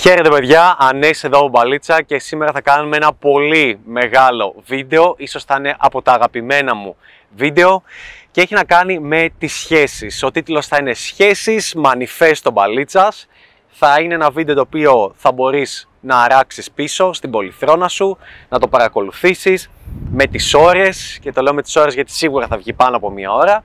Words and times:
Χαίρετε 0.00 0.28
παιδιά, 0.28 0.76
Ανέσαι 0.78 1.26
εδώ 1.26 1.44
ο 1.44 1.48
Μπαλίτσα 1.48 2.02
και 2.02 2.18
σήμερα 2.18 2.52
θα 2.52 2.60
κάνουμε 2.60 2.96
ένα 2.96 3.12
πολύ 3.12 3.80
μεγάλο 3.84 4.54
βίντεο, 4.66 5.14
ίσως 5.18 5.44
θα 5.44 5.56
είναι 5.58 5.76
από 5.78 6.02
τα 6.02 6.12
αγαπημένα 6.12 6.74
μου 6.74 6.96
βίντεο 7.36 7.82
και 8.30 8.40
έχει 8.40 8.54
να 8.54 8.64
κάνει 8.64 8.98
με 8.98 9.28
τις 9.38 9.52
σχέσεις. 9.52 10.22
Ο 10.22 10.30
τίτλος 10.30 10.66
θα 10.66 10.76
είναι 10.80 10.94
«Σχέσεις 10.94 11.76
Manifesto 11.84 12.50
Μπαλίτσας». 12.52 13.26
Θα 13.68 14.00
είναι 14.00 14.14
ένα 14.14 14.30
βίντεο 14.30 14.54
το 14.54 14.60
οποίο 14.60 15.12
θα 15.16 15.32
μπορείς 15.32 15.88
να 16.00 16.22
αράξεις 16.22 16.70
πίσω 16.70 17.12
στην 17.12 17.30
πολυθρόνα 17.30 17.88
σου, 17.88 18.18
να 18.48 18.58
το 18.58 18.68
παρακολουθήσεις 18.68 19.70
με 20.10 20.26
τις 20.26 20.54
ώρες 20.54 21.18
και 21.22 21.32
το 21.32 21.42
λέω 21.42 21.54
με 21.54 21.62
τις 21.62 21.76
ώρες 21.76 21.94
γιατί 21.94 22.12
σίγουρα 22.12 22.46
θα 22.46 22.56
βγει 22.56 22.72
πάνω 22.72 22.96
από 22.96 23.10
μία 23.10 23.32
ώρα. 23.32 23.64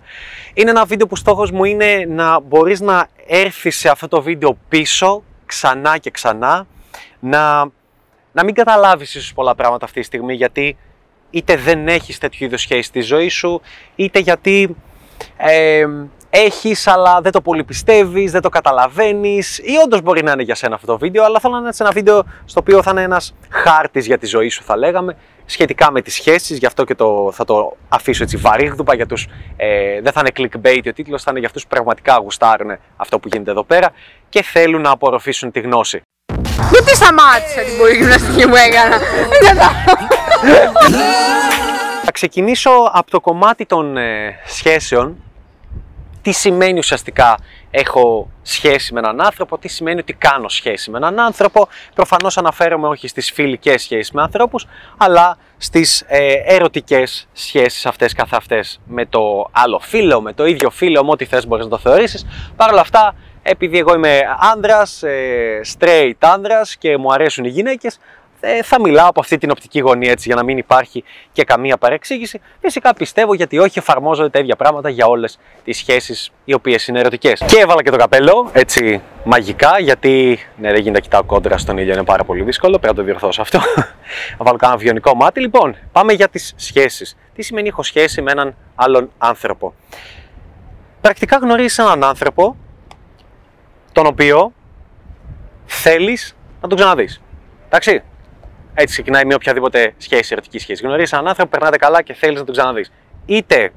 Είναι 0.53 0.69
ένα 0.69 0.85
βίντεο 0.85 1.07
που 1.07 1.15
στόχος 1.15 1.51
μου 1.51 1.63
είναι 1.63 2.05
να 2.07 2.39
μπορείς 2.39 2.81
να 2.81 3.07
έρθεις 3.27 3.77
σε 3.77 3.89
αυτό 3.89 4.07
το 4.07 4.21
βίντεο 4.21 4.57
πίσω 4.69 5.23
ξανά 5.45 5.97
και 5.97 6.09
ξανά, 6.09 6.67
να, 7.19 7.69
να 8.31 8.43
μην 8.43 8.53
καταλάβεις 8.53 9.15
ίσως 9.15 9.33
πολλά 9.33 9.55
πράγματα 9.55 9.85
αυτή 9.85 9.99
τη 9.99 10.05
στιγμή 10.05 10.33
γιατί 10.33 10.77
είτε 11.29 11.55
δεν 11.55 11.87
έχεις 11.87 12.17
τέτοιου 12.17 12.45
είδους 12.45 12.61
σχέση 12.61 12.81
στη 12.81 13.01
ζωή 13.01 13.29
σου, 13.29 13.61
είτε 13.95 14.19
γιατί 14.19 14.75
ε, 15.37 15.85
έχεις 16.29 16.87
αλλά 16.87 17.21
δεν 17.21 17.31
το 17.31 17.41
πολύ 17.41 17.63
πιστεύεις, 17.63 18.31
δεν 18.31 18.41
το 18.41 18.49
καταλαβαίνεις 18.49 19.57
ή 19.57 19.73
όντως 19.83 20.01
μπορεί 20.01 20.23
να 20.23 20.31
είναι 20.31 20.43
για 20.43 20.55
σένα 20.55 20.75
αυτό 20.75 20.87
το 20.87 20.97
βίντεο, 20.97 21.23
αλλά 21.23 21.39
θέλω 21.39 21.53
να 21.53 21.59
είναι 21.59 21.71
ένα 21.79 21.91
βίντεο 21.91 22.23
στο 22.45 22.59
οποίο 22.59 22.81
θα 22.81 22.91
είναι 22.91 23.01
ένας 23.01 23.35
χάρτης 23.49 24.05
για 24.05 24.17
τη 24.17 24.25
ζωή 24.25 24.49
σου 24.49 24.63
θα 24.63 24.77
λέγαμε, 24.77 25.17
σχετικά 25.45 25.91
με 25.91 26.01
τις 26.01 26.13
σχέσεις, 26.13 26.57
γι' 26.57 26.65
αυτό 26.65 26.83
και 26.83 26.95
το, 26.95 27.31
θα 27.33 27.45
το 27.45 27.77
αφήσω 27.89 28.23
έτσι 28.23 28.37
βαρύγδουπα 28.37 28.95
για 28.95 29.05
τους, 29.05 29.27
ε, 29.55 30.01
δεν 30.01 30.11
θα 30.11 30.21
είναι 30.21 30.31
clickbait 30.35 30.81
ο 30.87 30.93
τίτλος, 30.93 31.23
θα 31.23 31.31
είναι 31.31 31.39
για 31.39 31.47
αυτούς 31.47 31.63
που 31.63 31.69
πραγματικά 31.69 32.17
γουστάρουν 32.17 32.77
αυτό 32.95 33.19
που 33.19 33.27
γίνεται 33.27 33.51
εδώ 33.51 33.63
πέρα 33.63 33.91
και 34.29 34.43
θέλουν 34.43 34.81
να 34.81 34.89
απορροφήσουν 34.89 35.51
τη 35.51 35.59
γνώση. 35.59 36.01
Γιατί 36.71 36.95
σταμάτησα 36.95 37.61
την 37.61 37.77
πολύ 37.77 37.95
γυμναστική 37.95 38.47
μου 38.47 38.55
έκανα. 38.55 38.99
Θα 42.03 42.11
ξεκινήσω 42.11 42.69
από 42.91 43.11
το 43.11 43.19
κομμάτι 43.19 43.65
των 43.65 43.97
ε, 43.97 44.39
σχέσεων. 44.45 45.23
Τι 46.21 46.31
σημαίνει 46.31 46.77
ουσιαστικά 46.77 47.37
έχω 47.75 48.29
σχέση 48.41 48.93
με 48.93 48.99
έναν 48.99 49.21
άνθρωπο, 49.21 49.57
τι 49.57 49.67
σημαίνει 49.67 49.99
ότι 49.99 50.13
κάνω 50.13 50.49
σχέση 50.49 50.91
με 50.91 50.97
έναν 50.97 51.19
άνθρωπο. 51.19 51.67
Προφανώς 51.95 52.37
αναφέρομαι 52.37 52.87
όχι 52.87 53.07
στις 53.07 53.31
φιλικές 53.31 53.81
σχέσεις 53.81 54.11
με 54.11 54.21
ανθρώπους, 54.21 54.65
αλλά 54.97 55.37
στις 55.57 56.03
ε, 56.07 56.33
ερωτικές 56.45 57.27
σχέσεις 57.33 57.85
αυτές 57.85 58.13
καθ' 58.13 58.33
αυτές 58.33 58.79
με 58.85 59.05
το 59.05 59.47
άλλο 59.51 59.79
φίλο, 59.79 60.21
με 60.21 60.33
το 60.33 60.45
ίδιο 60.45 60.69
φίλο, 60.69 61.03
με 61.03 61.11
ό,τι 61.11 61.25
θες 61.25 61.47
μπορείς 61.47 61.63
να 61.63 61.71
το 61.71 61.77
θεωρήσεις. 61.77 62.25
Παρ' 62.55 62.71
όλα 62.71 62.81
αυτά, 62.81 63.15
επειδή 63.41 63.77
εγώ 63.77 63.95
είμαι 63.95 64.19
άνδρας, 64.53 65.03
ε, 65.03 65.61
straight 65.77 66.17
άνδρας 66.19 66.75
και 66.75 66.97
μου 66.97 67.13
αρέσουν 67.13 67.45
οι 67.45 67.49
γυναίκες, 67.49 67.99
ε, 68.45 68.63
θα 68.63 68.81
μιλάω 68.81 69.07
από 69.07 69.19
αυτή 69.19 69.37
την 69.37 69.51
οπτική 69.51 69.79
γωνία 69.79 70.11
έτσι 70.11 70.27
για 70.27 70.35
να 70.35 70.43
μην 70.43 70.57
υπάρχει 70.57 71.03
και 71.31 71.43
καμία 71.43 71.77
παρεξήγηση. 71.77 72.41
Φυσικά 72.61 72.93
πιστεύω 72.93 73.33
γιατί 73.33 73.57
όχι 73.57 73.79
εφαρμόζονται 73.79 74.29
τα 74.29 74.39
ίδια 74.39 74.55
πράγματα 74.55 74.89
για 74.89 75.05
όλες 75.05 75.37
τις 75.63 75.77
σχέσεις 75.77 76.31
οι 76.45 76.53
οποίες 76.53 76.87
είναι 76.87 76.99
ερωτικές. 76.99 77.43
Και 77.47 77.57
έβαλα 77.59 77.83
και 77.83 77.89
το 77.89 77.97
καπέλο 77.97 78.49
έτσι 78.53 79.01
μαγικά 79.23 79.79
γιατί 79.79 80.39
ναι, 80.57 80.67
δεν 80.67 80.75
γίνεται 80.75 80.91
να 80.91 80.99
κοιτάω 80.99 81.23
κόντρα 81.23 81.57
στον 81.57 81.77
ήλιο, 81.77 81.93
είναι 81.93 82.03
πάρα 82.03 82.23
πολύ 82.23 82.43
δύσκολο. 82.43 82.79
Πρέπει 82.79 82.95
να 82.95 82.99
το 82.99 83.03
διορθώσω 83.03 83.41
αυτό. 83.41 83.59
να 84.37 84.45
βάλω 84.45 84.57
κάνα 84.57 84.77
βιονικό 84.77 85.15
μάτι. 85.15 85.39
Λοιπόν, 85.39 85.75
πάμε 85.91 86.13
για 86.13 86.27
τις 86.27 86.53
σχέσεις. 86.55 87.17
Τι 87.33 87.41
σημαίνει 87.41 87.67
έχω 87.67 87.83
σχέση 87.83 88.21
με 88.21 88.31
έναν 88.31 88.55
άλλον 88.75 89.11
άνθρωπο. 89.17 89.73
Πρακτικά 91.01 91.37
γνωρίζεις 91.37 91.77
έναν 91.77 92.03
άνθρωπο 92.03 92.55
τον 93.91 94.05
οποίο 94.05 94.53
θέλεις 95.65 96.35
να 96.61 96.67
τον 96.67 96.77
ξαναδείς. 96.77 97.21
Εντάξει, 97.65 98.03
έτσι 98.75 98.93
ξεκινάει 98.93 99.25
μια 99.25 99.35
οποιαδήποτε 99.35 99.93
σχέση, 99.97 100.29
ερωτική 100.31 100.59
σχέση. 100.59 100.85
Γνωρίζεις 100.85 101.13
έναν 101.13 101.27
άνθρωπο, 101.27 101.49
περνάτε 101.49 101.77
καλά 101.77 102.01
και 102.01 102.13
θέλεις 102.13 102.39
να 102.39 102.45
τον 102.45 102.55
ξαναδείς. 102.55 102.91
Είτε 103.25 103.71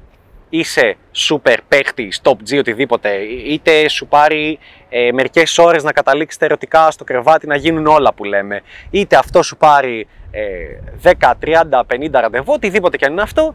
είσαι 0.49 0.97
super 1.27 1.57
παίχτη, 1.67 2.11
top 2.23 2.31
G, 2.49 2.57
οτιδήποτε, 2.59 3.09
είτε 3.47 3.87
σου 3.87 4.07
πάρει 4.07 4.59
ε, 4.89 5.11
μερικές 5.11 5.57
ώρες 5.57 5.83
να 5.83 5.91
καταλήξετε 5.91 6.45
ερωτικά 6.45 6.91
στο 6.91 7.03
κρεβάτι 7.03 7.47
να 7.47 7.55
γίνουν 7.55 7.87
όλα 7.87 8.13
που 8.13 8.23
λέμε, 8.23 8.61
είτε 8.89 9.15
αυτό 9.15 9.43
σου 9.43 9.57
πάρει 9.57 10.07
ε, 10.31 11.11
10, 11.19 11.31
30, 11.41 11.81
50 11.87 12.09
ραντεβού, 12.11 12.53
οτιδήποτε 12.53 12.97
και 12.97 13.05
αν 13.05 13.11
είναι 13.11 13.21
αυτό, 13.21 13.53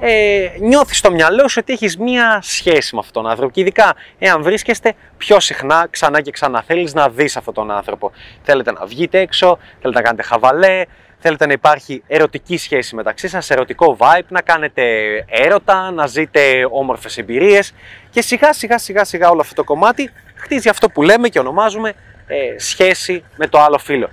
ε, 0.00 0.48
νιώθεις 0.60 0.98
στο 0.98 1.10
μυαλό 1.10 1.48
σου 1.48 1.58
ότι 1.62 1.72
έχεις 1.72 1.96
μία 1.98 2.38
σχέση 2.42 2.94
με 2.94 3.00
αυτόν 3.00 3.22
τον 3.22 3.30
άνθρωπο 3.30 3.52
και 3.52 3.60
ειδικά 3.60 3.94
εάν 4.18 4.42
βρίσκεστε 4.42 4.94
πιο 5.16 5.40
συχνά 5.40 5.86
ξανά 5.90 6.20
και 6.20 6.30
ξανά 6.30 6.62
θέλεις 6.62 6.94
να 6.94 7.08
δεις 7.08 7.36
αυτόν 7.36 7.54
τον 7.54 7.70
άνθρωπο 7.70 8.12
θέλετε 8.42 8.72
να 8.72 8.86
βγείτε 8.86 9.18
έξω, 9.18 9.58
θέλετε 9.80 10.00
να 10.00 10.04
κάνετε 10.04 10.22
χαβαλέ 10.22 10.84
θέλετε 11.18 11.46
να 11.46 11.52
υπάρχει 11.52 12.02
ερωτική 12.06 12.56
σχέση 12.56 12.94
μεταξύ 12.94 13.28
σας, 13.28 13.50
ερωτικό 13.50 13.96
vibe, 14.00 14.26
να 14.28 14.40
κάνετε 14.40 14.82
έρωτα, 15.28 15.90
να 15.90 16.06
ζείτε 16.06 16.40
όμορφες 16.70 17.18
εμπειρίες 17.18 17.74
και 18.10 18.22
σιγά 18.22 18.52
σιγά 18.52 18.78
σιγά 18.78 19.04
σιγά 19.04 19.30
όλο 19.30 19.40
αυτό 19.40 19.54
το 19.54 19.64
κομμάτι 19.64 20.10
χτίζει 20.34 20.68
αυτό 20.68 20.88
που 20.88 21.02
λέμε 21.02 21.28
και 21.28 21.38
ονομάζουμε 21.38 21.92
ε, 22.26 22.58
σχέση 22.58 23.24
με 23.36 23.46
το 23.46 23.60
άλλο 23.60 23.78
φίλο. 23.78 24.08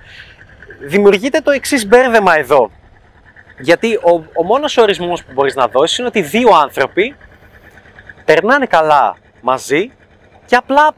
Δημιουργείται 0.80 1.40
το 1.40 1.50
εξής 1.50 1.86
μπέρδεμα 1.86 2.38
εδώ 2.38 2.70
γιατί 3.58 3.94
ο, 3.94 4.10
ο 4.34 4.44
μόνος 4.44 4.76
ορισμός 4.76 5.24
που 5.24 5.32
μπορείς 5.32 5.54
να 5.54 5.68
δώσεις 5.68 5.98
είναι 5.98 6.08
ότι 6.08 6.22
δύο 6.22 6.48
άνθρωποι 6.62 7.16
περνάνε 8.24 8.66
καλά 8.66 9.16
μαζί 9.40 9.90
και 10.46 10.56
απλά 10.56 10.92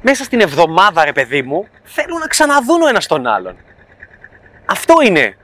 μέσα 0.00 0.24
στην 0.24 0.40
εβδομάδα 0.40 1.04
ρε 1.04 1.12
παιδί 1.12 1.42
μου 1.42 1.68
θέλουν 1.82 2.18
να 2.18 2.26
ξαναδούν 2.26 2.82
ο 2.82 2.88
ένας 2.88 3.06
τον 3.06 3.26
άλλον. 3.26 3.56
Αυτό 4.64 4.94
είναι 5.04 5.36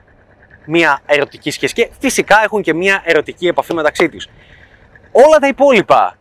μια 0.65 1.01
ερωτική 1.05 1.51
σχέση 1.51 1.73
και 1.73 1.89
φυσικά 1.99 2.41
έχουν 2.43 2.61
και 2.61 2.73
μια 2.73 3.01
ερωτική 3.05 3.47
επαφή 3.47 3.73
μεταξύ 3.73 4.09
τους. 4.09 4.27
Όλα 5.11 5.37
τα 5.39 5.47
υπόλοιπα 5.47 6.17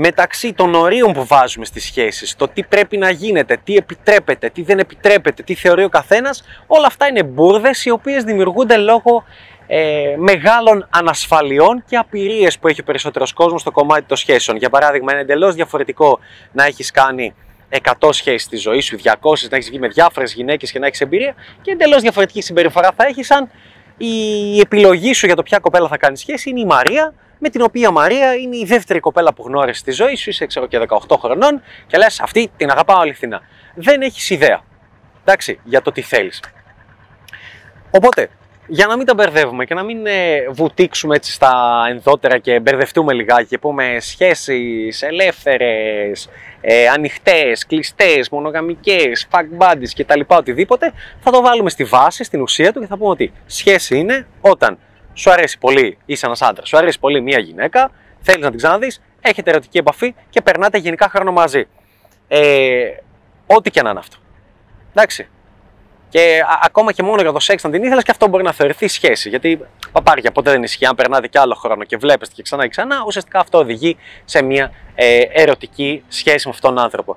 μεταξύ 0.00 0.52
των 0.52 0.74
ορίων 0.74 1.12
που 1.12 1.26
βάζουμε 1.26 1.64
στις 1.64 1.84
σχέσεις, 1.84 2.36
το 2.36 2.48
τι 2.48 2.62
πρέπει 2.62 2.96
να 2.96 3.10
γίνεται, 3.10 3.58
τι 3.64 3.76
επιτρέπεται, 3.76 4.48
τι 4.50 4.62
δεν 4.62 4.78
επιτρέπεται, 4.78 5.42
τι 5.42 5.54
θεωρεί 5.54 5.84
ο 5.84 5.88
καθένας, 5.88 6.44
όλα 6.66 6.86
αυτά 6.86 7.06
είναι 7.08 7.22
μπουρδες 7.22 7.84
οι 7.84 7.90
οποίες 7.90 8.24
δημιουργούνται 8.24 8.76
λόγω 8.76 9.24
ε, 9.66 10.14
μεγάλων 10.16 10.86
ανασφαλιών 10.90 11.84
και 11.86 11.96
απειρίες 11.96 12.58
που 12.58 12.68
έχει 12.68 12.80
ο 12.80 12.84
περισσότερος 12.84 13.32
κόσμος 13.32 13.60
στο 13.60 13.70
κομμάτι 13.70 14.02
των 14.02 14.16
σχέσεων. 14.16 14.56
Για 14.56 14.70
παράδειγμα, 14.70 15.12
είναι 15.12 15.20
εντελώς 15.20 15.54
διαφορετικό 15.54 16.18
να 16.52 16.64
έχεις 16.64 16.90
κάνει 16.90 17.34
100 18.00 18.08
σχέσεις 18.10 18.42
στη 18.42 18.56
ζωή 18.56 18.80
σου, 18.80 18.96
200, 19.02 19.12
να 19.50 19.56
έχεις 19.56 19.68
βγει 19.68 19.78
με 19.78 19.88
διάφορες 19.88 20.34
γυναίκες 20.34 20.72
και 20.72 20.78
να 20.78 20.86
έχεις 20.86 21.00
εμπειρία 21.00 21.34
και 21.62 21.70
εντελώς 21.70 22.02
διαφορετική 22.02 22.42
συμπεριφορά 22.42 22.90
θα 22.96 23.06
έχεις 23.06 23.30
αν 23.30 23.50
η 23.98 24.60
επιλογή 24.60 25.12
σου 25.12 25.26
για 25.26 25.34
το 25.34 25.42
ποια 25.42 25.58
κοπέλα 25.58 25.88
θα 25.88 25.96
κάνεις 25.96 26.20
σχέση 26.20 26.50
είναι 26.50 26.60
η 26.60 26.64
Μαρία 26.64 27.14
με 27.38 27.48
την 27.48 27.62
οποία 27.62 27.90
Μαρία 27.90 28.34
είναι 28.34 28.56
η 28.56 28.64
δεύτερη 28.64 29.00
κοπέλα 29.00 29.34
που 29.34 29.42
γνώρισες 29.46 29.78
στη 29.78 29.90
ζωή 29.90 30.14
σου, 30.16 30.30
είσαι 30.30 30.46
ξέρω 30.46 30.66
και 30.66 30.80
18 30.88 31.16
χρονών 31.18 31.62
και 31.86 31.96
λες 31.96 32.20
αυτή 32.20 32.50
την 32.56 32.70
αγαπάω 32.70 33.00
αληθινά. 33.00 33.40
Δεν 33.74 34.00
έχεις 34.00 34.30
ιδέα, 34.30 34.64
εντάξει, 35.24 35.60
για 35.64 35.82
το 35.82 35.92
τι 35.92 36.02
θέλεις. 36.02 36.42
Οπότε, 37.90 38.28
για 38.70 38.86
να 38.86 38.96
μην 38.96 39.06
τα 39.06 39.14
μπερδεύουμε 39.14 39.64
και 39.64 39.74
να 39.74 39.82
μην 39.82 40.06
ε, 40.06 40.48
βουτήξουμε 40.50 41.16
έτσι 41.16 41.32
στα 41.32 41.84
ενδότερα 41.88 42.38
και 42.38 42.60
μπερδευτούμε 42.60 43.12
λιγάκι 43.12 43.46
και 43.46 43.58
πούμε 43.58 43.96
σχέσεις 44.00 45.02
ελεύθερες, 45.02 46.28
ε, 46.60 46.88
ανοιχτές, 46.88 47.66
κλειστές, 47.66 48.28
μονογαμικές, 48.28 49.28
fuck 49.30 49.58
buddies 49.58 49.88
και 49.94 50.04
τα 50.04 50.16
λοιπά 50.16 50.36
οτιδήποτε, 50.36 50.92
θα 51.20 51.30
το 51.30 51.40
βάλουμε 51.40 51.70
στη 51.70 51.84
βάση, 51.84 52.24
στην 52.24 52.40
ουσία 52.40 52.72
του 52.72 52.80
και 52.80 52.86
θα 52.86 52.96
πούμε 52.96 53.10
ότι 53.10 53.32
σχέση 53.46 53.98
είναι 53.98 54.26
όταν 54.40 54.78
σου 55.14 55.30
αρέσει 55.30 55.58
πολύ, 55.58 55.98
είσαι 56.06 56.26
ένας 56.26 56.42
άντρας, 56.42 56.68
σου 56.68 56.76
αρέσει 56.76 56.98
πολύ 56.98 57.20
μία 57.20 57.38
γυναίκα, 57.38 57.90
θέλεις 58.20 58.42
να 58.42 58.48
την 58.48 58.58
ξαναδείς, 58.58 59.02
έχετε 59.20 59.50
ερωτική 59.50 59.78
επαφή 59.78 60.14
και 60.30 60.40
περνάτε 60.40 60.78
γενικά 60.78 61.08
χρόνο 61.08 61.32
μαζί. 61.32 61.66
Ε, 62.28 62.84
ό,τι 63.46 63.70
και 63.70 63.82
να 63.82 63.90
είναι 63.90 63.98
αυτό. 63.98 64.16
Εντάξει. 64.90 65.28
Και 66.08 66.42
ακόμα 66.62 66.92
και 66.92 67.02
μόνο 67.02 67.22
για 67.22 67.32
το 67.32 67.40
σεξ 67.40 67.62
να 67.62 67.70
την 67.70 67.82
ήθελες 67.84 68.04
και 68.04 68.10
αυτό 68.10 68.28
μπορεί 68.28 68.42
να 68.42 68.52
θεωρηθεί 68.52 68.88
σχέση. 68.88 69.28
Γιατί 69.28 69.60
παπάρια 69.92 70.32
ποτέ 70.32 70.50
δεν 70.50 70.62
ισχύει. 70.62 70.86
Αν 70.86 70.94
περνάτε 70.94 71.26
και 71.26 71.38
άλλο 71.38 71.54
χρόνο 71.54 71.84
και 71.84 71.96
βλέπεστε 71.96 72.34
και 72.34 72.42
ξανά 72.42 72.62
και 72.62 72.68
ξανά, 72.68 73.02
ουσιαστικά 73.06 73.40
αυτό 73.40 73.58
οδηγεί 73.58 73.96
σε 74.24 74.42
μια 74.42 74.72
ε, 74.94 75.20
ερωτική 75.32 76.02
σχέση 76.08 76.48
με 76.48 76.52
αυτόν 76.54 76.74
τον 76.74 76.84
άνθρωπο. 76.84 77.16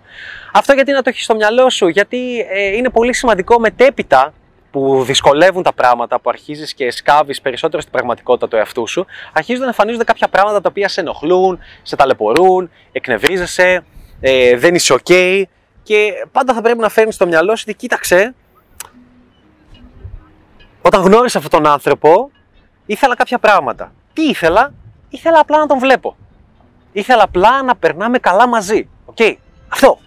Αυτό 0.54 0.74
γιατί 0.74 0.92
να 0.92 1.02
το 1.02 1.10
έχεις 1.10 1.24
στο 1.24 1.36
μυαλό 1.36 1.70
σου, 1.70 1.88
γιατί 1.88 2.40
ε, 2.40 2.68
είναι 2.68 2.90
πολύ 2.90 3.14
σημαντικό 3.14 3.60
μετέπειτα 3.60 4.34
που 4.72 5.04
δυσκολεύουν 5.04 5.64
τα 5.64 5.74
πράγματα, 5.74 6.20
που 6.20 6.30
αρχίζεις 6.30 6.74
και 6.74 6.92
σκάβεις 6.92 7.42
περισσότερο 7.42 7.82
στην 7.82 7.94
πραγματικότητα 7.94 8.48
του 8.48 8.56
εαυτού 8.56 8.88
σου, 8.88 9.06
αρχίζουν 9.34 9.62
να 9.62 9.68
εμφανίζονται 9.68 10.04
κάποια 10.04 10.28
πράγματα 10.28 10.62
τα 10.62 10.70
οποία 10.70 10.88
σε 10.88 11.00
ενοχλούν, 11.00 11.60
σε 11.82 11.96
ταλαιπωρούν, 11.96 12.72
εκνευρίζεσαι, 12.92 13.84
ε, 14.22 14.58
δεν 14.58 14.76
είσαι 14.76 14.96
OK. 15.04 15.44
Και 15.84 16.12
πάντα 16.32 16.54
θα 16.54 16.62
πρέπει 16.62 16.80
να 16.80 16.90
φέρνεις 16.90 17.16
στο 17.16 17.28
μυαλό 17.28 17.56
σου 17.56 17.64
ότι 17.68 17.78
κοίταξε, 17.78 18.36
όταν 20.82 21.02
γνώρισα 21.02 21.38
αυτόν 21.38 21.62
τον 21.64 21.72
άνθρωπο, 21.72 22.32
ήθελα 22.86 23.16
κάποια 23.16 23.40
πράγματα. 23.40 23.94
Τι 24.14 24.22
ήθελα, 24.22 24.74
ήθελα 25.10 25.40
απλά 25.40 25.58
να 25.58 25.66
τον 25.68 25.80
βλέπω. 25.80 26.16
Ήθελα 26.92 27.24
απλά 27.24 27.64
να 27.64 27.76
περνάμε 27.76 28.18
καλά 28.20 28.48
μαζί. 28.48 28.90
Οκ, 29.06 29.18
αυτό. 29.68 30.00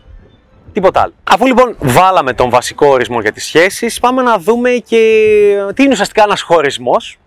Τίποτα 0.73 1.01
άλλο. 1.01 1.13
Αφού 1.25 1.47
λοιπόν 1.47 1.77
βάλαμε 1.81 2.33
τον 2.33 2.51
βασικό 2.51 2.87
ορισμό 2.87 3.21
για 3.21 3.33
τις 3.33 3.45
σχέσεις, 3.45 4.01
πάμε 4.01 4.23
να 4.23 4.39
δούμε 4.39 4.71
και 4.71 4.99
τι 5.75 5.83
είναι 5.83 5.93
ουσιαστικά 5.93 6.23
ένας 6.23 6.43
χωρισμός 6.43 7.19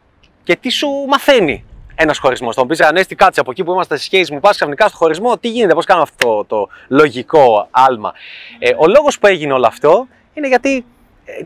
και 0.43 0.55
τι 0.55 0.69
σου 0.69 0.87
μαθαίνει 1.07 1.65
ένας 1.95 2.17
χωρισμός. 2.17 2.55
Θα 2.55 2.61
μου 2.61 2.67
πεις 2.67 2.81
Ανέστη, 2.81 3.15
κάτσε 3.15 3.39
από 3.39 3.51
εκεί 3.51 3.63
που 3.63 3.71
είμαστε 3.71 3.95
στις 3.95 4.07
σχέσεις 4.07 4.31
μου, 4.31 4.39
πας 4.39 4.55
ξαφνικά 4.55 4.87
στο 4.87 4.97
χωρισμό, 4.97 5.37
τι 5.37 5.49
γίνεται, 5.49 5.73
πώς 5.73 5.85
κάνω 5.85 6.01
αυτό 6.01 6.45
το 6.47 6.69
λογικό 6.87 7.67
άλμα. 7.71 8.13
Ε, 8.59 8.69
ο 8.77 8.87
λόγος 8.87 9.19
που 9.19 9.27
έγινε 9.27 9.53
όλο 9.53 9.67
αυτό 9.67 10.07
είναι 10.33 10.47
γιατί 10.47 10.75
ε, 10.75 10.83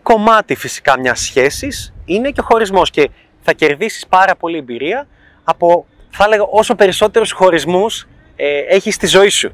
κομμάτι 0.03 0.55
φυσικά 0.55 0.99
μιας 0.99 1.19
σχέσης 1.19 1.93
είναι 2.05 2.29
και 2.29 2.39
ο 2.39 2.43
χωρισμός 2.43 2.89
και 2.89 3.09
θα 3.41 3.53
κερδίσεις 3.53 4.07
πάρα 4.07 4.35
πολύ 4.35 4.57
εμπειρία 4.57 5.07
από, 5.43 5.85
θα 6.09 6.23
έλεγα, 6.23 6.43
όσο 6.43 6.75
περισσότερους 6.75 7.31
χωρισμούς 7.31 8.07
ε, 8.35 8.59
έχεις 8.59 8.95
στη 8.95 9.07
ζωή 9.07 9.29
σου. 9.29 9.51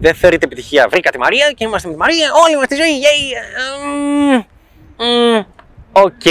Δεν 0.00 0.14
θεωρείται 0.14 0.44
επιτυχία. 0.44 0.88
Βρήκα 0.90 1.10
τη 1.10 1.18
Μαρία 1.18 1.50
και 1.50 1.64
είμαστε 1.64 1.88
με 1.88 1.94
τη 1.94 2.00
Μαρία, 2.00 2.30
όλοι 2.44 2.54
είμαστε 2.54 2.74
στη 2.74 2.84
ζωή. 2.84 3.00
Οκ. 5.92 6.24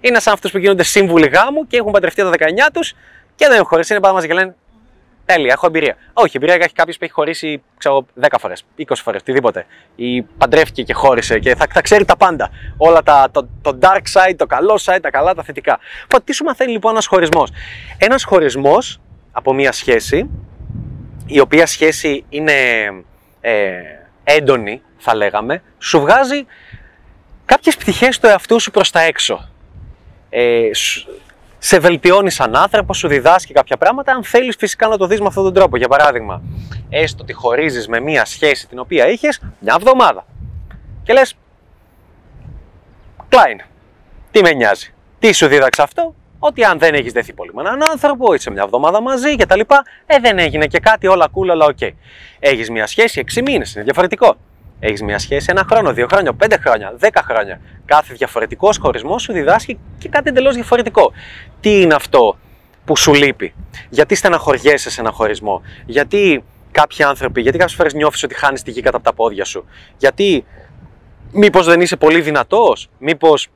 Είναι 0.00 0.20
σαν 0.20 0.32
αυτούς 0.32 0.50
που 0.50 0.58
γίνονται 0.58 0.82
σύμβουλοι 0.82 1.28
γάμου 1.28 1.66
και 1.66 1.76
έχουν 1.76 1.92
παντρευτεί 1.92 2.22
τα 2.22 2.30
19 2.30 2.34
τους 2.72 2.92
και 3.34 3.46
δεν 3.46 3.52
έχουν 3.52 3.66
χωρίσει. 3.66 3.92
Είναι 3.92 4.02
πάντα 4.02 4.14
μαζί 4.14 4.26
και 4.26 4.34
λένε 4.34 4.54
Τέλεια, 5.34 5.52
έχω 5.52 5.66
εμπειρία. 5.66 5.96
Όχι, 6.12 6.36
εμπειρία 6.36 6.54
έχει 6.54 6.72
κάποιος 6.72 6.96
που 6.98 7.04
έχει 7.04 7.12
χωρίσει 7.12 7.62
ξέρω, 7.78 8.06
10 8.20 8.26
φορές, 8.38 8.64
20 8.78 8.82
φορές, 8.94 9.20
οτιδήποτε. 9.20 9.66
Ή 9.96 10.22
παντρεύτηκε 10.22 10.82
και 10.82 10.92
χώρισε 10.92 11.38
και 11.38 11.54
θα, 11.54 11.66
θα 11.70 11.80
ξέρει 11.80 12.04
τα 12.04 12.16
πάντα. 12.16 12.50
Όλα 12.76 13.02
τα, 13.02 13.28
το, 13.32 13.48
το 13.62 13.78
dark 13.80 14.02
side, 14.12 14.34
το 14.36 14.46
καλό 14.46 14.80
side, 14.84 14.98
τα 15.02 15.10
καλά, 15.10 15.34
τα 15.34 15.42
θετικά. 15.42 15.78
Οπότε 16.04 16.22
τι 16.24 16.32
σου 16.32 16.44
μαθαίνει 16.44 16.72
λοιπόν 16.72 16.92
ένας 16.92 17.06
χωρισμός; 17.06 17.50
Ένας 17.98 18.24
χωρισμός 18.24 19.00
από 19.32 19.52
μία 19.52 19.72
σχέση, 19.72 20.30
η 21.26 21.40
οποία 21.40 21.66
σχέση 21.66 22.24
είναι 22.28 22.52
ε, 23.40 23.72
έντονη, 24.24 24.82
θα 24.98 25.14
λέγαμε, 25.14 25.62
σου 25.78 26.00
βγάζει 26.00 26.46
κάποιες 27.44 27.76
πτυχές 27.76 28.18
του 28.18 28.26
εαυτού 28.26 28.60
σου 28.60 28.70
προς 28.70 28.90
τα 28.90 29.00
έξω. 29.00 29.48
Ε, 30.30 30.70
σε 31.62 31.78
βελτιώνεις 31.78 32.34
σαν 32.34 32.56
άνθρωπο, 32.56 32.94
σου 32.94 33.08
διδάσκει 33.08 33.52
κάποια 33.52 33.76
πράγματα, 33.76 34.12
αν 34.12 34.24
θέλεις 34.24 34.56
φυσικά 34.56 34.88
να 34.88 34.96
το 34.96 35.06
δεις 35.06 35.20
με 35.20 35.26
αυτόν 35.26 35.44
τον 35.44 35.54
τρόπο. 35.54 35.76
Για 35.76 35.88
παράδειγμα, 35.88 36.42
έστω 36.88 37.22
ότι 37.22 37.32
χωρίζεις 37.32 37.88
με 37.88 38.00
μία 38.00 38.24
σχέση 38.24 38.68
την 38.68 38.78
οποία 38.78 39.08
είχες 39.08 39.40
μια 39.60 39.74
εβδομάδα. 39.78 40.26
Και 41.02 41.12
λες, 41.12 41.34
Κλάιν, 43.28 43.60
τι 44.30 44.42
με 44.42 44.52
νοιάζει; 44.52 44.94
Τι 45.18 45.32
σου 45.32 45.46
δίδαξε 45.46 45.82
αυτό, 45.82 46.14
ότι 46.38 46.64
αν 46.64 46.78
δεν 46.78 46.94
έχεις 46.94 47.12
δεθεί 47.12 47.32
πολύ 47.32 47.50
με 47.54 47.60
έναν 47.60 47.82
άνθρωπο, 47.82 48.34
είσαι 48.34 48.50
μια 48.50 48.62
εβδομάδα 48.62 49.02
μαζί 49.02 49.36
κτλ. 49.36 49.60
Ε, 50.06 50.18
δεν 50.20 50.38
έγινε 50.38 50.66
και 50.66 50.78
κάτι, 50.78 51.06
όλα 51.06 51.26
cool, 51.34 51.48
όλα 51.48 51.66
ok. 51.66 51.90
Έχεις 52.38 52.70
μια 52.70 52.86
σχέση 52.86 53.24
6 53.34 53.42
μήνες, 53.42 53.74
είναι 53.74 53.84
διαφορετικό. 53.84 54.36
Έχεις 54.80 55.02
μια 55.02 55.18
σχέση 55.18 55.46
ένα 55.50 55.64
χρόνο, 55.70 55.92
δύο 55.92 56.06
χρόνια, 56.10 56.32
πέντε 56.32 56.56
χρόνια, 56.56 56.94
δέκα 56.96 57.22
χρόνια. 57.22 57.60
Κάθε 57.84 58.14
διαφορετικός 58.14 58.78
χωρισμός 58.78 59.22
σου 59.22 59.32
διδάσκει 59.32 59.78
και 59.98 60.08
κάτι 60.08 60.28
εντελώς 60.28 60.54
διαφορετικό. 60.54 61.12
Τι 61.60 61.80
είναι 61.80 61.94
αυτό 61.94 62.38
που 62.84 62.96
σου 62.96 63.14
λείπει, 63.14 63.54
Γιατί 63.88 64.14
στεναχωριέσαι 64.14 64.90
σε 64.90 65.00
ένα 65.00 65.10
χωρισμό, 65.10 65.62
Γιατί 65.86 66.44
κάποιοι 66.70 67.04
άνθρωποι, 67.04 67.40
Γιατί 67.40 67.58
κάποιες 67.58 67.76
φορές 67.76 67.94
νιώθεις 67.94 68.22
ότι 68.22 68.34
χάνεις 68.34 68.62
τη 68.62 68.70
γη 68.70 68.80
κατά 68.80 68.96
από 68.96 69.04
τα 69.04 69.14
πόδια 69.14 69.44
σου, 69.44 69.64
Γιατί 69.96 70.44
μήπως 71.32 71.66
δεν 71.66 71.80
είσαι 71.80 71.96
πολύ 71.96 72.20
δυνατός, 72.20 72.88
Μήπως 72.98 73.48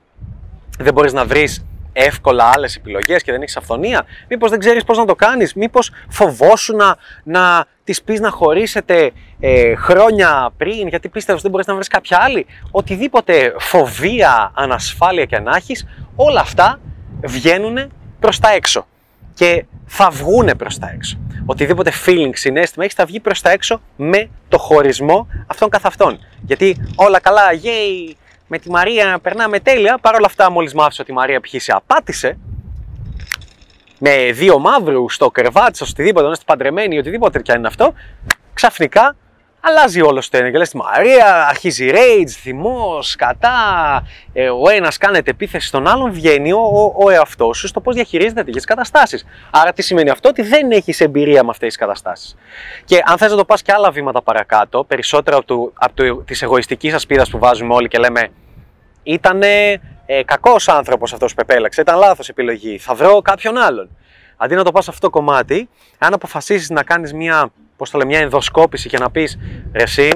δεν 0.78 0.92
μπορείς 0.92 1.12
να 1.12 1.24
βρεις 1.24 1.64
εύκολα 1.96 2.44
άλλες 2.44 2.76
επιλογές 2.76 3.22
και 3.22 3.32
δεν 3.32 3.42
έχεις 3.42 3.56
αυθονία, 3.56 4.06
Μήπως 4.28 4.50
δεν 4.50 4.58
ξέρεις 4.58 4.84
πώς 4.84 4.98
να 4.98 5.04
το 5.04 5.14
κάνεις, 5.14 5.54
Μήπως 5.54 5.90
φοβόσου 6.08 6.76
να, 6.76 6.96
να 7.24 7.66
τη 7.84 7.94
πεις 8.04 8.20
να 8.20 8.30
χωρίσετε 8.30 9.12
ε, 9.40 9.74
χρόνια 9.74 10.52
πριν, 10.56 10.88
γιατί 10.88 11.08
πίστευες 11.08 11.32
ότι 11.32 11.42
δεν 11.42 11.50
μπορείς 11.50 11.66
να 11.66 11.74
βρεις 11.74 11.88
κάποια 11.88 12.18
άλλη. 12.20 12.46
Οτιδήποτε 12.70 13.54
φοβία, 13.58 14.52
ανασφάλεια 14.54 15.24
και 15.24 15.38
να 15.38 15.56
έχει, 15.56 15.76
όλα 16.16 16.40
αυτά 16.40 16.80
βγαίνουν 17.22 17.92
προς 18.20 18.38
τα 18.38 18.50
έξω. 18.50 18.86
Και 19.34 19.64
θα 19.86 20.10
βγουν 20.10 20.50
προς 20.56 20.78
τα 20.78 20.90
έξω. 20.94 21.18
Οτιδήποτε 21.46 21.92
feeling, 22.06 22.30
συνέστημα 22.32 22.84
έχεις, 22.84 22.96
θα 22.96 23.04
βγει 23.04 23.20
προς 23.20 23.40
τα 23.40 23.50
έξω 23.50 23.80
με 23.96 24.28
το 24.48 24.58
χωρισμό 24.58 25.26
αυτών 25.46 25.68
καθ' 25.68 25.86
αυτών. 25.86 26.18
Γιατί 26.40 26.92
όλα 26.96 27.20
καλά, 27.20 27.42
yay, 27.62 28.14
με 28.54 28.60
τη 28.60 28.70
Μαρία 28.70 29.18
περνάμε 29.22 29.60
τέλεια. 29.60 29.98
Παρ' 30.00 30.14
όλα 30.14 30.26
αυτά, 30.26 30.50
μόλις 30.50 30.74
μάθει 30.74 31.00
ότι 31.00 31.10
η 31.10 31.14
Μαρία 31.14 31.40
π.χ. 31.40 31.62
σε 31.62 31.72
απάτησε, 31.72 32.38
με 33.98 34.30
δύο 34.32 34.58
μαύρου 34.58 35.10
στο 35.10 35.30
κρεβάτι, 35.30 35.76
στο 35.76 35.86
οτιδήποτε, 35.90 36.26
να 36.26 36.32
είστε 36.32 36.44
παντρεμένοι, 36.46 36.98
οτιδήποτε 36.98 37.42
και 37.42 37.52
αν 37.52 37.58
είναι 37.58 37.66
αυτό, 37.66 37.94
ξαφνικά 38.54 39.16
αλλάζει 39.66 40.00
όλο 40.02 40.22
το 40.30 40.36
ένα. 40.36 40.50
Και 40.50 40.58
λες 40.58 40.70
τη 40.70 40.76
Μαρία, 40.76 41.46
αρχίζει 41.46 41.90
rage, 41.92 42.30
θυμός, 42.30 43.16
κατά. 43.16 43.52
Ε, 44.32 44.48
ο 44.48 44.68
ένας 44.68 44.96
κάνετε 44.98 45.30
επίθεση 45.30 45.66
στον 45.66 45.86
άλλον, 45.86 46.12
βγαίνει 46.12 46.52
ο, 46.52 46.58
ο, 46.58 47.04
ο 47.04 47.10
εαυτός 47.10 47.58
σου 47.58 47.66
στο 47.66 47.80
πώς 47.80 47.94
διαχειρίζεται 47.94 48.44
τέτοιε 48.44 48.60
καταστάσεις. 48.64 49.24
Άρα, 49.50 49.72
τι 49.72 49.82
σημαίνει 49.82 50.10
αυτό, 50.10 50.28
ότι 50.28 50.42
δεν 50.42 50.70
έχεις 50.70 51.00
εμπειρία 51.00 51.42
με 51.44 51.50
αυτές 51.50 51.68
τις 51.68 51.76
καταστάσεις. 51.76 52.36
Και 52.84 53.02
αν 53.06 53.18
θες 53.18 53.30
να 53.30 53.36
το 53.36 53.44
πας 53.44 53.62
και 53.62 53.72
άλλα 53.72 53.90
βήματα 53.90 54.22
παρακάτω, 54.22 54.84
περισσότερο 54.84 55.36
από, 55.36 55.46
το, 55.46 55.72
από 55.74 55.94
το, 55.94 56.16
της 56.16 56.42
εγωιστικής 56.42 56.94
ασπίδας 56.94 57.30
που 57.30 57.38
βάζουμε 57.38 57.74
όλοι 57.74 57.88
και 57.88 57.98
λέμε, 57.98 58.28
ήτανε 59.04 59.80
ε, 60.06 60.22
κακός 60.24 60.68
άνθρωπος 60.68 61.12
αυτός 61.12 61.34
που 61.34 61.40
επέλεξε, 61.40 61.80
ήταν 61.80 61.98
λάθος 61.98 62.28
επιλογή. 62.28 62.78
Θα 62.78 62.94
βρω 62.94 63.22
κάποιον 63.22 63.56
άλλον. 63.56 63.96
Αντί 64.36 64.54
να 64.54 64.64
το 64.64 64.72
πας 64.72 64.84
σε 64.84 64.90
αυτό 64.90 65.06
το 65.06 65.18
κομμάτι, 65.18 65.68
αν 65.98 66.12
αποφασίσεις 66.12 66.70
να 66.70 66.82
κάνεις 66.82 67.12
μια, 67.12 67.52
πώς 67.76 67.90
το 67.90 68.06
μια 68.06 68.18
ενδοσκόπηση 68.18 68.88
και 68.88 68.98
να 68.98 69.10
πεις 69.10 69.38
εσύ, 69.72 70.10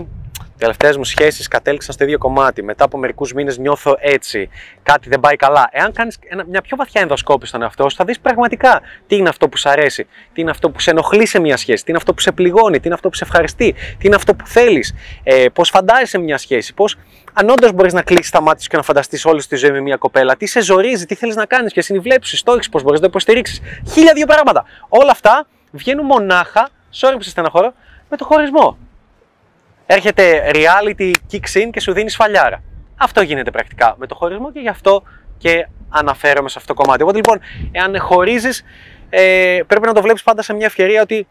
οι 0.58 0.60
τελευταίες 0.60 0.96
μου 0.96 1.04
σχέσεις 1.04 1.48
κατέληξαν 1.48 1.94
στο 1.94 2.04
ίδιο 2.04 2.18
κομμάτι. 2.18 2.62
Μετά 2.62 2.84
από 2.84 2.98
μερικούς 2.98 3.32
μήνες 3.32 3.58
νιώθω 3.58 3.96
έτσι. 3.98 4.48
Κάτι 4.82 5.08
δεν 5.08 5.20
πάει 5.20 5.36
καλά. 5.36 5.68
Εάν 5.72 5.92
κάνεις 5.92 6.18
μια 6.48 6.60
πιο 6.60 6.76
βαθιά 6.76 7.00
ενδοσκόπηση 7.00 7.48
στον 7.48 7.62
εαυτό 7.62 7.88
σου, 7.88 7.96
θα 7.96 8.04
δεις 8.04 8.20
πραγματικά 8.20 8.80
τι 9.06 9.16
είναι 9.16 9.28
αυτό 9.28 9.48
που 9.48 9.56
σου 9.56 9.68
αρέσει, 9.68 10.06
τι 10.32 10.40
είναι 10.40 10.50
αυτό 10.50 10.70
που 10.70 10.80
σε 10.80 10.90
ενοχλεί 10.90 11.26
σε 11.26 11.40
μια 11.40 11.56
σχέση, 11.56 11.84
τι 11.84 11.90
είναι 11.90 11.98
αυτό 11.98 12.14
που 12.14 12.20
σε 12.20 12.32
πληγώνει, 12.32 12.80
τι 12.80 12.82
είναι 12.84 12.94
αυτό 12.94 13.08
που 13.08 13.14
σε 13.14 13.24
ευχαριστεί, 13.24 13.72
τι 13.72 14.06
είναι 14.06 14.14
αυτό 14.14 14.34
που 14.34 14.46
θέλεις, 14.46 14.94
ε, 15.22 15.46
πώς 15.52 15.70
φαντάζεσαι 15.70 16.18
μια 16.18 16.38
σχέση, 16.38 16.74
πώς 16.74 16.96
αν 17.40 17.48
όντως 17.48 17.72
μπορείς 17.72 17.92
να 17.92 18.02
κλείσεις 18.02 18.30
τα 18.30 18.40
μάτια 18.40 18.62
σου 18.62 18.68
και 18.68 18.76
να 18.76 18.82
φανταστείς 18.82 19.24
όλη 19.24 19.44
τη 19.44 19.56
ζωή 19.56 19.70
με 19.70 19.80
μια 19.80 19.96
κοπέλα, 19.96 20.36
τι 20.36 20.46
σε 20.46 20.60
ζορίζει, 20.62 21.06
τι 21.06 21.14
θέλεις 21.14 21.36
να 21.36 21.46
κάνεις, 21.46 21.72
ποιες 21.72 21.88
είναι 21.88 21.98
οι 21.98 22.00
βλέψεις, 22.00 22.38
στόχοι, 22.38 22.68
πώς 22.70 22.82
μπορείς 22.82 23.00
να 23.00 23.04
το 23.04 23.10
υποστηρίξεις. 23.10 23.60
Χίλια 23.92 24.12
δύο 24.12 24.26
πράγματα. 24.26 24.64
Όλα 24.88 25.10
αυτά 25.10 25.46
βγαίνουν 25.70 26.06
μονάχα, 26.06 26.68
sorry 27.00 27.12
που 27.14 27.22
σε 27.22 27.30
στεναχωρώ, 27.30 27.72
με 28.08 28.16
το 28.16 28.24
χωρισμό 28.24 28.78
έρχεται 29.86 30.50
reality 30.52 31.12
kicks 31.32 31.62
in 31.62 31.70
και 31.72 31.80
σου 31.80 31.92
δίνεις 31.92 32.12
σφαλιάρα. 32.12 32.62
Αυτό 32.96 33.20
γίνεται 33.20 33.50
πρακτικά 33.50 33.94
με 33.98 34.06
το 34.06 34.14
χωρισμό 34.14 34.52
και 34.52 34.60
γι' 34.60 34.68
αυτό 34.68 35.02
και 35.38 35.68
αναφέρομαι 35.88 36.48
σε 36.48 36.58
αυτό 36.58 36.74
το 36.74 36.82
κομμάτι. 36.82 37.02
Οπότε 37.02 37.16
λοιπόν, 37.16 37.40
εάν 37.72 38.00
χωρίζεις, 38.00 38.64
ε, 39.10 39.60
πρέπει 39.66 39.86
να 39.86 39.92
το 39.92 40.02
βλέπεις 40.02 40.22
πάντα 40.22 40.42
σε 40.42 40.54
μια 40.54 40.66
ευκαιρία 40.66 41.02
ότι 41.02 41.26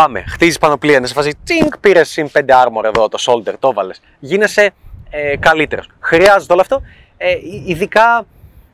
πάμε, 0.00 0.24
χτίζεις 0.28 0.58
πανοπλία, 0.58 1.00
να 1.00 1.06
σε 1.06 1.14
φάζει 1.14 1.30
τσίνκ, 1.44 1.78
πήρες 1.78 2.08
συν 2.08 2.30
5 2.32 2.40
armor 2.40 2.84
εδώ, 2.84 3.08
το 3.08 3.18
shoulder, 3.20 3.54
το 3.58 3.68
έβαλες. 3.68 4.00
Γίνεσαι 4.18 4.70
ε, 5.10 5.36
καλύτερος. 5.36 5.88
Χρειάζεται 6.00 6.52
όλο 6.52 6.60
αυτό, 6.60 6.82
ε, 7.16 7.34
ειδικά, 7.66 8.26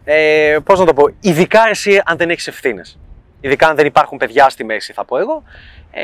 ε, 0.04 0.56
πώς 0.64 0.78
να 0.78 0.84
το 0.84 0.94
πω, 0.94 1.08
ειδικά 1.20 1.68
εσύ 1.68 2.02
αν 2.04 2.16
δεν 2.16 2.30
έχεις 2.30 2.46
ευθύνες. 2.46 2.98
Ειδικά 3.40 3.68
αν 3.68 3.76
δεν 3.76 3.86
υπάρχουν 3.86 4.18
παιδιά 4.18 4.48
στη 4.48 4.64
μέση, 4.64 4.92
θα 4.92 5.04
πω 5.04 5.18
εγώ, 5.18 5.42
ε, 5.90 6.02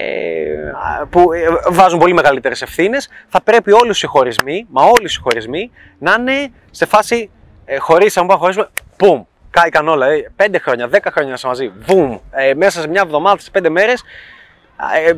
που 1.10 1.32
ε, 1.32 1.46
βάζουν 1.70 1.98
πολύ 1.98 2.12
μεγαλύτερες 2.12 2.62
ευθύνες, 2.62 3.08
θα 3.28 3.40
πρέπει 3.42 3.72
όλοι 3.72 3.90
οι 3.90 3.94
συγχωρισμοί, 3.94 4.66
μα 4.70 4.82
όλοι 4.82 5.04
οι 5.04 5.08
συγχωρισμοί, 5.08 5.70
να 5.98 6.16
είναι 6.18 6.52
σε 6.70 6.86
φάση 6.86 7.30
ε, 7.64 7.76
χωρίς, 7.76 8.16
αν 8.16 8.26
πάμε 8.26 8.40
χωρίσουμε, 8.40 8.68
πουμ, 8.96 9.22
κάηκαν 9.50 9.88
όλα, 9.88 10.06
ε, 10.06 10.30
5 10.36 10.54
χρόνια, 10.60 10.88
10 10.92 10.98
χρόνια 11.12 11.38
να 11.42 11.48
μαζί, 11.48 11.72
βουμ, 11.80 12.18
ε, 12.30 12.54
μέσα 12.54 12.80
σε 12.80 12.88
μια 12.88 13.02
εβδομάδα, 13.04 13.40
σε 13.40 13.50
5 13.50 13.68
μέρες, 13.68 14.02
ε, 14.02 14.06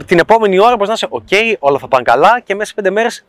την 0.06 0.18
επόμενη 0.18 0.58
ώρα 0.58 0.72
μπορείς 0.72 0.88
να 0.88 0.94
είσαι, 0.94 1.06
OK, 1.08 1.22
okay, 1.30 1.54
όλα 1.58 1.78
θα 1.78 1.88
πάνε 1.88 2.02
καλά 2.02 2.40
και 2.44 2.54
μέσα 2.54 2.72
σε 2.76 2.88
5 2.88 2.90
μέρες 2.90 3.24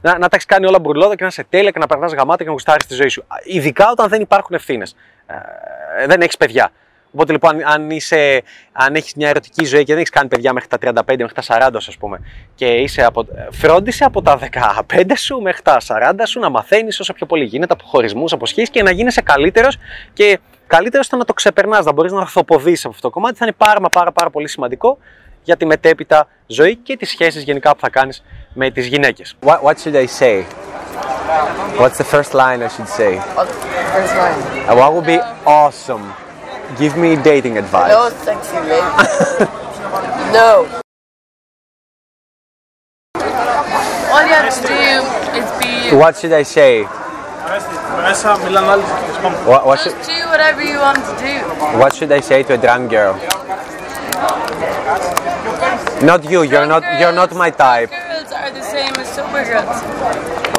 να, 0.00 0.12
να 0.12 0.18
τα 0.18 0.28
έχεις 0.32 0.44
κάνει 0.44 0.66
όλα 0.66 0.78
μπουρλότα 0.78 1.14
και 1.14 1.22
να 1.22 1.28
είσαι 1.28 1.46
τέλεια 1.48 1.70
και 1.70 1.78
να 1.78 1.86
περνάς 1.86 2.12
γαμάτα 2.12 2.38
και 2.38 2.44
να 2.44 2.52
γουστάρεις 2.52 2.86
τη 2.86 2.94
ζωή 2.94 3.08
σου. 3.08 3.24
Ειδικά 3.44 3.90
όταν 3.90 4.08
δεν 4.08 4.20
υπάρχουν 4.20 4.54
ευθύνες. 4.56 4.96
Ε, 5.26 6.06
δεν 6.06 6.20
έχεις 6.20 6.36
παιδιά. 6.36 6.70
Οπότε 7.12 7.32
λοιπόν, 7.32 7.60
αν, 7.64 7.90
είσαι, 7.90 8.42
αν 8.72 8.94
έχεις 8.94 9.14
μια 9.14 9.28
ερωτική 9.28 9.64
ζωή 9.64 9.80
και 9.80 9.92
δεν 9.92 9.96
έχεις 9.96 10.10
κάνει 10.10 10.28
παιδιά 10.28 10.52
μέχρι 10.52 10.68
τα 10.68 10.78
35, 10.80 11.16
μέχρι 11.18 11.34
τα 11.34 11.68
40 11.68 11.70
ας 11.74 11.96
πούμε 11.98 12.20
και 12.54 12.66
είσαι 12.66 13.04
από, 13.04 13.26
φρόντισε 13.50 14.04
από 14.04 14.22
τα 14.22 14.38
15 14.88 15.02
σου 15.16 15.40
μέχρι 15.40 15.62
τα 15.62 15.80
40 15.86 16.12
σου 16.24 16.40
να 16.40 16.48
μαθαίνεις 16.48 17.00
όσο 17.00 17.12
πιο 17.12 17.26
πολύ 17.26 17.44
γίνεται 17.44 17.72
από 17.72 17.84
χωρισμούς, 17.86 18.32
από 18.32 18.46
σχέσεις 18.46 18.70
και 18.70 18.82
να 18.82 18.90
γίνεσαι 18.90 19.20
καλύτερος 19.20 19.78
και 20.12 20.38
καλύτερος 20.66 21.06
στο 21.06 21.16
να 21.16 21.24
το 21.24 21.32
ξεπερνάς, 21.32 21.84
να 21.84 21.92
μπορείς 21.92 22.12
να 22.12 22.20
ορθοποδείς 22.20 22.84
από 22.84 22.94
αυτό 22.94 23.08
το 23.08 23.14
κομμάτι 23.14 23.36
θα 23.36 23.44
είναι 23.44 23.54
πάρα, 23.58 23.80
πάρα, 23.88 24.12
πάρα 24.12 24.30
πολύ 24.30 24.48
σημαντικό 24.48 24.98
για 25.42 25.56
τη 25.56 25.66
μετέπειτα 25.66 26.26
ζωή 26.46 26.76
και 26.76 26.96
τις 26.96 27.08
σχέσεις 27.08 27.42
γενικά 27.42 27.72
που 27.72 27.80
θα 27.80 27.88
κάνεις 27.90 28.22
με 28.54 28.70
τις 28.70 28.86
γυναίκες. 28.86 29.36
What, 29.44 29.60
what 29.62 29.74
should 29.82 29.96
I 29.96 30.06
say? 30.06 30.44
What's 31.78 31.98
the 31.98 32.04
first 32.04 32.34
line 32.34 32.62
I 32.62 32.68
should 32.68 32.88
say? 32.88 33.12
First 33.96 34.14
line. 34.22 34.76
What 34.78 34.92
would 34.94 35.06
be 35.06 35.20
awesome? 35.44 36.04
Give 36.78 36.94
me 36.96 37.10
dating 37.16 37.54
advice. 37.58 37.92
No, 37.96 38.02
sexy 38.26 38.58
lady. 38.70 38.90
no. 40.38 40.50
All 44.12 44.24
you 44.28 44.34
have 44.38 44.48
to 44.56 44.68
do 44.68 44.76
you. 44.86 45.98
What 46.02 46.16
should 46.18 46.32
I 46.32 46.44
say? 46.44 46.86
Μέσα 48.02 48.38
μιλάνε 48.44 48.70
άλλοι 48.70 48.82
και 48.82 49.12
σπάμε. 49.14 49.36
What, 49.46 49.66
what, 49.66 49.78
should, 49.78 49.94
Just 49.96 50.08
do 50.08 50.28
whatever 50.32 50.62
you 50.62 50.78
want 50.86 51.00
to 51.10 51.14
do. 51.26 51.32
what 51.80 51.92
should 51.96 52.12
I 52.12 52.20
say 52.20 52.42
to 52.42 52.52
a 52.54 52.58
drunk 52.64 52.90
girl? 52.90 53.14
Not 56.02 56.24
you. 56.30 56.42
You're 56.42 56.66
not. 56.66 56.82
You're 57.00 57.12
not 57.12 57.30
my 57.34 57.50
type. 57.50 57.90
Girls 57.90 58.32
are 58.32 58.50
the 58.50 58.62
same 58.62 58.94
as 59.02 59.08
sober 59.16 59.42
girls. 59.44 59.78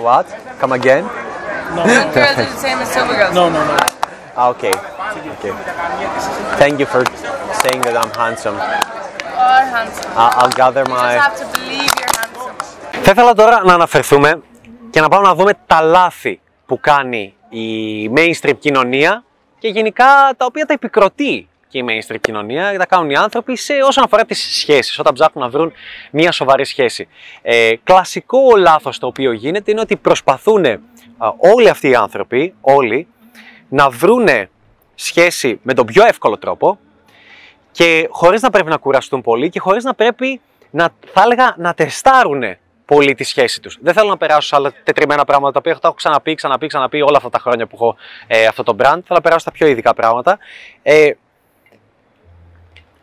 What? 0.07 0.25
Come 0.59 0.71
again? 0.73 1.03
Drunk 1.05 2.13
girls 2.13 2.37
are 2.37 2.49
the 2.55 2.59
same 2.65 2.79
as 2.83 2.89
sober 2.95 3.15
girls. 3.19 3.33
No, 3.35 3.49
no, 3.49 3.59
no. 3.69 3.75
Ah, 4.35 4.49
Okay. 4.53 4.73
Okay. 5.35 5.53
Thank 6.61 6.79
you 6.81 6.85
for 6.93 7.01
saying 7.63 7.81
that 7.85 7.95
I'm 8.01 8.11
handsome. 8.21 8.55
You 8.55 8.61
are 9.49 9.65
handsome. 9.75 10.11
I- 10.23 10.33
I'll 10.39 10.55
gather 10.61 10.83
You 10.87 10.93
my. 10.95 11.13
just 11.15 11.25
have 11.27 11.37
to 11.41 11.47
believe 11.57 11.91
you're 11.99 12.15
handsome. 12.19 12.55
Θα 13.03 13.11
ήθελα 13.11 13.33
τώρα 13.33 13.61
να 13.65 13.73
αναφερθούμε 13.73 14.41
και 14.89 15.01
να 15.01 15.07
πάμε 15.09 15.27
να 15.27 15.35
δούμε 15.35 15.51
τα 15.67 15.81
λάθη 15.81 16.39
που 16.65 16.79
κάνει 16.79 17.33
η 17.49 17.65
mainstream 18.15 18.53
κοινωνία 18.59 19.23
και 19.59 19.67
γενικά 19.67 20.05
τα 20.37 20.45
οποία 20.45 20.65
τα 20.65 20.73
επικροτεί 20.73 21.49
και 21.71 21.77
η 21.77 21.85
mainstream 21.87 22.19
κοινωνία, 22.21 22.77
τα 22.77 22.85
κάνουν 22.85 23.09
οι 23.09 23.15
άνθρωποι 23.15 23.55
σε 23.55 23.73
όσον 23.73 24.03
αφορά 24.03 24.25
τις 24.25 24.59
σχέσεις, 24.59 24.99
όταν 24.99 25.13
ψάχνουν 25.13 25.43
να 25.43 25.49
βρουν 25.49 25.73
μια 26.11 26.31
σοβαρή 26.31 26.65
σχέση. 26.65 27.07
Ε, 27.41 27.71
κλασικό 27.83 28.39
λάθος 28.57 28.99
το 28.99 29.07
οποίο 29.07 29.31
γίνεται 29.31 29.71
είναι 29.71 29.81
ότι 29.81 29.95
προσπαθούν 29.95 30.65
α, 30.65 30.77
όλοι 31.37 31.69
αυτοί 31.69 31.89
οι 31.89 31.95
άνθρωποι, 31.95 32.53
όλοι, 32.61 33.07
να 33.69 33.89
βρούνε 33.89 34.49
σχέση 34.95 35.59
με 35.63 35.73
τον 35.73 35.85
πιο 35.85 36.05
εύκολο 36.05 36.37
τρόπο 36.37 36.79
και 37.71 38.07
χωρίς 38.09 38.41
να 38.41 38.49
πρέπει 38.49 38.69
να 38.69 38.77
κουραστούν 38.77 39.21
πολύ 39.21 39.49
και 39.49 39.59
χωρίς 39.59 39.83
να 39.83 39.93
πρέπει 39.93 40.41
να, 40.69 40.89
θα 41.13 41.21
έλεγα, 41.21 41.55
να 41.57 41.73
τεστάρουν 41.73 42.43
πολύ 42.85 43.15
τη 43.15 43.23
σχέση 43.23 43.61
τους. 43.61 43.77
Δεν 43.81 43.93
θέλω 43.93 44.09
να 44.09 44.17
περάσω 44.17 44.47
σε 44.47 44.55
άλλα 44.55 44.73
τετριμένα 44.83 45.25
πράγματα 45.25 45.51
τα 45.51 45.59
οποία 45.59 45.73
τα 45.73 45.79
έχω 45.83 45.93
ξαναπεί, 45.93 46.35
ξαναπεί, 46.35 46.67
ξαναπεί 46.67 47.01
όλα 47.01 47.17
αυτά 47.17 47.29
τα 47.29 47.39
χρόνια 47.39 47.67
που 47.67 47.75
έχω 47.75 47.95
ε, 48.27 48.45
αυτό 48.45 48.63
το 48.63 48.75
brand. 48.79 48.83
Θέλω 48.83 49.03
να 49.07 49.21
περάσω 49.21 49.39
στα 49.39 49.51
πιο 49.51 49.67
ειδικά 49.67 49.93
πράγματα. 49.93 50.37
Ε, 50.83 51.11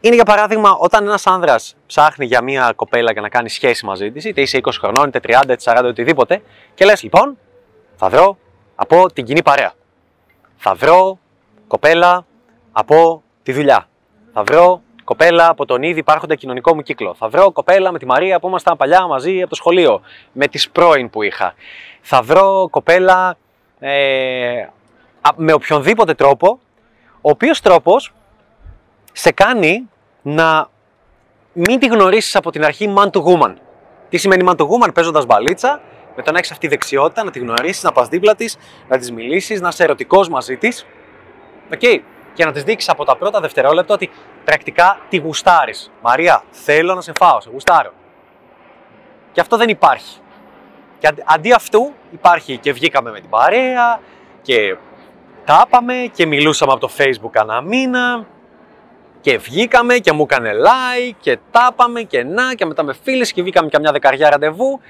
είναι 0.01 0.15
για 0.15 0.25
παράδειγμα 0.25 0.77
όταν 0.79 1.07
ένας 1.07 1.27
άνδρας 1.27 1.77
ψάχνει 1.87 2.27
για 2.27 2.43
μια 2.43 2.73
κοπέλα 2.77 3.13
για 3.13 3.21
να 3.21 3.29
κάνει 3.29 3.49
σχέση 3.49 3.87
μαζί 3.87 4.13
της, 4.13 4.25
είτε 4.25 4.41
είσαι 4.41 4.61
20 4.63 4.71
χρονών, 4.79 5.09
είτε 5.09 5.21
30, 5.23 5.43
είτε 5.43 5.57
40, 5.65 5.85
οτιδήποτε, 5.85 6.43
και 6.75 6.85
λες 6.85 7.03
λοιπόν, 7.03 7.39
θα 7.97 8.09
βρω 8.09 8.39
από 8.75 9.13
την 9.13 9.25
κοινή 9.25 9.43
παρέα. 9.43 9.73
Θα 10.57 10.75
βρω 10.75 11.19
κοπέλα 11.67 12.27
από 12.73 13.23
τη 13.43 13.53
δουλειά. 13.53 13.89
Θα 14.33 14.43
βρω 14.43 14.83
κοπέλα 15.05 15.49
από 15.49 15.65
τον 15.65 15.83
ήδη 15.83 15.99
υπάρχοντα 15.99 16.35
κοινωνικό 16.35 16.75
μου 16.75 16.83
κύκλο. 16.83 17.15
Θα 17.15 17.29
βρω 17.29 17.53
κοπέλα 17.53 17.93
με 17.93 17.99
τη 17.99 18.07
Μαρία 18.07 18.41
που 18.41 18.49
ήμασταν 18.49 18.77
παλιά 18.77 19.07
μαζί 19.07 19.41
από 19.41 19.49
το 19.49 19.55
σχολείο, 19.55 20.01
με 20.33 20.47
τις 20.47 20.71
πρώην 20.71 21.11
που 21.11 21.23
είχα. 21.23 21.55
Θα 22.01 22.23
βρω 22.23 22.69
κοπέλα 22.71 23.37
ε, 23.79 24.61
α- 25.21 25.35
με 25.37 25.53
οποιονδήποτε 25.53 26.15
τρόπο, 26.15 26.59
ο 27.15 27.31
οποίος 27.31 27.61
τρόπος 27.61 28.13
σε 29.19 29.33
κάνει 29.33 29.91
να 30.23 30.69
μην 31.53 31.79
τη 31.79 31.87
γνωρίσεις 31.87 32.37
από 32.37 32.51
την 32.51 32.65
αρχή 32.65 32.95
man 32.97 33.11
to 33.11 33.23
woman. 33.23 33.55
Τι 34.09 34.17
σημαίνει 34.17 34.45
man 34.49 34.57
to 34.57 34.65
woman, 34.65 34.95
παίζοντας 34.95 35.27
μπαλίτσα, 35.27 35.81
με 36.17 36.23
το 36.23 36.33
να 36.33 36.39
έχεις 36.39 36.51
αυτή 36.51 36.67
τη 36.67 36.75
δεξιότητα, 36.75 37.25
να 37.25 37.31
τη 37.31 37.39
γνωρίσεις, 37.39 37.83
να 37.83 37.93
πας 37.93 38.09
δίπλα 38.09 38.35
της, 38.35 38.57
να 38.89 38.99
της 38.99 39.13
μιλήσεις, 39.13 39.61
να 39.61 39.69
είσαι 39.69 39.83
ερωτικός 39.83 40.29
μαζί 40.29 40.57
της. 40.57 40.87
Οκ. 41.73 42.03
Και 42.33 42.45
να 42.45 42.53
της 42.53 42.63
δείξεις 42.63 42.91
από 42.91 43.05
τα 43.05 43.17
πρώτα 43.17 43.41
δευτερόλεπτα 43.41 43.95
ότι 43.95 44.11
πρακτικά 44.45 44.99
τη 45.09 45.17
γουστάρεις. 45.17 45.91
Μαρία, 46.03 46.43
θέλω 46.51 46.95
να 46.95 47.01
σε 47.01 47.13
φάω, 47.19 47.41
σε 47.41 47.51
γουστάρω. 47.53 47.93
Και 49.33 49.41
αυτό 49.41 49.57
δεν 49.57 49.69
υπάρχει. 49.69 50.19
Και 50.99 51.07
αντί- 51.07 51.25
αντί 51.27 51.53
αυτού 51.53 51.93
υπάρχει 52.13 52.59
και 52.59 52.73
βγήκαμε 52.73 53.11
με 53.11 53.21
την 53.21 53.31
παρέα 53.31 54.01
και 54.43 54.77
τάπαμε 55.45 55.95
και 56.13 56.27
μιλούσαμε 56.27 56.73
από 56.73 56.81
το 56.81 56.91
facebook 56.97 57.41
ένα 57.43 57.61
μήνα 57.61 58.27
και 59.21 59.39
βγήκαμε 59.39 59.99
και 59.99 60.13
μου 60.13 60.23
έκανε 60.23 60.51
like 60.53 61.17
και 61.21 61.39
τάπαμε 61.51 62.03
και 62.03 62.25
να 62.25 62.55
και 62.55 62.67
μετά 62.67 62.83
με 62.83 62.95
φίλες 63.03 63.33
και 63.33 63.43
βγήκαμε 63.43 63.69
και 63.69 63.79
μια 63.79 63.93
δεκαριά 63.93 64.31
ραντεβού. 64.31 64.81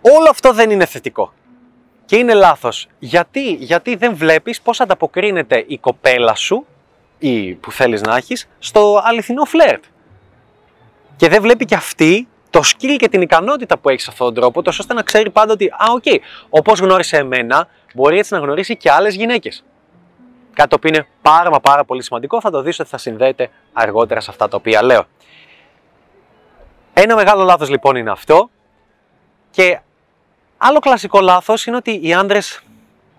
Όλο 0.00 0.26
αυτό 0.30 0.52
δεν 0.52 0.70
είναι 0.70 0.84
θετικό. 0.84 1.32
Και 2.04 2.16
είναι 2.16 2.34
λάθος. 2.34 2.88
Γιατί, 2.98 3.52
Γιατί 3.52 3.96
δεν 3.96 4.16
βλέπεις 4.16 4.60
πώς 4.60 4.80
ανταποκρίνεται 4.80 5.64
η 5.66 5.78
κοπέλα 5.78 6.34
σου 6.34 6.66
ή 7.18 7.54
που 7.54 7.72
θέλεις 7.72 8.02
να 8.02 8.16
έχεις 8.16 8.48
στο 8.58 9.00
αληθινό 9.04 9.44
φλερτ. 9.44 9.84
Και 11.16 11.28
δεν 11.28 11.42
βλέπει 11.42 11.64
και 11.64 11.74
αυτή 11.74 12.28
το 12.50 12.60
skill 12.64 12.96
και 12.96 13.08
την 13.08 13.20
ικανότητα 13.20 13.78
που 13.78 13.88
έχεις 13.88 14.02
σε 14.02 14.10
αυτόν 14.10 14.26
τον 14.26 14.42
τρόπο, 14.42 14.62
τόσο 14.62 14.78
ώστε 14.80 14.94
να 14.94 15.02
ξέρει 15.02 15.30
πάντα 15.30 15.52
ότι, 15.52 15.66
α, 15.66 15.92
οκ, 15.94 16.04
όπως 16.48 16.78
γνώρισε 16.78 17.16
εμένα, 17.16 17.68
μπορεί 17.94 18.18
έτσι 18.18 18.34
να 18.34 18.40
γνωρίσει 18.40 18.76
και 18.76 18.90
άλλες 18.90 19.14
γυναίκες. 19.14 19.64
Κάτι 20.56 20.68
το 20.68 20.76
οποίο 20.76 20.88
είναι 20.94 21.06
πάρα 21.22 21.50
μα 21.50 21.60
πάρα 21.60 21.84
πολύ 21.84 22.02
σημαντικό, 22.02 22.40
θα 22.40 22.50
το 22.50 22.62
δεις 22.62 22.78
ότι 22.80 22.88
θα 22.88 22.98
συνδέεται 22.98 23.50
αργότερα 23.72 24.20
σε 24.20 24.30
αυτά 24.30 24.48
τα 24.48 24.56
οποία 24.56 24.82
λέω. 24.82 25.04
Ένα 26.92 27.14
μεγάλο 27.14 27.42
λάθος 27.44 27.68
λοιπόν 27.70 27.96
είναι 27.96 28.10
αυτό 28.10 28.50
και 29.50 29.80
άλλο 30.56 30.78
κλασικό 30.78 31.20
λάθος 31.20 31.66
είναι 31.66 31.76
ότι 31.76 32.00
οι 32.02 32.14
άντρες 32.14 32.60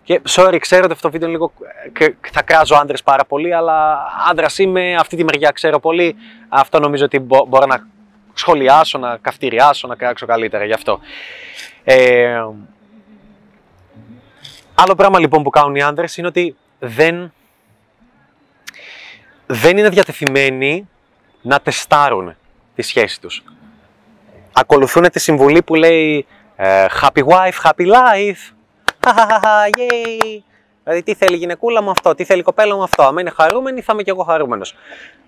και 0.04 0.22
sorry, 0.30 0.58
ξέρω 0.60 0.84
ότι 0.84 0.92
αυτό 0.94 1.08
το 1.08 1.12
βίντεο 1.12 1.30
είναι 1.30 1.38
λίγο. 1.38 1.52
ε, 2.00 2.08
θα 2.32 2.42
κράζω 2.42 2.76
άντρες 2.76 3.04
πάρα 3.04 3.26
πολύ, 3.26 3.54
αλλά 3.56 3.98
άντρας 4.30 4.58
είμαι, 4.58 4.96
αυτή 4.96 5.16
τη 5.16 5.24
μεριά 5.24 5.50
ξέρω 5.52 5.80
πολύ. 5.80 6.16
Αυτό 6.50 6.80
νομίζω 6.80 7.06
ότι 7.06 7.20
μπο- 7.20 7.46
μπορώ 7.46 7.66
να 7.66 7.88
σχολιάσω, 8.34 8.98
να 8.98 9.18
καυτηριάσω, 9.18 9.88
να 9.88 9.96
κράξω 9.96 10.26
καλύτερα 10.26 10.66
γι' 10.66 10.74
αυτό. 10.74 11.00
Ε, 11.84 12.44
άλλο 14.76 14.96
πράγμα 14.96 15.20
λοιπόν 15.20 15.44
που 15.44 15.50
κάνουν 15.50 15.76
οι 15.76 15.82
άντρες 15.84 16.18
είναι 16.18 16.28
ότι 16.28 16.56
δεν, 16.80 17.34
δεν 19.46 19.78
είναι 19.78 19.90
διατεθειμένοι 19.90 20.90
να 21.42 21.60
τεστάρουν 21.60 22.36
τη 22.76 22.82
σχέση 22.82 23.22
τους. 23.22 23.44
Ακολουθούν 24.54 25.10
τη 25.10 25.20
συμβουλή 25.20 25.62
που 25.62 25.76
λέει 25.76 26.26
ε, 26.56 26.86
happy 27.02 27.24
wife, 27.24 27.62
happy 27.64 27.88
life. 27.88 28.54
Χαχαχαχα, 29.06 29.70
yay. 29.78 30.42
Δηλαδή, 30.84 31.04
τι 31.04 31.14
θέλει 31.14 31.36
η 31.36 31.38
γυναικούλα 31.38 31.82
μου 31.82 31.90
αυτό, 31.90 32.16
τι 32.16 32.24
θέλει 32.24 32.40
η 32.40 32.44
κοπέλα 32.44 32.76
μου 32.76 32.84
αυτό. 32.84 33.04
Αν 33.04 33.18
είναι 33.18 33.30
χαρούμενη, 33.30 33.82
θα 33.82 33.94
είμαι 33.94 34.04
κι 34.04 34.10
εγώ 34.10 34.24
χαρούμενος. 34.24 34.76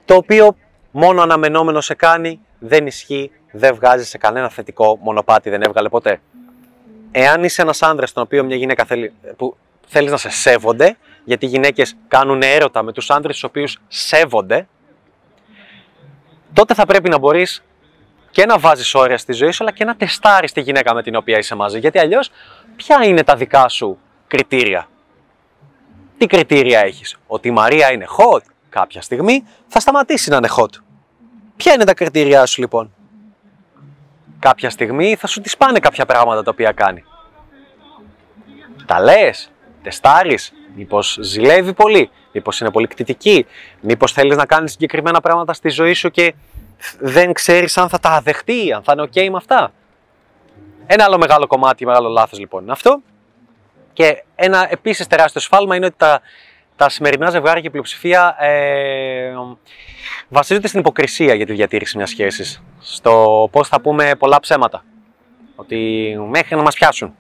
Το 0.05 0.15
οποίο 0.15 0.55
μόνο 0.91 1.21
αναμενόμενο 1.21 1.81
σε 1.81 1.93
κάνει, 1.93 2.39
δεν 2.59 2.87
ισχύει, 2.87 3.31
δεν 3.51 3.75
βγάζει 3.75 4.05
σε 4.05 4.17
κανένα 4.17 4.49
θετικό 4.49 4.97
μονοπάτι, 5.01 5.49
δεν 5.49 5.61
έβγαλε 5.61 5.89
ποτέ. 5.89 6.21
Εάν 7.11 7.43
είσαι 7.43 7.61
ένας 7.61 7.81
άντρα, 7.81 8.07
τον 8.13 8.23
οποίο 8.23 8.43
μια 8.43 8.55
γυναίκα 8.55 8.85
θέλει, 8.85 9.13
που 9.37 9.57
θέλεις 9.87 10.11
να 10.11 10.17
σε 10.17 10.29
σέβονται, 10.29 10.97
γιατί 11.29 11.45
οι 11.45 11.49
γυναίκες 11.49 11.95
κάνουν 12.07 12.41
έρωτα 12.41 12.83
με 12.83 12.91
τους 12.91 13.09
άντρες 13.09 13.33
τους 13.33 13.43
οποίους 13.43 13.79
σέβονται, 13.87 14.67
τότε 16.53 16.73
θα 16.73 16.85
πρέπει 16.85 17.09
να 17.09 17.17
μπορείς 17.17 17.63
και 18.31 18.45
να 18.45 18.59
βάζεις 18.59 18.93
όρια 18.93 19.17
στη 19.17 19.33
ζωή 19.33 19.51
σου, 19.51 19.63
αλλά 19.63 19.71
και 19.71 19.85
να 19.85 19.95
τεστάρεις 19.95 20.51
τη 20.51 20.61
γυναίκα 20.61 20.93
με 20.93 21.03
την 21.03 21.15
οποία 21.15 21.37
είσαι 21.37 21.55
μαζί. 21.55 21.79
Γιατί 21.79 21.99
αλλιώς, 21.99 22.31
ποια 22.75 23.03
είναι 23.03 23.23
τα 23.23 23.35
δικά 23.35 23.67
σου 23.69 23.97
κριτήρια; 24.27 24.87
Τι 26.17 26.25
κριτήρια 26.25 26.79
έχεις, 26.79 27.17
Ότι 27.27 27.47
η 27.47 27.51
Μαρία 27.51 27.91
είναι 27.91 28.05
hot 28.17 28.41
κάποια 28.69 29.01
στιγμή, 29.01 29.43
θα 29.67 29.79
σταματήσει 29.79 30.29
να 30.29 30.35
είναι 30.35 30.49
hot. 30.57 30.73
Ποια 31.57 31.73
είναι 31.73 31.83
τα 31.83 31.93
κριτήριά 31.93 32.45
σου 32.45 32.61
λοιπόν; 32.61 32.93
Κάποια 34.39 34.69
στιγμή 34.69 35.15
θα 35.15 35.27
σου 35.27 35.41
τις 35.41 35.57
πάνε 35.57 35.79
κάποια 35.79 36.05
πράγματα 36.05 36.43
τα 36.43 36.51
οποία 36.51 36.71
κάνει. 36.71 37.03
Τα 38.85 38.99
λες, 38.99 39.51
τεστάρεις, 39.83 40.53
μήπως 40.75 41.17
ζηλεύει 41.21 41.73
πολύ, 41.73 42.09
μήπως 42.31 42.59
είναι 42.59 42.71
πολύ 42.71 42.87
κτητική, 42.87 43.45
μήπως 43.81 44.11
θέλεις 44.11 44.37
να 44.37 44.45
κάνεις 44.45 44.71
συγκεκριμένα 44.71 45.21
πράγματα 45.21 45.53
στη 45.53 45.69
ζωή 45.69 45.93
σου 45.93 46.09
και 46.09 46.33
δεν 46.99 47.33
ξέρεις 47.33 47.77
αν 47.77 47.89
θα 47.89 47.99
τα 47.99 48.21
δεχτεί, 48.23 48.73
αν 48.73 48.83
θα 48.83 48.93
είναι 48.93 49.07
ok 49.11 49.29
με 49.29 49.37
αυτά. 49.37 49.71
Ένα 50.85 51.03
άλλο 51.03 51.17
μεγάλο 51.17 51.47
κομμάτι, 51.47 51.85
μεγάλο 51.85 52.09
λάθος 52.09 52.39
λοιπόν 52.39 52.63
είναι 52.63 52.71
αυτό. 52.71 53.01
Και 53.93 54.23
ένα 54.35 54.67
επίσης 54.71 55.07
τεράστιο 55.07 55.41
σφάλμα 55.41 55.75
είναι 55.75 55.85
ότι 55.85 55.95
τα, 55.97 56.21
τα 56.75 56.89
σημερινά 56.89 57.29
ζευγάρια 57.29 57.61
και 57.61 57.67
η 57.67 57.69
πλειοψηφία 57.69 58.35
ε, 58.39 59.33
βασίζονται 60.29 60.67
στην 60.67 60.79
υποκρισία 60.79 61.33
για 61.33 61.45
τη 61.45 61.53
διατήρηση 61.53 61.97
μιας 61.97 62.09
σχέσης. 62.09 62.63
Στο 62.79 63.47
πώς 63.51 63.67
θα 63.67 63.81
πούμε 63.81 64.15
πολλά 64.15 64.39
ψέματα. 64.39 64.83
Ότι 65.55 66.15
μέχρι 66.29 66.55
να 66.55 66.61
μας 66.61 66.75
πιάσουν. 66.75 67.15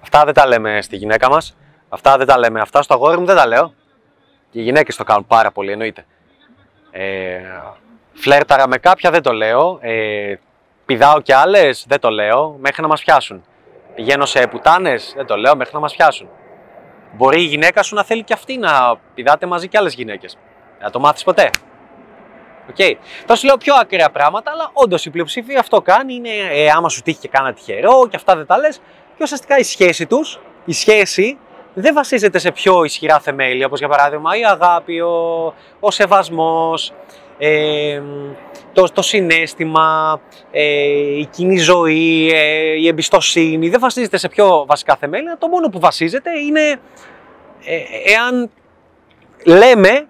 Αυτά 0.00 0.24
δεν 0.24 0.34
τα 0.34 0.46
λέμε 0.46 0.82
στη 0.82 0.96
γυναίκα 0.96 1.28
μας. 1.28 1.56
Αυτά 1.92 2.16
δεν 2.16 2.26
τα 2.26 2.38
λέμε. 2.38 2.60
Αυτά 2.60 2.82
στο 2.82 2.94
αγόρι 2.94 3.18
μου 3.18 3.26
δεν 3.26 3.36
τα 3.36 3.46
λέω. 3.46 3.74
Και 4.50 4.60
οι 4.60 4.62
γυναίκες 4.62 4.96
το 4.96 5.04
κάνουν 5.04 5.26
πάρα 5.26 5.50
πολύ, 5.50 5.72
εννοείται. 5.72 6.06
Ε, 6.90 7.40
φλέρταρα 8.12 8.68
με 8.68 8.78
κάποια 8.78 9.10
δεν 9.10 9.22
το 9.22 9.32
λέω. 9.32 9.78
Ε, 9.80 10.34
πηδάω 10.84 11.20
και 11.20 11.34
άλλες 11.34 11.84
δεν 11.88 12.00
το 12.00 12.10
λέω. 12.10 12.56
Μέχρι 12.58 12.82
να 12.82 12.88
μας 12.88 13.02
πιάσουν. 13.04 13.44
Πηγαίνω 13.94 14.26
σε 14.26 14.46
πουτάνες 14.46 15.12
δεν 15.16 15.26
το 15.26 15.36
λέω. 15.36 15.56
Μέχρι 15.56 15.74
να 15.74 15.80
μας 15.80 15.96
πιάσουν. 15.96 16.28
Μπορεί 17.12 17.40
η 17.40 17.44
γυναίκα 17.44 17.82
σου 17.82 17.94
να 17.94 18.04
θέλει 18.04 18.24
και 18.24 18.32
αυτή 18.32 18.56
να 18.58 18.96
πηδάτε 19.14 19.46
μαζί 19.46 19.68
και 19.68 19.78
άλλες 19.78 19.94
γυναίκες. 19.94 20.38
Να 20.80 20.90
το 20.90 21.00
μάθεις 21.00 21.24
ποτέ. 21.24 21.50
Οκ. 22.68 22.98
Θα 23.26 23.34
σου 23.36 23.46
λέω 23.46 23.56
πιο 23.56 23.74
ακραία 23.74 24.10
πράγματα, 24.10 24.50
αλλά 24.50 24.70
όντως 24.72 25.04
η 25.04 25.10
πλειοψηφία 25.10 25.60
αυτό 25.60 25.82
κάνει. 25.82 26.14
Είναι 26.14 26.30
ε, 26.50 26.70
άμα 26.70 26.88
σου 26.88 27.02
τύχει 27.02 27.18
και 27.18 27.28
κάνα 27.28 27.52
τυχερό 27.52 28.06
και 28.08 28.16
αυτά 28.16 28.36
δεν 28.36 28.46
τα 28.46 28.58
λες. 28.58 28.80
και 29.16 29.22
ουσιαστικά 29.22 29.58
η 29.58 29.62
σχέση 29.62 30.06
τους, 30.06 30.40
η 30.64 30.72
σχέση 30.72 31.38
δεν 31.74 31.94
βασίζεται 31.94 32.38
σε 32.38 32.50
πιο 32.50 32.84
ισχυρά 32.84 33.20
θεμέλια, 33.20 33.66
όπως 33.66 33.78
για 33.78 33.88
παράδειγμα 33.88 34.36
η 34.36 34.44
αγάπη, 34.44 35.00
ο, 35.00 35.54
ο 35.80 35.90
σεβασμός, 35.90 36.92
ε, 37.38 38.02
το, 38.72 38.88
το 38.92 39.02
συνέστημα, 39.02 40.20
ε, 40.50 40.62
η 41.18 41.26
κοινή 41.26 41.58
ζωή, 41.58 42.30
ε, 42.34 42.74
η 42.78 42.88
εμπιστοσύνη. 42.88 43.68
Δεν 43.68 43.80
βασίζεται 43.80 44.16
σε 44.16 44.28
πιο 44.28 44.64
βασικά 44.66 44.96
θεμέλια. 44.96 45.36
Το 45.38 45.48
μόνο 45.48 45.68
που 45.68 45.78
βασίζεται 45.78 46.38
είναι 46.38 46.80
ε, 47.64 47.78
εάν 48.04 48.50
λέμε, 49.44 50.08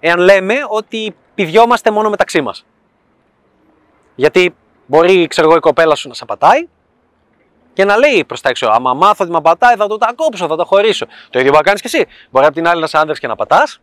εάν 0.00 0.18
λέμε 0.18 0.54
ότι 0.68 1.14
πηδιόμαστε 1.34 1.90
μόνο 1.90 2.10
μεταξύ 2.10 2.40
μας. 2.40 2.66
Γιατί 4.14 4.54
μπορεί, 4.86 5.26
ξέρω 5.26 5.48
εγώ, 5.48 5.56
η 5.56 5.60
κοπέλα 5.60 5.94
σου 5.94 6.08
να 6.08 6.14
σε 6.14 6.24
πατάει 6.24 6.68
και 7.72 7.84
να 7.84 7.96
λέει 7.96 8.24
προς 8.24 8.40
τα 8.40 8.48
έξω: 8.48 8.66
Άμα 8.66 8.94
μάθω 8.94 9.24
ότι 9.24 9.32
με 9.32 9.40
πατάει, 9.40 9.74
θα 9.76 9.86
το 9.86 9.96
τα 9.98 10.12
κόψω, 10.16 10.46
θα 10.46 10.56
το 10.56 10.64
χωρίσω. 10.64 11.06
Το 11.06 11.38
ίδιο 11.38 11.50
μπορεί 11.50 11.56
να 11.56 11.62
κάνεις 11.62 11.80
και 11.80 11.88
εσύ. 11.92 12.06
Μπορεί 12.30 12.46
από 12.46 12.54
την 12.54 12.68
άλλη 12.68 12.80
να 12.80 12.86
σε 12.86 12.98
άνδρες 12.98 13.18
και 13.18 13.26
να 13.26 13.36
πατάς. 13.36 13.80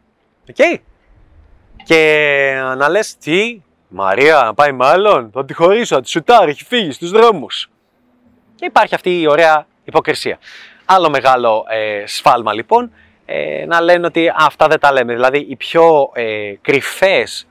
Okay. 0.51 0.79
Και 1.83 2.53
να 2.77 2.89
λες: 2.89 3.17
Τι, 3.17 3.61
Μαρία, 3.87 4.41
να 4.43 4.53
πάει 4.53 4.71
με 4.71 4.85
άλλον, 4.85 5.29
θα 5.33 5.45
τη 5.45 5.53
χωρίσω, 5.53 5.95
θα 5.95 6.01
τη 6.01 6.09
σουτάρει, 6.09 6.51
έχει 6.51 6.63
φύγει 6.63 6.91
στους 6.91 7.11
δρόμους. 7.11 7.69
Και 8.55 8.65
υπάρχει 8.65 8.95
αυτή 8.95 9.21
η 9.21 9.27
ωραία 9.27 9.65
υποκρισία. 9.83 10.39
Άλλο 10.85 11.09
μεγάλο 11.09 11.65
ε, 11.69 12.03
σφάλμα 12.05 12.53
λοιπόν 12.53 12.91
ε, 13.25 13.65
να 13.65 13.81
λένε 13.81 14.05
ότι 14.05 14.33
αυτά 14.37 14.67
δεν 14.67 14.79
τα 14.79 14.91
λέμε. 14.91 15.13
Δηλαδή 15.13 15.37
οι 15.49 15.55
πιο 15.55 16.09
ε, 16.13 16.53
κρυφές 16.61 17.47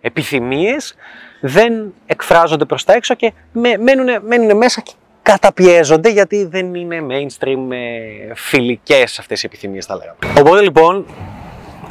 επιθυμίες 0.00 0.94
δεν 1.40 1.94
εκφράζονται 2.06 2.64
προς 2.64 2.84
τα 2.84 2.92
έξω 2.92 3.14
και 3.14 3.32
μένουν, 3.52 4.22
μένουν 4.22 4.56
μέσα 4.56 4.80
και 4.80 4.92
καταπιέζονται 5.22 6.10
γιατί 6.10 6.44
δεν 6.44 6.74
είναι 6.74 7.06
mainstream 7.10 7.70
ε, 7.70 8.34
φιλικές 8.34 9.18
αυτές 9.18 9.42
οι 9.42 9.46
επιθυμίες 9.46 9.86
θα 9.86 9.96
λέγαμε. 9.96 10.18
Οπότε 10.38 10.62
λοιπόν, 10.62 11.06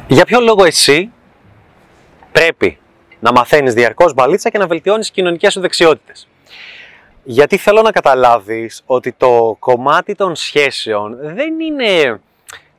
για 0.08 0.24
ποιο 0.24 0.40
λόγο 0.40 0.64
εσύ 0.64 1.12
πρέπει 2.32 2.78
να 3.20 3.32
μαθαίνεις 3.32 3.74
διαρκώς 3.74 4.14
μπαλίτσα 4.14 4.50
και 4.50 4.58
να 4.58 4.66
βελτιώνεις 4.66 5.06
τις 5.06 5.14
κοινωνικές 5.14 5.52
σου 5.52 5.60
δεξιότητες; 5.60 6.28
Γιατί 7.24 7.56
θέλω 7.56 7.82
να 7.82 7.90
καταλάβεις 7.90 8.82
ότι 8.86 9.12
το 9.12 9.56
κομμάτι 9.58 10.14
των 10.14 10.34
σχέσεων 10.34 11.16
δεν 11.20 11.60
είναι 11.60 12.20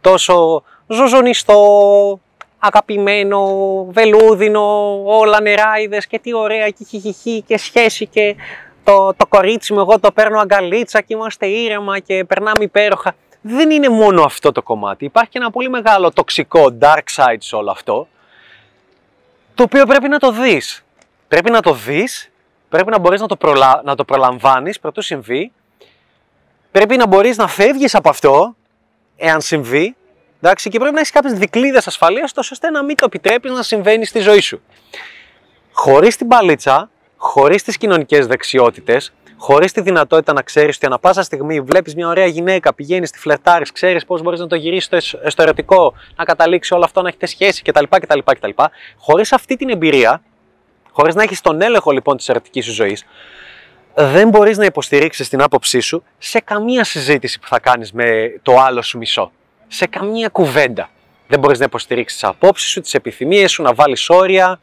τόσο 0.02 0.64
ζωζονιστό, 0.88 2.20
αγαπημένο, 2.60 3.48
βελούδινο, 3.92 5.00
όλα 5.06 5.42
νεράιδες 5.42 6.08
και 6.08 6.20
τι 6.20 6.34
ωραία 6.34 6.70
και 6.70 6.86
χιχιχι 6.90 7.42
και 7.48 7.58
σχέση 7.58 8.08
και 8.08 8.36
το, 8.84 9.14
το 9.14 9.26
κορίτσι 9.26 9.74
μου 9.74 9.80
εγώ 9.80 10.00
το 10.00 10.12
παίρνω 10.12 10.40
αγκαλίτσα 10.40 11.02
και 11.02 11.14
είμαστε 11.14 11.46
ήρεμα 11.46 12.00
και 12.00 12.26
περνάμε 12.26 12.64
υπέροχα. 12.64 13.16
Δεν 13.42 13.70
είναι 13.70 13.90
μόνο 13.90 14.24
αυτό 14.24 14.52
το 14.52 14.62
κομμάτι. 14.62 15.06
Υπάρχει 15.06 15.30
και 15.30 15.38
ένα 15.38 15.52
πολύ 15.52 15.70
μεγάλο 15.70 16.12
τοξικό 16.12 16.78
dark 16.82 17.04
side 17.16 17.38
σε 17.40 17.56
όλο 17.56 17.72
αυτό, 17.72 18.08
το 19.56 19.64
οποίο 19.64 19.86
πρέπει 19.86 20.08
να 20.08 20.20
το 20.20 20.32
δεις. 20.32 20.86
Πρέπει 21.28 21.52
να 21.52 21.62
το 21.62 21.74
δεις, 21.74 22.32
πρέπει 22.70 22.90
να 22.90 23.00
μπορείς 23.00 23.22
να 23.22 23.28
το, 23.28 23.36
προλα... 23.36 23.82
να 23.84 23.96
το 23.96 24.06
προλαμβάνεις 24.06 24.80
πρωτού 24.80 25.02
συμβεί, 25.02 25.52
πρέπει 26.72 26.98
να 26.98 27.08
μπορείς 27.08 27.38
να 27.38 27.48
φεύγεις 27.48 27.96
από 27.96 28.10
αυτό, 28.10 28.56
εάν 29.18 29.42
συμβεί, 29.42 29.96
εντάξει, 30.42 30.70
και 30.70 30.78
πρέπει 30.78 30.94
να 30.94 31.00
έχεις 31.00 31.12
κάποιες 31.12 31.34
δικλείδες 31.34 31.88
ασφαλείας, 31.88 32.32
ώστε 32.36 32.70
να 32.70 32.84
μην 32.84 32.96
το 32.96 33.06
επιτρέπεις 33.06 33.52
να 33.52 33.64
συμβαίνει 33.64 34.06
στη 34.06 34.20
ζωή 34.20 34.40
σου. 34.40 34.62
Χωρίς 35.72 36.16
την 36.16 36.28
παλίτσα, 36.28 36.90
χωρίς 37.24 37.64
τις 37.64 37.78
κοινωνικές 37.78 38.28
δεξιότητες, 38.28 39.14
χωρίς 39.38 39.72
τη 39.72 39.82
δυνατότητα 39.82 40.34
να 40.34 40.42
ξέρεις 40.42 40.76
ότι 40.76 40.86
ανα 40.86 41.00
πάσα 41.00 41.24
στιγμή 41.24 41.62
βλέπεις 41.62 41.96
μια 41.96 42.08
ωραία 42.08 42.26
γυναίκα, 42.26 42.74
πηγαίνεις, 42.74 43.12
τη 43.12 43.20
φλερτάρεις, 43.20 43.72
ξέρεις 43.72 44.06
πώς 44.06 44.22
μπορείς 44.22 44.40
να 44.40 44.48
το 44.48 44.56
γυρίσεις 44.56 44.86
στο, 44.86 45.30
στο 45.30 45.42
ερωτικό, 45.42 45.94
να 46.16 46.24
καταλήξεις 46.24 46.72
όλο 46.72 46.84
αυτό 46.84 47.02
να 47.02 47.08
έχετε 47.08 47.26
σχέση 47.26 47.62
κτλ. 47.62 47.84
κτλ, 47.90 48.20
κτλ. 48.26 48.50
Χωρίς 48.98 49.32
αυτή 49.32 49.56
την 49.56 49.70
εμπειρία, 49.70 50.22
χωρίς 50.92 51.16
να 51.16 51.24
έχεις 51.24 51.42
τον 51.42 51.62
έλεγχο 51.62 51.92
λοιπόν 51.92 52.18
της 52.18 52.30
ερωτικής 52.30 52.66
σου 52.66 52.74
ζωής, 52.74 53.06
δεν 53.96 54.30
μπορείς 54.30 54.58
να 54.58 54.66
υποστηρίξεις 54.66 55.30
την 55.30 55.42
άποψή 55.42 55.80
σου 55.80 56.04
σε 56.18 56.40
καμία 56.40 56.84
συζήτηση 56.84 57.40
που 57.40 57.48
θα 57.48 57.60
κάνεις 57.60 57.92
με 57.92 58.40
το 58.42 58.60
άλλο 58.60 58.82
σου 58.82 58.98
μισό. 58.98 59.32
Σε 59.68 59.86
καμία 59.86 60.30
κουβέντα. 60.30 60.90
Δεν 61.28 61.40
μπορείς 61.40 61.60
να 61.60 61.66
υποστηρίξεις 61.66 62.20
τις 62.20 62.30
απόψεις 62.30 62.70
σου, 62.70 62.82
τις 62.82 62.94
επιθυμίες 62.94 63.52
σου, 63.52 63.62
να 63.64 63.74
βάλεις 63.74 64.10
όρια. 64.10 64.60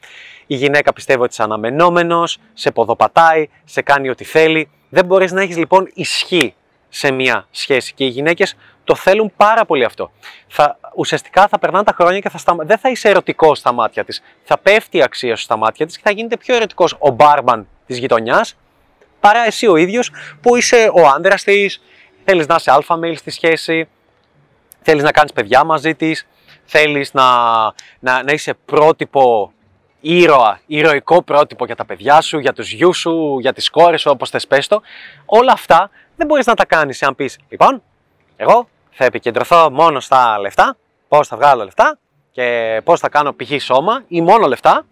Η 0.50 0.54
γυναίκα 0.54 0.92
πιστεύει 0.92 1.20
ότι 1.20 1.32
είσαι 1.32 1.42
αναμενόμενος, 1.42 2.38
σε 2.52 2.70
ποδοπατάει, 2.70 3.48
σε 3.64 3.82
κάνει 3.82 4.08
ό,τι 4.08 4.24
θέλει. 4.24 4.70
Δεν 4.88 5.04
μπορείς 5.04 5.32
να 5.32 5.42
έχεις 5.42 5.56
λοιπόν 5.56 5.90
ισχύ 5.94 6.54
σε 6.88 7.10
μια 7.10 7.46
σχέση 7.50 7.94
και 7.94 8.04
οι 8.04 8.08
γυναίκες 8.08 8.56
το 8.84 8.94
θέλουν 8.94 9.32
πάρα 9.36 9.64
πολύ 9.64 9.84
αυτό. 9.84 10.10
Θα, 10.48 10.78
ουσιαστικά 10.96 11.48
θα 11.48 11.58
περνάνε 11.58 11.84
τα 11.84 11.92
χρόνια 11.92 12.20
και 12.20 12.28
θα 12.28 12.38
σταμα... 12.38 12.64
δεν 12.64 12.78
θα 12.78 12.90
είσαι 12.90 13.08
ερωτικός 13.08 13.58
στα 13.58 13.72
μάτια 13.72 14.04
της. 14.04 14.22
Θα 14.44 14.58
πέφτει 14.58 14.96
η 14.96 15.02
αξία 15.02 15.36
σου 15.36 15.42
στα 15.42 15.56
μάτια 15.56 15.86
της 15.86 15.96
και 15.96 16.02
θα 16.04 16.10
γίνεται 16.10 16.36
πιο 16.36 16.54
ερωτικός 16.54 16.96
ο 16.98 17.10
μπάρμαν 17.10 17.68
της 17.86 17.98
γειτονιάς 17.98 18.56
παρά 19.20 19.44
εσύ 19.46 19.66
ο 19.66 19.76
ίδιος 19.76 20.10
που 20.40 20.56
είσαι 20.56 20.90
ο 20.94 21.06
άντρας 21.06 21.42
της, 21.44 21.82
θέλεις 22.24 22.46
να 22.46 22.54
είσαι 22.54 22.70
αλφα 22.70 22.98
mail 23.02 23.16
στη 23.16 23.30
σχέση, 23.30 23.88
θέλεις 24.82 25.02
να 25.02 25.10
κάνεις 25.10 25.32
παιδιά 25.32 25.64
μαζί 25.64 25.94
της, 25.94 26.26
θέλεις 26.64 27.12
να, 27.12 27.24
να, 27.98 28.22
να 28.22 28.32
είσαι 28.32 28.54
πρότυπο 28.64 29.52
ήρωα, 30.00 30.60
ηρωικό 30.66 31.22
πρότυπο 31.22 31.64
για 31.64 31.76
τα 31.76 31.84
παιδιά 31.84 32.20
σου, 32.20 32.38
για 32.38 32.52
τους 32.52 32.72
γιους 32.72 32.98
σου, 32.98 33.38
για 33.40 33.52
τις 33.52 33.70
κόρες 33.70 34.00
σου, 34.00 34.10
όπως 34.10 34.30
θες 34.30 34.46
πες 34.46 34.66
το. 34.66 34.82
Όλα 35.24 35.52
αυτά 35.52 35.90
δεν 36.16 36.26
μπορείς 36.26 36.46
να 36.46 36.54
τα 36.54 36.64
κάνεις 36.64 37.02
αν 37.02 37.14
πεις, 37.14 37.38
λοιπόν, 37.48 37.82
εγώ 38.36 38.68
θα 38.90 39.04
επικεντρωθώ 39.04 39.70
μόνο 39.70 40.00
στα 40.00 40.38
λεφτά, 40.38 40.76
πώς 41.08 41.28
θα 41.28 41.36
βγάλω 41.36 41.64
λεφτά 41.64 41.98
και 42.30 42.80
πώς 42.84 43.00
θα 43.00 43.08
κάνω 43.08 43.34
π.χ. 43.36 43.62
σώμα 43.62 44.02
ή 44.08 44.20
μόνο 44.20 44.46
λεφτά 44.46 44.86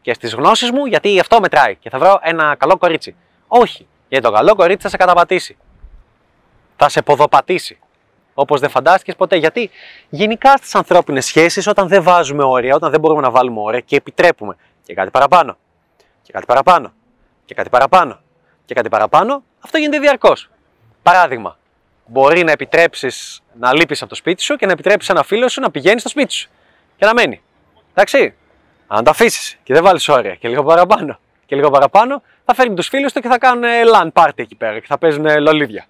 και 0.00 0.14
στις 0.14 0.34
γνώσεις 0.34 0.70
μου 0.70 0.86
γιατί 0.86 1.20
αυτό 1.20 1.40
μετράει 1.40 1.76
και 1.76 1.90
θα 1.90 1.98
βρω 1.98 2.18
ένα 2.22 2.54
καλό 2.58 2.76
κορίτσι. 2.76 3.16
Όχι, 3.46 3.86
γιατί 4.08 4.24
το 4.24 4.32
καλό 4.32 4.54
κορίτσι 4.54 4.82
θα 4.82 4.88
σε 4.88 4.96
καταπατήσει. 4.96 5.56
Θα 6.76 6.88
σε 6.88 7.02
ποδοπατήσει 7.02 7.78
όπως 8.40 8.60
δεν 8.60 8.70
φαντάστηκες 8.70 9.16
ποτέ. 9.16 9.36
Γιατί 9.36 9.70
γενικά 10.08 10.56
στις 10.56 10.74
ανθρώπινες 10.74 11.24
σχέσεις, 11.24 11.66
όταν 11.66 11.88
δεν 11.88 12.02
βάζουμε 12.02 12.44
όρια, 12.44 12.74
όταν 12.74 12.90
δεν 12.90 13.00
μπορούμε 13.00 13.20
να 13.20 13.30
βάλουμε 13.30 13.60
όρια 13.60 13.80
και 13.80 13.96
επιτρέπουμε 13.96 14.56
και 14.82 14.94
κάτι 14.94 15.10
παραπάνω, 15.10 15.56
και 16.22 16.32
κάτι 16.32 16.46
παραπάνω, 16.46 16.92
και 17.44 17.54
κάτι 17.54 17.68
παραπάνω, 17.68 18.20
και 18.64 18.74
κάτι 18.74 18.88
παραπάνω, 18.88 19.42
αυτό 19.60 19.78
γίνεται 19.78 19.98
διαρκώς. 19.98 20.50
Παράδειγμα, 21.02 21.58
μπορεί 22.06 22.44
να 22.44 22.52
επιτρέψεις 22.52 23.40
να 23.58 23.74
λείπεις 23.74 24.00
από 24.00 24.10
το 24.10 24.16
σπίτι 24.16 24.42
σου 24.42 24.56
και 24.56 24.66
να 24.66 24.72
επιτρέψεις 24.72 25.10
ένα 25.10 25.22
φίλο 25.22 25.48
σου 25.48 25.60
να 25.60 25.70
πηγαίνει 25.70 26.00
στο 26.00 26.08
σπίτι 26.08 26.32
σου 26.32 26.48
και 26.96 27.04
να 27.04 27.14
μένει. 27.14 27.42
Εντάξει. 27.90 28.34
Αν 28.86 29.04
το 29.04 29.10
αφήσεις 29.10 29.58
και 29.62 29.74
δεν 29.74 29.82
βάλεις 29.82 30.08
όρια 30.08 30.34
και 30.34 30.48
λίγο 30.48 30.62
παραπάνω 30.62 31.18
και 31.46 31.56
λίγο 31.56 31.70
παραπάνω, 31.70 32.22
θα 32.44 32.54
φέρνει 32.54 32.74
τους 32.74 32.88
φίλους 32.88 33.12
του 33.12 33.20
και 33.20 33.28
θα 33.28 33.38
κάνουν 33.38 33.64
LAN 33.94 34.08
party 34.12 34.32
εκεί 34.34 34.54
πέρα 34.54 34.78
και 34.78 34.86
θα 34.86 34.98
παίζουν 34.98 35.40
λολίδια. 35.40 35.86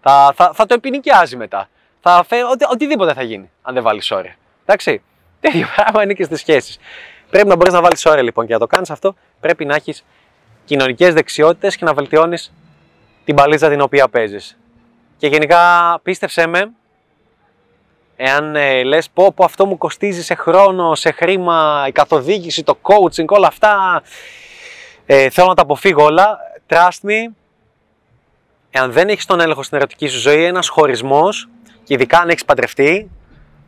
Θα, 0.00 0.32
θα, 0.34 0.50
θα 0.54 0.66
το 0.66 0.74
επινοικιάζει 0.74 1.36
μετά 1.36 1.68
θα 2.00 2.24
φέρω, 2.28 2.48
οτι, 2.50 2.64
οτιδήποτε 2.70 3.12
θα 3.12 3.22
γίνει 3.22 3.50
αν 3.62 3.74
δεν 3.74 3.82
βάλεις 3.82 4.10
όρια. 4.10 4.36
Εντάξει. 4.62 5.02
Τέτοιο 5.40 5.66
πράγμα 5.76 6.02
είναι 6.02 6.12
και 6.12 6.24
στις 6.24 6.40
σχέσεις. 6.40 6.78
Πρέπει 7.30 7.48
να 7.48 7.56
μπορείς 7.56 7.72
να 7.72 7.80
βάλεις 7.80 8.06
όρια 8.06 8.22
λοιπόν 8.22 8.46
και 8.46 8.52
να 8.52 8.58
το 8.58 8.66
κάνεις 8.66 8.90
αυτό 8.90 9.14
πρέπει 9.40 9.64
να 9.64 9.74
έχεις 9.74 10.04
κοινωνικές 10.64 11.14
δεξιότητες 11.14 11.76
και 11.76 11.84
να 11.84 11.94
βελτιώνεις 11.94 12.52
την 13.24 13.34
παλίτσα 13.34 13.68
την 13.68 13.80
οποία 13.80 14.08
παίζεις. 14.08 14.58
Και 15.16 15.26
γενικά 15.26 15.60
πίστεψέ 16.02 16.46
με, 16.46 16.70
εάν 18.16 18.56
ε, 18.56 18.82
λες 18.82 19.10
πω, 19.10 19.32
πω 19.32 19.44
αυτό 19.44 19.66
μου 19.66 19.78
κοστίζει 19.78 20.22
σε 20.22 20.34
χρόνο, 20.34 20.94
σε 20.94 21.10
χρήμα, 21.10 21.84
η 21.88 21.92
καθοδήγηση, 21.92 22.62
το 22.62 22.78
coaching, 22.82 23.26
όλα 23.26 23.46
αυτά, 23.46 24.02
ε, 25.06 25.30
θέλω 25.30 25.48
να 25.48 25.54
τα 25.54 25.62
αποφύγω 25.62 26.04
όλα, 26.04 26.38
trust 26.68 27.08
me, 27.08 27.32
εάν 28.70 28.92
δεν 28.92 29.08
έχεις 29.08 29.26
τον 29.26 29.40
έλεγχο 29.40 29.62
στην 29.62 29.76
ερωτική 29.76 30.06
σου 30.06 30.18
ζωή, 30.18 30.44
ένας 30.44 30.68
χωρισμός 30.68 31.48
και 31.88 31.94
ειδικά 31.94 32.18
αν 32.18 32.28
έχεις 32.28 32.44
παντρευτεί, 32.44 33.10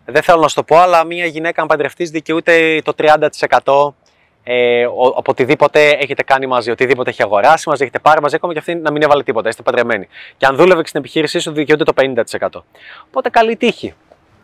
δεν 0.05 0.23
θέλω 0.23 0.41
να 0.41 0.49
σου 0.49 0.55
το 0.55 0.63
πω, 0.63 0.77
αλλά 0.77 1.05
μια 1.05 1.27
γυναίκα 1.27 1.63
αν 1.63 1.69
παντρευτείς 1.69 2.11
δικαιούται 2.11 2.81
το 2.85 2.93
30% 2.99 3.95
ε, 4.43 4.83
από 5.17 5.23
οτιδήποτε 5.25 5.89
έχετε 5.89 6.23
κάνει 6.23 6.47
μαζί, 6.47 6.71
οτιδήποτε 6.71 7.11
έχει 7.11 7.23
αγοράσει 7.23 7.69
μαζί, 7.69 7.83
έχετε 7.83 7.99
πάρει 7.99 8.21
μαζί, 8.21 8.35
ακόμα 8.35 8.53
και 8.53 8.59
αυτή 8.59 8.75
να 8.75 8.91
μην 8.93 9.03
έβαλε 9.03 9.23
τίποτα, 9.23 9.49
είστε 9.49 9.63
παντρεμένοι. 9.63 10.09
Και 10.37 10.47
αν 10.47 10.57
δούλευε 10.57 10.87
στην 10.87 11.01
επιχείρησή 11.01 11.39
σου, 11.39 11.53
δικαιούται 11.53 11.85
το 11.85 11.93
50%. 12.41 12.49
Οπότε 13.07 13.29
καλή 13.29 13.57
τύχη 13.57 13.95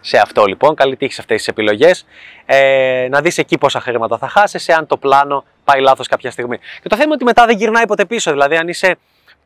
σε 0.00 0.18
αυτό 0.18 0.44
λοιπόν, 0.44 0.74
καλή 0.74 0.96
τύχη 0.96 1.12
σε 1.12 1.20
αυτές 1.20 1.36
τις 1.36 1.48
επιλογές. 1.48 2.06
Ε, 2.46 3.06
να 3.10 3.20
δεις 3.20 3.38
εκεί 3.38 3.58
πόσα 3.58 3.80
χρήματα 3.80 4.18
θα 4.18 4.28
χάσεις, 4.28 4.68
εάν 4.68 4.86
το 4.86 4.96
πλάνο 4.96 5.44
πάει 5.64 5.80
λάθος 5.80 6.08
κάποια 6.08 6.30
στιγμή. 6.30 6.58
Και 6.58 6.88
το 6.88 6.96
θέμα 6.96 7.04
είναι 7.04 7.14
ότι 7.14 7.24
μετά 7.24 7.46
δεν 7.46 7.56
γυρνάει 7.56 7.86
ποτέ 7.86 8.04
πίσω. 8.04 8.30
Δηλαδή, 8.30 8.56
αν 8.56 8.68
είσαι 8.68 8.96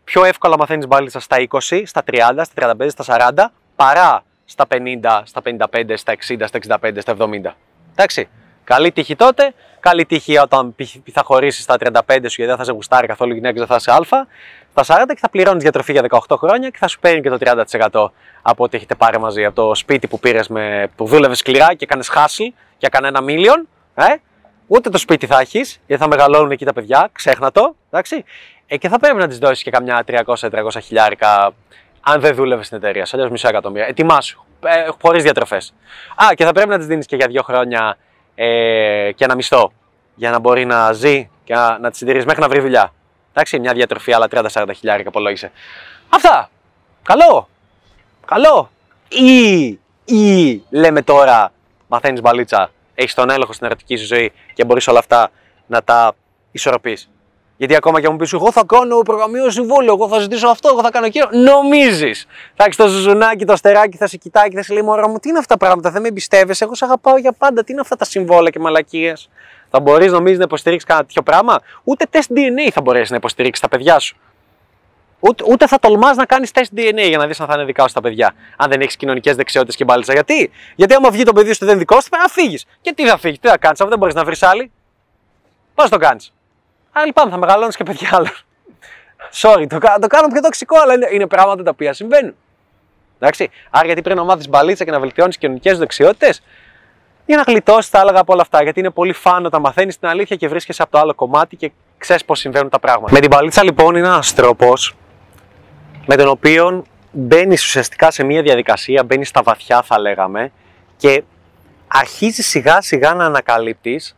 πιο 0.04 0.24
εύκολα 0.24 0.56
μαθαίνεις 0.58 0.86
μπάλιτσα 0.86 1.20
στα 1.20 1.36
20, 1.50 1.82
στα 1.84 2.02
30, 2.12 2.42
στα 2.42 2.74
35, 2.80 2.90
στα 2.90 3.04
40, 3.34 3.52
παρά 3.84 4.22
στα 4.44 4.66
50, 4.70 5.20
στα 5.24 5.40
55, 5.44 5.92
στα 5.96 6.14
60, 6.28 6.42
στα 6.46 6.78
65, 6.82 7.00
στα 7.00 7.14
70. 7.18 7.54
Εντάξει. 7.92 8.28
Καλή 8.64 8.92
τύχη 8.92 9.16
τότε, 9.16 9.54
καλή 9.80 10.06
τύχη 10.06 10.38
όταν 10.38 10.74
π- 10.74 11.10
θα 11.12 11.22
χωρίσεις 11.24 11.62
στα 11.62 11.76
35 11.78 11.90
σου 12.08 12.16
γιατί 12.16 12.44
δεν 12.44 12.56
θα 12.56 12.64
σε 12.64 12.72
γουστάρει 12.72 13.06
καθόλου 13.06 13.34
γυναίκα, 13.34 13.58
δεν 13.58 13.66
θα 13.66 13.76
είσαι 13.76 13.90
Α. 13.90 14.26
Στα 14.76 15.02
40 15.02 15.06
και 15.08 15.18
θα 15.20 15.30
πληρώνεις 15.30 15.62
διατροφή 15.62 15.92
για 15.92 16.02
18 16.10 16.36
χρόνια 16.38 16.68
και 16.68 16.76
θα 16.78 16.88
σου 16.88 16.98
παίρνει 17.00 17.20
και 17.20 17.28
το 17.30 17.38
30% 17.90 18.08
από 18.42 18.64
ό,τι 18.64 18.76
έχετε 18.76 18.94
πάρει 18.94 19.18
μαζί. 19.18 19.44
Από 19.44 19.54
το 19.54 19.74
σπίτι 19.74 20.06
που 20.06 20.18
πήρες 20.18 20.48
που 20.96 21.06
δούλευες 21.06 21.38
σκληρά 21.38 21.74
και 21.74 21.84
έκανες 21.84 22.08
χάσι 22.08 22.54
για 22.78 22.88
κανένα 22.88 23.20
μίλιον. 23.20 23.68
Ε; 23.94 24.04
Ούτε 24.66 24.90
το 24.90 24.98
σπίτι 24.98 25.26
θα 25.26 25.40
έχεις, 25.40 25.80
γιατί 25.86 26.02
θα 26.02 26.08
μεγαλώνουν 26.08 26.50
εκεί 26.50 26.64
τα 26.64 26.72
παιδιά, 26.72 27.08
ξέχνα 27.12 27.50
το. 27.52 27.74
Εντάξει. 27.90 28.24
Ε, 28.66 28.76
και 28.76 28.88
θα 28.88 28.98
πρέπει 28.98 29.16
να 29.16 29.28
τη 29.28 29.38
δώσεις 29.38 29.62
και 29.62 29.70
καμιά 29.70 30.04
300-300 30.06 30.50
χιλιάρικα 30.82 31.52
αν 32.00 32.20
δεν 32.20 32.34
δούλευες 32.34 32.66
στην 32.66 32.78
εταιρεία. 32.78 33.06
Αλλιώς 33.12 33.30
μισό 33.30 33.48
εκατομμύρια. 33.48 33.86
Ετοιμάσου. 33.86 34.44
Ε, 34.64 34.88
Χωρίς 35.02 35.22
διατροφές. 35.22 35.74
Α, 36.14 36.34
και 36.34 36.44
θα 36.44 36.52
πρέπει 36.52 36.68
να 36.68 36.78
τη 36.78 36.84
δίνεις 36.84 37.06
και 37.06 37.16
για 37.16 37.26
δύο 37.26 37.42
χρόνια 37.42 37.96
ε, 38.34 39.10
και 39.14 39.24
ένα 39.24 39.34
μισθό. 39.34 39.72
Για 40.14 40.30
να 40.30 40.38
μπορεί 40.38 40.64
να 40.64 40.92
ζει 40.92 41.30
και 41.44 41.54
να, 41.54 41.78
να 41.78 41.90
τη 41.90 41.96
συντηρήσει 41.96 42.26
μέχρι 42.26 42.40
να 42.40 42.48
βρει 42.48 42.60
δουλειά. 42.60 42.92
Εντάξει, 43.30 43.58
μια 43.58 43.72
διατροφή 43.72 44.12
άλλα 44.12 44.26
30-40 44.30 44.66
χιλιάρικα 44.76 45.08
απολόγησε. 45.08 45.50
Αυτά. 46.08 46.50
Καλό. 47.02 47.48
Καλό. 48.26 48.70
Ή, 49.08 49.66
ή 50.04 50.62
λέμε 50.70 51.02
τώρα, 51.02 51.52
μαθαίνεις 51.88 52.20
μπαλίτσα, 52.20 52.70
έχεις 52.94 53.14
τον 53.14 53.30
έλεγχο 53.30 53.52
στην 53.52 53.66
ερωτική 53.66 53.96
σου 53.96 54.06
ζωή 54.06 54.32
και 54.54 54.64
μπορείς 54.64 54.88
όλα 54.88 54.98
αυτά 54.98 55.30
να 55.66 55.82
τα 55.82 56.14
ισορροπείς. 56.52 57.10
Γιατί 57.60 57.74
ακόμα 57.76 58.00
και 58.00 58.06
αν 58.06 58.12
μου 58.12 58.18
πεις, 58.18 58.32
Εγώ 58.32 58.52
θα 58.52 58.62
κάνω 58.66 58.98
προγραμμίο 58.98 59.50
συμβόλαιο, 59.50 59.92
εγώ 59.92 60.08
θα 60.08 60.18
ζητήσω 60.18 60.48
αυτό, 60.48 60.68
εγώ 60.68 60.82
θα 60.82 60.90
κάνω 60.90 61.06
εκείνο. 61.06 61.28
Νομίζεις. 61.30 62.26
Θα 62.54 62.64
έχεις 62.64 62.76
το 62.76 62.88
ζουζουνάκι, 62.88 63.44
το 63.44 63.52
αστεράκι, 63.52 63.96
θα 63.96 64.06
σε 64.06 64.16
κοιτάει 64.16 64.48
και 64.48 64.56
θα 64.56 64.62
σε 64.62 64.72
λέει: 64.72 64.82
Μωρά 64.82 65.08
μου, 65.08 65.18
τι 65.18 65.28
είναι 65.28 65.38
αυτά 65.38 65.56
τα 65.56 65.64
πράγματα, 65.64 65.90
δεν 65.90 66.02
με 66.02 66.08
εμπιστεύεσαι. 66.08 66.64
Εγώ 66.64 66.74
σε 66.74 66.84
αγαπάω 66.84 67.16
για 67.16 67.32
πάντα. 67.32 67.64
Τι 67.64 67.72
είναι 67.72 67.80
αυτά 67.80 67.96
τα 67.96 68.04
συμβόλαια 68.04 68.50
και 68.50 68.58
μαλακίες. 68.58 69.28
Θα 69.70 69.80
μπορείς, 69.80 70.12
νομίζεις, 70.12 70.38
να 70.38 70.44
υποστηρίξεις 70.44 70.88
κανένα 70.88 71.06
τέτοιο 71.06 71.22
πράγμα; 71.22 71.60
Ούτε 71.84 72.04
τεστ 72.10 72.30
DNA 72.34 72.70
θα 72.72 72.80
μπορέσεις 72.80 73.10
να 73.10 73.16
υποστηρίξεις 73.16 73.62
τα 73.62 73.68
παιδιά 73.68 73.98
σου. 73.98 74.16
Ούτε, 75.20 75.44
ούτε 75.48 75.66
θα 75.66 75.78
τολμάς 75.78 76.16
να 76.16 76.24
κάνεις 76.24 76.50
τεστ 76.50 76.72
DNA 76.76 77.08
για 77.08 77.18
να 77.18 77.26
δεις 77.26 77.40
αν 77.40 77.46
θα 77.46 77.54
είναι 77.54 77.64
δικά 77.64 77.88
σου 77.88 77.94
τα 77.94 78.00
παιδιά. 78.00 78.34
Αν 78.56 78.70
δεν 78.70 78.80
έχεις 78.80 78.96
κοινωνικές 78.96 79.36
δεξιότητες 79.36 79.76
και 79.76 79.84
μπάλιτσα. 79.84 80.12
Γιατί; 80.12 80.50
Γιατί 80.76 80.94
άμα 80.94 81.10
βγει 81.10 81.22
το 81.22 81.32
παιδί 81.32 81.52
σου 81.52 81.58
δεν 81.64 81.68
είναι 81.68 81.78
δικό 81.78 82.00
σου, 82.00 82.08
πρέπει 82.08 82.22
να 82.22 82.28
φύγεις. 82.28 82.66
Και 82.80 82.92
τι 82.92 83.06
θα 83.06 83.18
φύγεις, 83.18 83.38
τι 83.38 83.48
θα 83.48 83.58
κάνεις, 83.58 83.80
αφού 83.80 83.90
δεν 83.90 83.98
μπορείς 83.98 84.14
να 84.14 84.24
βρεις 84.24 84.42
άλλη. 84.42 84.70
Πώς 85.74 85.88
το 85.88 85.96
κάνεις; 85.96 86.32
Άρα 86.92 87.06
λοιπόν 87.06 87.30
θα 87.30 87.36
μεγαλώνεις 87.36 87.76
και 87.76 87.84
παιδιά 87.84 88.08
άλλων. 88.12 88.32
Sorry, 89.32 89.66
το, 89.68 89.78
κα- 89.78 89.98
το 90.00 90.06
κάνω 90.06 90.28
πιο 90.28 90.40
τοξικό, 90.40 90.80
αλλά 90.80 90.94
είναι, 90.94 91.08
είναι 91.10 91.26
πράγματα 91.26 91.62
τα 91.62 91.70
οποία 91.70 91.92
συμβαίνουν. 91.92 92.34
Εντάξει. 93.18 93.50
Άρα 93.70 93.86
γιατί 93.86 94.02
πρέπει 94.02 94.18
να 94.18 94.24
μάθεις 94.24 94.48
μπαλίτσα 94.48 94.84
και 94.84 94.90
να 94.90 95.00
βελτιώνεις 95.00 95.38
κοινωνικές 95.38 95.78
δεξιότητες; 95.78 96.42
Για 97.26 97.36
να 97.36 97.42
γλιτώσεις, 97.42 97.90
θα 97.90 98.00
έλεγα 98.00 98.20
από 98.20 98.32
όλα 98.32 98.42
αυτά. 98.42 98.62
Γιατί 98.62 98.80
είναι 98.80 98.90
πολύ 98.90 99.12
φαν 99.12 99.46
όταν 99.46 99.60
μαθαίνεις 99.60 99.98
την 99.98 100.08
αλήθεια 100.08 100.36
και 100.36 100.48
βρίσκεσαι 100.48 100.82
από 100.82 100.90
το 100.90 100.98
άλλο 100.98 101.14
κομμάτι 101.14 101.56
και 101.56 101.70
ξέρεις 101.98 102.24
πώς 102.24 102.38
συμβαίνουν 102.38 102.68
τα 102.70 102.78
πράγματα. 102.78 103.12
Με 103.12 103.20
την 103.20 103.28
μπαλίτσα 103.30 103.64
λοιπόν 103.64 103.94
είναι 103.94 104.06
ένας 104.06 104.34
τρόπος 104.34 104.94
με 106.06 106.16
τον 106.16 106.28
οποίο 106.28 106.84
μπαίνεις 107.12 107.64
ουσιαστικά 107.64 108.10
σε 108.10 108.22
μια 108.24 108.42
διαδικασία, 108.42 109.04
μπαίνεις 109.04 109.28
στα 109.28 109.42
βαθιά 109.42 109.82
θα 109.82 109.98
λέγαμε 110.00 110.52
και 110.96 111.22
αρχίζεις 111.86 112.48
σιγά 112.48 112.80
σιγά 112.80 113.14
να 113.14 113.24
ανακαλύπτεις 113.24 114.16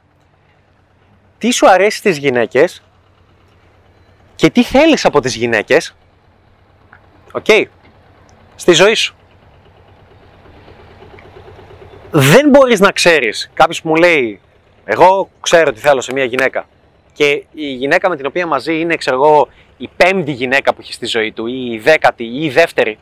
τι 1.43 1.51
σου 1.51 1.69
αρέσει 1.69 1.97
στις 1.99 2.19
γυναίκες 2.19 2.83
και 4.35 4.51
τι 4.51 4.63
θέλεις 4.63 5.05
από 5.05 5.21
τις 5.21 5.35
γυναίκες 5.35 5.97
οκ, 7.33 7.47
στη 8.55 8.73
ζωή 8.73 8.95
σου. 8.95 9.15
Δεν 12.11 12.49
μπορείς 12.49 12.81
να 12.81 12.91
ξέρεις, 12.91 13.51
κάποιος 13.55 13.83
που 13.83 13.89
μου 13.89 13.95
λέει 13.95 14.41
εγώ 14.85 15.31
ξέρω 15.41 15.73
τι 15.73 15.81
θέλω 15.81 16.01
σε 16.01 16.13
μια 16.13 16.25
γυναίκα 16.25 16.69
και 17.13 17.45
η 17.53 17.73
γυναίκα 17.73 18.09
με 18.09 18.17
την 18.17 18.27
οποία 18.27 18.47
μαζί 18.47 18.81
είναι 18.81 18.97
ξέρω 18.97 19.17
εγώ 19.17 19.49
η 19.77 19.89
πέμπτη 19.97 20.33
γυναίκα 20.33 20.75
που 20.75 20.81
έχει 20.81 20.93
στη 20.93 21.07
ζωή 21.07 21.33
του 21.33 21.47
ή 21.47 21.73
η 21.73 21.79
δέκατη 21.79 22.25
ή 22.25 22.45
η 22.45 22.51
δεύτερη. 22.51 22.99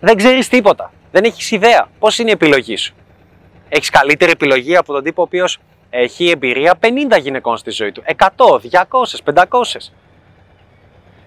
Δεν 0.00 0.16
ξέρεις 0.16 0.48
τίποτα, 0.48 0.92
δεν 1.12 1.24
έχεις 1.24 1.50
ιδέα. 1.50 1.88
Πώς 1.98 2.18
είναι 2.18 2.28
η 2.28 2.32
επιλογή 2.32 2.76
σου. 2.76 2.94
Έχεις 3.68 3.90
καλύτερη 3.90 4.30
επιλογή 4.30 4.76
από 4.76 4.92
τον 4.92 5.02
τύπο 5.02 5.22
ο 5.22 5.24
οποίος 5.24 5.58
έχει 5.90 6.30
εμπειρία 6.30 6.78
50 6.82 7.20
γυναικών 7.20 7.56
στη 7.56 7.70
ζωή 7.70 7.92
του. 7.92 8.02
100, 8.06 8.26
200, 8.58 9.22
500. 9.24 9.90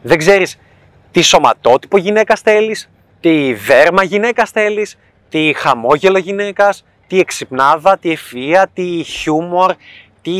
Δεν 0.02 0.18
ξέρεις 0.18 0.60
τι 1.12 1.22
σωματότυπο 1.22 1.98
γυναίκα 1.98 2.36
θέλεις, 2.36 2.90
τι 3.20 3.54
δέρμα 3.54 4.04
γυναίκα 4.04 4.46
θέλεις, 4.46 4.98
τι 5.30 5.54
χαμόγελο 5.56 6.18
γυναίκας, 6.18 6.86
τι 7.08 7.20
εξυπνάδα, 7.20 7.98
τι 7.98 8.14
ευφυΐα, 8.16 8.64
τι 8.74 9.04
χιούμορ, 9.04 9.76
τι 10.22 10.34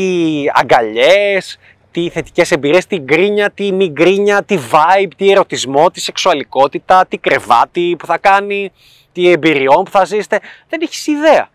αγκαλιές, 0.54 1.58
τι 1.90 2.08
θετικές 2.08 2.50
εμπειρίες, 2.50 2.86
τι 2.86 2.98
γκρίνια, 2.98 3.50
τι 3.50 3.72
μη 3.72 3.88
γκρίνια, 3.88 4.42
τι 4.42 4.58
vibe, 4.70 5.10
τι 5.16 5.30
ερωτισμό, 5.30 5.90
τι 5.90 6.00
σεξουαλικότητα, 6.00 7.06
τι 7.06 7.18
κρεβάτι 7.18 7.96
που 7.98 8.06
θα 8.06 8.18
κάνει, 8.18 8.72
τι 9.12 9.30
εμπειριών 9.30 9.84
που 9.84 9.90
θα 9.90 10.04
ζήσετε. 10.04 10.40
Δεν 10.68 10.80
έχεις 10.82 11.06
ιδέα 11.06 11.50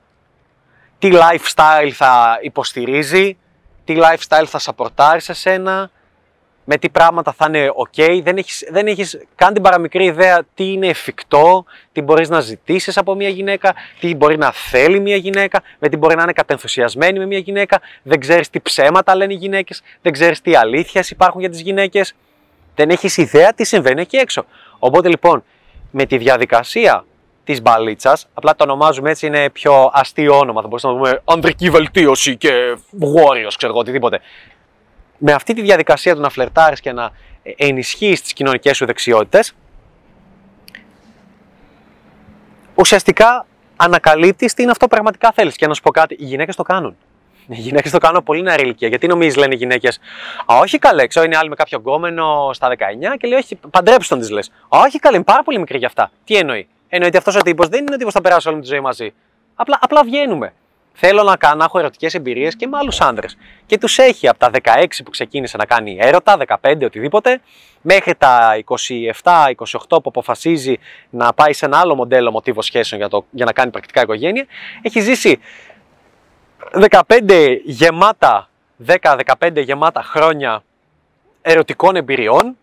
τι 1.00 1.10
lifestyle 1.12 1.90
θα 1.94 2.40
υποστηρίζει, 2.42 3.38
τι 3.86 3.98
lifestyle 3.98 4.46
θα 4.46 4.60
σαπορτάρει 4.60 5.22
σε 5.22 5.34
σένα, 5.34 5.92
με 6.70 6.78
τι 6.78 6.90
πράγματα 6.90 7.32
θα 7.32 7.46
είναι 7.48 7.70
ok, 7.86 8.22
δεν 8.24 8.38
έχεις, 8.38 8.68
δεν 8.72 8.88
έχεις 8.88 9.20
καν 9.36 9.54
την 9.54 9.64
παραμικρή 9.64 10.06
ιδέα 10.06 10.44
τι 10.54 10.72
είναι 10.72 10.88
εφικτό, 10.88 11.66
τι 11.92 12.02
μπορείς 12.02 12.30
να 12.30 12.40
ζητήσεις 12.40 12.98
από 12.98 13.16
μια 13.16 13.30
γυναίκα, 13.30 13.76
τι 14.00 14.16
μπορεί 14.16 14.38
να 14.38 14.52
θέλει 14.52 15.00
μια 15.00 15.16
γυναίκα, 15.16 15.62
με 15.80 15.90
τι 15.90 15.98
μπορεί 15.98 16.16
να 16.16 16.24
είναι 16.24 16.32
κατενθουσιασμένη 16.32 17.20
με 17.20 17.26
μια 17.26 17.38
γυναίκα, 17.38 17.82
δεν 18.04 18.20
ξέρεις 18.20 18.50
τι 18.50 18.60
ψέματα 18.60 19.16
λένε 19.16 19.34
οι 19.34 19.38
γυναίκες, 19.38 19.82
δεν 20.02 20.12
ξέρεις 20.12 20.42
τι 20.42 20.56
αλήθειες 20.56 21.10
υπάρχουν 21.10 21.40
για 21.40 21.50
τις 21.50 21.62
γυναίκες, 21.62 22.16
δεν 22.76 22.90
έχεις 22.90 23.18
ιδέα 23.18 23.54
τι 23.54 23.66
συμβαίνει 23.66 24.02
εκεί 24.02 24.18
έξω. 24.18 24.46
Οπότε 24.80 25.10
λοιπόν, 25.10 25.44
με 25.92 26.06
τη 26.06 26.18
διαδικασία 26.18 27.06
της 27.48 27.62
μπαλίτσας, 27.62 28.28
απλά 28.34 28.56
το 28.56 28.64
ονομάζουμε 28.64 29.10
έτσι, 29.10 29.26
είναι 29.26 29.50
πιο 29.50 29.90
αστείο 29.94 30.38
όνομα. 30.38 30.62
Θα 30.62 30.68
μπορούσαμε 30.68 30.94
να 30.94 31.00
πούμε 31.00 31.22
ανδρική 31.26 31.70
βελτίωση 31.70 32.38
και 32.38 32.78
warriors, 33.00 33.54
ξέρω 33.58 33.72
εγώ, 33.72 33.80
οτιδήποτε. 33.80 34.20
Με 35.18 35.32
αυτή 35.32 35.54
τη 35.54 35.62
διαδικασία 35.62 36.16
του 36.16 36.22
να 36.22 36.30
φλερτάρεις 36.30 36.80
και 36.80 36.92
να 36.92 37.12
ενισχύεις 37.44 38.22
τις 38.22 38.34
κοινωνικές 38.34 38.78
σου 38.78 38.86
δεξιότητες, 38.86 39.56
ουσιαστικά 42.76 43.46
ανακαλύπτεις 43.76 44.54
τι 44.54 44.62
είναι 44.62 44.72
αυτό 44.72 44.86
που 44.86 44.92
πραγματικά 44.92 45.32
θέλεις. 45.32 45.56
Και 45.56 45.68
να 45.68 45.74
σου 45.74 45.82
πω 45.82 45.92
κάτι, 45.92 46.16
οι 46.20 46.26
γυναίκες 46.26 46.56
το 46.56 46.64
κάνουν. 46.64 46.98
Οι 47.48 47.56
γυναίκες 47.56 47.92
το 47.92 47.98
κάνουν 47.98 48.18
από 48.18 48.26
πολύ 48.26 48.42
νεαρή 48.42 48.64
ηλικία. 48.64 48.88
Γιατί 48.88 49.08
νομίζεις, 49.08 49.36
λένε 49.36 49.54
οι 49.54 49.58
γυναίκες, 49.58 50.00
Α, 50.46 50.58
όχι 50.58 50.78
καλέ, 50.78 51.08
ξέρω, 51.08 51.26
είναι 51.26 51.38
άλλη 51.38 51.50
με 51.50 51.56
κάποιο 51.56 51.78
γκόμενο 51.80 52.50
στα 52.54 52.68
19 52.68 53.18
και 53.18 53.28
λέει, 53.28 53.40
Όχι, 53.40 53.60
παντρέψει 53.72 54.10
τον 54.10 54.20
της 54.20 54.30
λες. 54.30 54.50
Α, 54.50 54.80
όχι 54.86 55.00
καλέ, 55.00 55.16
είναι 55.16 55.26
πάρα 55.26 55.44
πολύ 55.44 55.60
μικρή 55.60 55.78
για 55.78 55.88
αυτά. 55.88 56.12
Τι 56.26 56.36
εννοεί. 56.36 56.68
Εννοεί 56.90 57.08
ότι 57.08 57.18
αυτός 57.18 57.36
ο 57.36 57.42
τύπος 57.42 57.68
δεν 57.68 57.80
είναι 57.80 57.94
ο 57.94 57.98
τύπος 57.98 58.14
που 58.14 58.20
θα 58.22 58.30
περάσει 58.30 58.50
όλη 58.50 58.60
τη 58.60 58.68
ζωή 58.68 58.80
μαζί. 58.80 59.14
Απλά, 59.56 59.78
απλά 59.82 60.04
βγαίνουμε. 60.04 60.54
Θέλω 61.00 61.24
να 61.24 61.36
κάνω, 61.36 61.56
να 61.56 61.64
έχω 61.64 61.80
ερωτικές 61.80 62.14
εμπειρίες 62.14 62.56
και 62.56 62.68
με 62.68 62.78
άλλους 62.78 63.02
άντρες. 63.02 63.38
Και 63.66 63.78
τους 63.78 63.98
έχει 63.98 64.28
από 64.28 64.40
τα 64.40 64.50
16 64.64 64.86
που 65.04 65.10
ξεκίνησε 65.10 65.58
να 65.58 65.66
κάνει 65.66 65.98
έρωτα, 66.00 66.38
15 66.62 66.84
οτιδήποτε, 66.84 67.42
μέχρι 67.82 68.16
τα 68.16 68.64
27-28 69.24 69.54
που 69.88 70.02
αποφασίζει 70.04 70.80
να 71.10 71.34
πάει 71.34 71.54
σε 71.54 71.66
ένα 71.66 71.80
άλλο 71.80 71.96
μοντέλο 71.96 72.32
μοτίβο 72.32 72.62
σχέσεων 72.62 73.02
για, 73.02 73.10
το, 73.10 73.26
για 73.32 73.46
να 73.46 73.52
κάνει 73.52 73.72
πρακτικά 73.72 74.02
οικογένεια. 74.02 74.46
Έχει 74.82 75.00
ζήσει 75.00 75.40
15 76.90 77.58
γεμάτα, 77.64 78.50
10-15 79.02 79.64
γεμάτα 79.64 80.04
χρόνια 80.04 80.64
ερωτικών 81.42 81.96
εμπειριών 81.96 82.58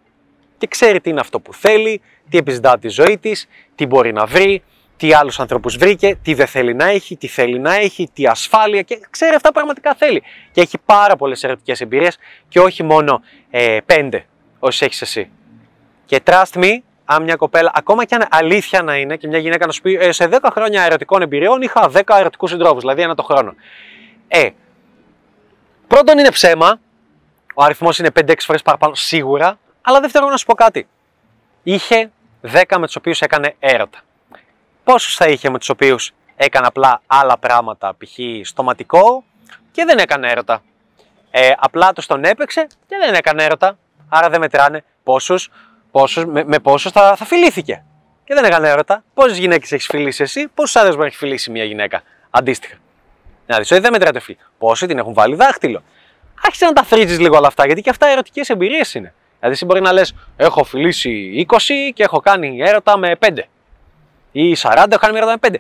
και 0.59 0.67
ξέρει 0.67 1.01
τι 1.01 1.11
είναι 1.11 1.21
αυτό 1.21 1.41
που 1.41 1.55
θέλει, 1.55 2.01
τι 2.31 2.39
επιζητά 2.39 2.71
από 2.73 2.81
τη 2.81 2.89
ζωή 2.89 3.19
της, 3.19 3.49
τι 3.75 3.87
μπορεί 3.87 4.13
να 4.13 4.27
βρει, 4.27 4.63
τι 4.97 5.13
άλλους 5.13 5.41
ανθρώπους 5.41 5.77
βρήκε, 5.77 6.19
τι 6.23 6.35
δεν 6.35 6.47
θέλει 6.47 6.75
να 6.75 6.85
έχει, 6.85 7.17
τι 7.17 7.27
θέλει 7.27 7.59
να 7.59 7.75
έχει, 7.75 8.11
τι 8.13 8.27
ασφάλεια 8.27 8.83
και 8.83 9.01
ξέρει 9.11 9.35
αυτά 9.35 9.49
που 9.49 9.55
πραγματικά 9.55 9.95
θέλει. 9.95 10.23
Και 10.53 10.61
έχει 10.61 10.79
πάρα 10.85 11.17
πολλές 11.17 11.45
ερωτικές 11.45 11.81
εμπειρίες 11.81 12.19
και 12.49 12.61
όχι 12.61 12.83
μόνο 12.83 13.23
ε, 13.51 13.79
πέντε 13.87 14.27
όσες 14.59 14.83
έχεις 14.83 15.03
εσύ. 15.03 15.31
Και 16.05 16.21
trust 16.25 16.53
me, 16.53 16.71
αν 17.05 17.23
μια 17.23 17.37
κοπέλα, 17.37 17.73
ακόμα 17.75 18.05
και 18.05 18.15
αν 18.15 18.27
αλήθεια 18.31 18.83
να 18.83 18.97
είναι 18.97 19.17
και 19.17 19.27
μια 19.29 19.39
γυναίκα 19.39 19.67
να 19.67 19.73
σου 19.73 19.81
πει 19.81 19.95
ε, 20.01 20.13
σε 20.13 20.29
10 20.31 20.39
χρόνια 20.51 20.83
ερωτικών 20.83 21.23
εμπειριών 21.23 21.63
είχα 21.63 21.91
10 21.93 22.01
ερωτικούς 22.19 22.51
συντρόφους, 22.51 22.81
δηλαδή 22.81 23.03
ένα 23.03 23.15
το 23.15 23.23
χρόνο. 23.23 23.55
Ε, 24.29 24.49
πρώτον 25.87 26.19
είναι 26.19 26.31
ψέμα, 26.31 26.81
ο 27.55 27.63
αριθμός 27.63 27.99
είναι 27.99 28.11
5-6 28.21 28.35
φορές 28.39 28.63
παραπάνω 28.63 28.95
σίγουρα, 28.95 29.59
αλλά 29.87 30.01
δεύτερον 30.01 30.31
να 30.31 30.37
σου 30.37 30.47
πω 30.47 30.55
κάτι. 30.55 30.89
Είχε 31.63 32.11
10 32.43 32.63
με 32.79 32.87
τους 32.87 32.97
οποίους 32.97 33.21
έκανε 33.21 33.55
έρωτα. 33.59 33.99
Πόσους 34.85 35.17
θα 35.17 35.27
είχε 35.27 35.51
με 35.51 35.59
τους 35.59 35.69
οποίους 35.69 36.13
έκανε 36.37 36.67
απλά 36.67 37.03
άλλα 37.07 37.39
πράγματα, 37.39 37.97
π.χ. 37.99 38.47
στοματικό 38.47 39.25
και 39.73 39.85
δεν 39.85 39.99
έκανε 39.99 40.31
έρωτα. 40.31 40.63
Ε, 41.31 41.51
απλά 41.59 41.93
τους 41.93 42.07
τον 42.07 42.25
έπαιξε 42.25 42.67
και 42.87 42.97
δεν 43.01 43.15
έκανε 43.15 43.45
έρωτα. 43.45 43.79
Άρα 44.09 44.29
δεν 44.29 44.41
μετράνε 44.41 44.85
πόσους, 45.03 45.51
πόσους, 45.91 46.25
με, 46.25 46.45
με 46.45 46.59
πόσους 46.59 46.93
θα, 46.93 47.17
θα 47.17 47.25
φιλήθηκε. 47.25 47.85
Και 48.25 48.35
δεν 48.35 48.45
έκανε 48.45 48.69
έρωτα. 48.69 49.05
Πόσες 49.15 49.39
γυναίκες 49.39 49.73
έχεις 49.73 49.87
φιλήσει 49.87 50.23
εσύ, 50.23 50.49
πόσους 50.55 50.77
άντρες 50.77 50.91
μπορεί 50.91 51.03
να 51.03 51.09
έχει 51.09 51.17
φιλήσει 51.17 51.51
μια 51.51 51.65
γυναίκα. 51.65 52.03
Αντίστοιχα. 52.31 52.77
Να 53.47 53.59
δεις, 53.59 53.71
όχι 53.71 53.81
δεν 53.81 53.93
μετράτε 53.93 54.21
φίλοι. 54.21 54.39
Πόσοι 54.59 54.87
την 54.87 54.99
έχουν 54.99 55.15
βάλει 55.15 55.35
δάχτυλο. 55.35 55.83
Άρχισε 56.45 56.65
να 56.65 56.73
τα 56.73 56.83
θρίζεις 56.83 57.19
λίγο 57.19 57.37
όλα 57.37 57.47
αυτά, 57.47 57.67
γιατί 57.67 57.81
και 57.81 57.91
αυτά 57.91 58.07
ερωτικές 58.07 58.49
εμπειρίες 58.49 58.95
είναι. 58.95 59.15
Δηλαδή, 59.45 59.63
εσύ 59.63 59.65
μπορεί 59.65 59.81
να 59.81 59.93
λες: 59.93 60.15
Έχω 60.37 60.65
φιλήσει 60.65 61.47
20 61.49 61.57
και 61.95 62.03
έχω 62.03 62.21
κάνει 62.21 62.59
έρωτα 62.61 62.99
με 62.99 63.17
5. 63.19 63.39
Ή 64.33 64.57
40, 64.59 64.87
έχω 64.89 65.01
κάνει 65.01 65.17
έρωτα 65.17 65.33
με 65.33 65.49
5. 65.49 65.55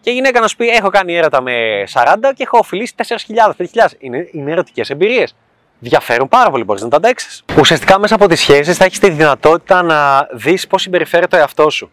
Και 0.00 0.10
η 0.10 0.12
γυναίκα 0.12 0.40
να 0.40 0.48
σου 0.48 0.56
πει: 0.56 0.68
Έχω 0.68 0.88
κάνει 0.88 1.16
έρωτα 1.16 1.40
με 1.40 1.84
40 1.92 2.16
και 2.34 2.42
έχω 2.42 2.62
φιλήσει 2.62 2.94
4.000, 2.96 3.50
5.000. 3.56 3.66
Είναι, 3.98 4.28
είναι 4.32 4.50
ερωτικές 4.50 4.90
εμπειρίες. 4.90 5.36
Διαφέρουν 5.78 6.28
πάρα 6.28 6.50
πολύ, 6.50 6.64
μπορείς 6.64 6.82
να 6.82 6.88
τα 6.88 6.96
αντέξεις. 6.96 7.44
Ουσιαστικά 7.58 7.98
μέσα 7.98 8.14
από 8.14 8.28
τις 8.28 8.40
σχέσεις 8.40 8.76
θα 8.76 8.84
έχεις 8.84 8.98
τη 8.98 9.10
δυνατότητα 9.10 9.82
να 9.82 10.28
δεις 10.32 10.66
πώς 10.66 10.82
συμπεριφέρεται 10.82 11.36
ο 11.36 11.38
εαυτό 11.38 11.70
σου. 11.70 11.90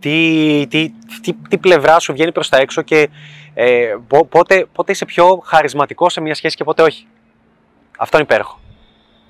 Τι, 0.00 0.66
τι, 0.70 0.92
τι, 1.22 1.32
τι 1.48 1.58
πλευρά 1.58 1.98
σου 1.98 2.12
βγαίνει 2.12 2.32
προς 2.32 2.48
τα 2.48 2.56
έξω 2.56 2.82
και 2.82 3.08
ε, 3.54 3.94
πότε, 4.28 4.66
πότε 4.72 4.92
είσαι 4.92 5.04
πιο 5.04 5.42
χαρισματικός 5.44 6.12
σε 6.12 6.20
μια 6.20 6.34
σχέση 6.34 6.56
και 6.56 6.64
πότε 6.64 6.82
όχι. 6.82 7.06
Αυτό 7.98 8.16
είναι 8.16 8.26
υπέροχο. 8.30 8.60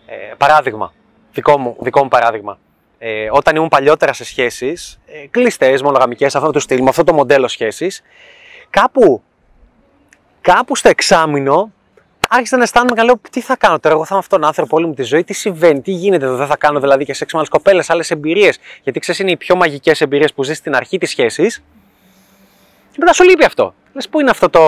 Ε, 0.06 0.34
παράδειγμα, 0.36 0.92
δικό 1.32 1.58
μου, 1.58 1.76
δικό 1.80 2.02
μου 2.02 2.08
παράδειγμα. 2.08 2.58
Ε, 2.98 3.28
όταν 3.30 3.56
ήμουν 3.56 3.68
παλιότερα 3.68 4.12
σε 4.12 4.24
σχέσεις, 4.24 5.00
ε, 5.06 5.26
κλειστές, 5.26 5.82
μονογαμικές, 5.82 6.34
αυτό 6.34 6.50
το 6.50 6.58
στυλ, 6.58 6.82
με 6.82 6.88
αυτό 6.88 7.04
το 7.04 7.12
μοντέλο 7.12 7.48
σχέσης, 7.48 8.02
κάπου, 8.70 9.22
κάπου 10.40 10.76
στο 10.76 10.88
εξάμεινο 10.88 11.72
άρχισα 12.28 12.56
να 12.56 12.62
αισθάνομαι 12.62 12.94
και 12.94 13.02
λέω: 13.02 13.20
Τι 13.30 13.40
θα 13.40 13.56
κάνω 13.56 13.78
τώρα, 13.78 13.94
εγώ 13.94 14.04
θα 14.04 14.08
είμαι 14.10 14.20
αυτόν 14.20 14.38
τον 14.38 14.48
άνθρωπο 14.48 14.76
όλη 14.76 14.86
μου 14.86 14.94
τη 14.94 15.02
ζωή, 15.02 15.24
τι 15.24 15.32
συμβαίνει, 15.32 15.80
τι 15.80 15.90
γίνεται 15.90 16.24
εδώ, 16.24 16.36
δεν 16.36 16.46
θα 16.46 16.56
κάνω 16.56 16.80
δηλαδή 16.80 17.04
και 17.04 17.14
σεξ 17.14 17.32
με 17.32 17.38
άλλες 17.38 17.50
κοπέλες, 17.50 17.90
άλλες 17.90 18.10
εμπειρίες. 18.10 18.58
Γιατί 18.82 18.98
ξέρεις, 18.98 19.20
είναι 19.20 19.30
οι 19.30 19.36
πιο 19.36 19.56
μαγικές 19.56 20.00
εμπειρίες 20.00 20.32
που 20.32 20.44
ζεις 20.44 20.56
στην 20.56 20.74
αρχή 20.74 20.98
της 20.98 21.10
σχέσης. 21.10 21.62
Και 22.90 22.96
μετά 22.98 23.12
σου 23.12 23.24
λείπει 23.24 23.44
αυτό. 23.44 23.74
Λες, 23.92 24.08
πού 24.08 24.20
είναι 24.20 24.30
αυτό 24.30 24.48
το 24.48 24.60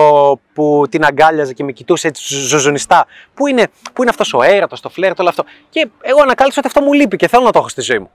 που 0.53 0.85
την 0.89 1.05
αγκάλιαζε 1.05 1.53
και 1.53 1.63
με 1.63 1.71
κοιτούσε 1.71 2.07
έτσι 2.07 2.35
ζωζονιστά, 2.35 3.05
πού 3.33 3.47
είναι, 3.47 3.67
πού 3.93 4.01
είναι 4.01 4.09
αυτός 4.09 4.33
ο 4.33 4.41
έρωτο, 4.41 4.81
το 4.81 4.89
φλερτ, 4.89 5.19
όλο 5.19 5.29
αυτό; 5.29 5.43
Και 5.69 5.87
εγώ 6.01 6.21
ανακάλυψα 6.21 6.59
ότι 6.59 6.67
αυτό 6.67 6.81
μου 6.81 6.93
λείπει 6.93 7.15
και 7.15 7.27
θέλω 7.27 7.43
να 7.43 7.51
το 7.51 7.59
έχω 7.59 7.69
στη 7.69 7.81
ζωή 7.81 7.99
μου. 7.99 8.11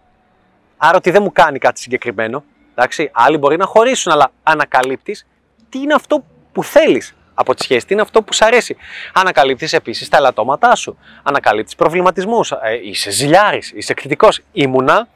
Άρα 0.76 0.96
ότι 0.96 1.10
δεν 1.10 1.22
μου 1.22 1.32
κάνει 1.32 1.58
κάτι 1.58 1.80
συγκεκριμένο. 1.80 2.44
Εντάξει, 2.74 3.10
άλλοι 3.12 3.36
μπορεί 3.36 3.56
να 3.56 3.66
χωρίσουν, 3.66 4.12
αλλά 4.12 4.30
ανακαλύπτεις 4.42 5.26
τι 5.68 5.78
είναι 5.78 5.94
αυτό 5.94 6.24
που 6.52 6.64
θέλεις 6.64 7.14
από 7.34 7.54
τη 7.54 7.62
σχέση, 7.62 7.86
τι 7.86 7.92
είναι 7.92 8.02
αυτό 8.02 8.22
που 8.22 8.32
σου 8.32 8.44
αρέσει. 8.44 8.76
Ανακαλύπτεις 9.12 9.72
επίσης 9.72 10.08
τα 10.08 10.16
ελαττώματά 10.16 10.74
σου. 10.74 10.98
Ανακαλύπτεις 11.22 11.74
προβληματισμούς. 11.74 12.50
Ε, 12.50 12.58
είσαι 12.82 13.10
ζηλιάρης, 13.10 13.72
είσαι 13.74 13.92
εκρητικό. 13.92 14.28
Ήμουνα 14.52 15.08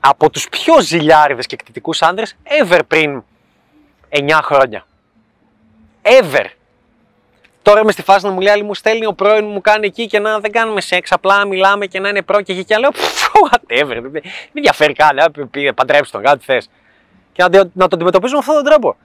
από 0.00 0.30
τους 0.30 0.48
πιο 0.48 0.80
ζηλιάριδες 0.80 1.46
και 1.46 1.56
εκρητικού 1.60 1.92
άντρε 2.00 2.24
ever 2.62 2.80
πριν 2.88 3.22
9 4.08 4.38
χρόνια. 4.42 4.86
Ever. 6.02 6.46
Τώρα 7.62 7.80
είμαι 7.80 7.92
στη 7.92 8.02
φάση 8.02 8.26
να 8.26 8.32
μου 8.32 8.40
λέει, 8.40 8.52
άλλη 8.52 8.62
μου 8.62 8.74
στέλνει 8.74 9.06
ο 9.06 9.12
πρώην 9.12 9.44
μου 9.44 9.60
κάνει 9.60 9.86
εκεί 9.86 10.06
και 10.06 10.18
να 10.18 10.38
δεν 10.38 10.52
κάνουμε 10.52 10.80
σεξ, 10.80 11.12
απλά 11.12 11.46
μιλάμε 11.46 11.86
και 11.86 12.00
να 12.00 12.08
είναι 12.08 12.22
προ 12.22 12.40
και 12.40 12.52
εκεί 12.52 12.64
και 12.64 12.76
λέω, 12.76 12.90
whatever, 13.50 13.98
δεν 14.10 14.22
ενδιαφέρει 14.52 14.92
καν, 14.92 15.18
παντρέψει 15.74 16.12
τον, 16.12 16.22
κάτι 16.22 16.44
θες. 16.44 16.70
Και 17.32 17.42
να, 17.42 17.48
να 17.72 17.88
το 17.88 17.96
αντιμετωπίζουμε 17.96 18.40
με 18.40 18.52
αυτόν 18.52 18.54
τον 18.54 18.64
τρόπο. 18.64 18.96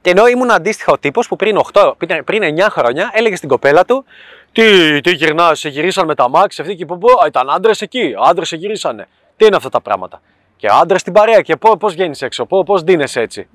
Και 0.00 0.10
ενώ 0.10 0.26
ήμουν 0.26 0.50
αντίστοιχα 0.50 0.92
ο 0.92 0.98
τύπος 0.98 1.28
που 1.28 1.36
πριν, 1.36 1.58
8, 1.72 1.92
πριν 2.24 2.58
9 2.58 2.66
χρόνια 2.70 3.10
έλεγε 3.12 3.36
στην 3.36 3.48
κοπέλα 3.48 3.84
του, 3.84 4.04
Τι, 4.52 5.00
τι 5.00 5.14
γυρνάς, 5.14 5.58
σε 5.58 5.68
γυρίσαν 5.68 6.06
με 6.06 6.14
τα 6.14 6.28
μάξι, 6.28 6.60
αυτή 6.60 6.74
και 6.74 6.86
πω, 6.86 6.98
ήταν 7.26 7.50
άντρες 7.50 7.82
εκεί, 7.82 8.14
άντρες 8.28 8.48
σε 8.48 8.56
γυρίσανε. 8.56 9.08
Τι 9.36 9.46
είναι 9.46 9.56
αυτά 9.56 9.68
τα 9.68 9.80
πράγματα. 9.80 10.20
Και 10.56 10.68
άντρες 10.70 11.00
στην 11.00 11.12
παρέα 11.12 11.40
και 11.40 11.56
πώς 11.56 11.92
βγαίνεις 11.92 12.22
έξω, 12.22 12.46
πώς 12.46 12.82
δίνεσαι 12.82 13.20
έτσι 13.20 13.48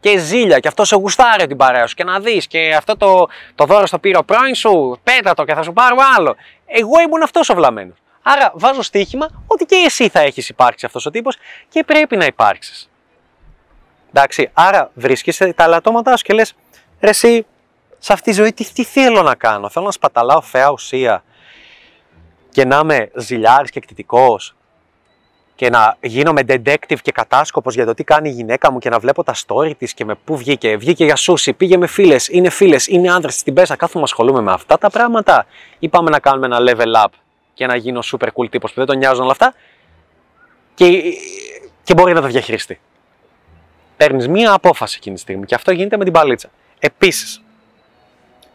και 0.00 0.18
ζήλια 0.18 0.58
και 0.58 0.68
αυτό 0.68 0.84
σε 0.84 0.96
γουστάρει 0.96 1.46
την 1.46 1.56
παρέα 1.56 1.86
σου 1.86 1.94
και 1.94 2.04
να 2.04 2.20
δεις 2.20 2.46
και 2.46 2.74
αυτό 2.74 2.96
το, 2.96 3.26
το 3.54 3.64
δώρο 3.64 3.86
στο 3.86 3.98
πήρε 3.98 4.18
ο 4.18 4.24
πρώην 4.24 4.54
σου, 4.54 4.98
πέτα 5.02 5.34
το 5.34 5.44
και 5.44 5.54
θα 5.54 5.62
σου 5.62 5.72
πάρω 5.72 5.96
άλλο. 6.16 6.36
Εγώ 6.66 7.00
ήμουν 7.06 7.22
αυτός 7.22 7.48
ο 7.48 7.54
βλαμμένος. 7.54 7.96
Άρα 8.22 8.52
βάζω 8.54 8.82
στοίχημα 8.82 9.44
ότι 9.46 9.64
και 9.64 9.76
εσύ 9.86 10.08
θα 10.08 10.20
έχεις 10.20 10.48
υπάρξει 10.48 10.86
αυτός 10.86 11.06
ο 11.06 11.10
τύπος 11.10 11.36
και 11.68 11.84
πρέπει 11.84 12.16
να 12.16 12.24
υπάρξεις. 12.24 12.88
Εντάξει, 14.08 14.50
άρα 14.52 14.90
βρίσκει 14.94 15.52
τα 15.54 15.66
λατώματά 15.66 16.16
σου 16.16 16.24
και 16.24 16.32
λες, 16.32 16.54
ρε 17.00 17.08
εσύ, 17.08 17.46
σε 17.98 18.12
αυτή 18.12 18.30
τη 18.30 18.36
ζωή 18.36 18.52
τι, 18.52 18.72
τι 18.72 18.84
θέλω 18.84 19.22
να 19.22 19.34
κάνω; 19.34 19.68
Θέλω 19.68 19.84
να 19.84 19.90
σπαταλάω 19.90 20.40
φαία 20.40 20.70
ουσία 20.70 21.22
και 22.50 22.64
να 22.64 22.78
είμαι 22.82 23.10
ζηλιάρης 23.14 23.70
και 23.70 23.78
εκτιτικός 23.78 24.56
και 25.58 25.70
να 25.70 25.96
γίνομαι 26.00 26.42
detective 26.48 27.00
και 27.02 27.12
κατάσκοπος 27.12 27.74
για 27.74 27.86
το 27.86 27.94
τι 27.94 28.04
κάνει 28.04 28.28
η 28.28 28.32
γυναίκα 28.32 28.72
μου 28.72 28.78
και 28.78 28.88
να 28.88 28.98
βλέπω 28.98 29.22
τα 29.22 29.34
story 29.46 29.72
της 29.78 29.94
και 29.94 30.04
με 30.04 30.14
πού 30.24 30.36
βγήκε. 30.36 30.76
Βγήκε 30.76 31.04
για 31.04 31.16
σούσι, 31.16 31.52
πήγε 31.52 31.76
με 31.76 31.86
φίλες, 31.86 32.28
είναι 32.28 32.50
φίλες, 32.50 32.86
είναι 32.86 33.12
άντρες 33.12 33.34
στην 33.34 33.54
πέσα. 33.54 33.76
Κάθομαι 33.76 34.04
ασχολούμαι 34.04 34.40
με 34.40 34.52
αυτά 34.52 34.78
τα 34.78 34.90
πράγματα. 34.90 35.46
Ή 35.78 35.88
πάμε 35.88 36.10
να 36.10 36.18
κάνουμε 36.18 36.46
ένα 36.46 36.58
level 36.60 37.04
up 37.04 37.10
και 37.54 37.66
να 37.66 37.76
γίνω 37.76 38.00
super 38.04 38.26
cool 38.26 38.50
τύπος 38.50 38.70
που 38.70 38.76
δεν 38.76 38.86
τον 38.86 38.98
νοιάζουν 38.98 39.22
όλα 39.22 39.32
αυτά 39.32 39.54
και, 40.74 41.02
και 41.82 41.94
μπορεί 41.94 42.12
να 42.12 42.20
τα 42.20 42.26
διαχειριστεί. 42.26 42.80
Παίρνεις 43.96 44.28
μία 44.28 44.52
απόφαση 44.52 44.96
εκείνη 44.98 45.14
τη 45.14 45.20
στιγμή 45.20 45.46
και 45.46 45.54
αυτό 45.54 45.72
γίνεται 45.72 45.96
με 45.96 46.04
την 46.04 46.12
παλίτσα. 46.12 46.50
Επίσης, 46.78 47.42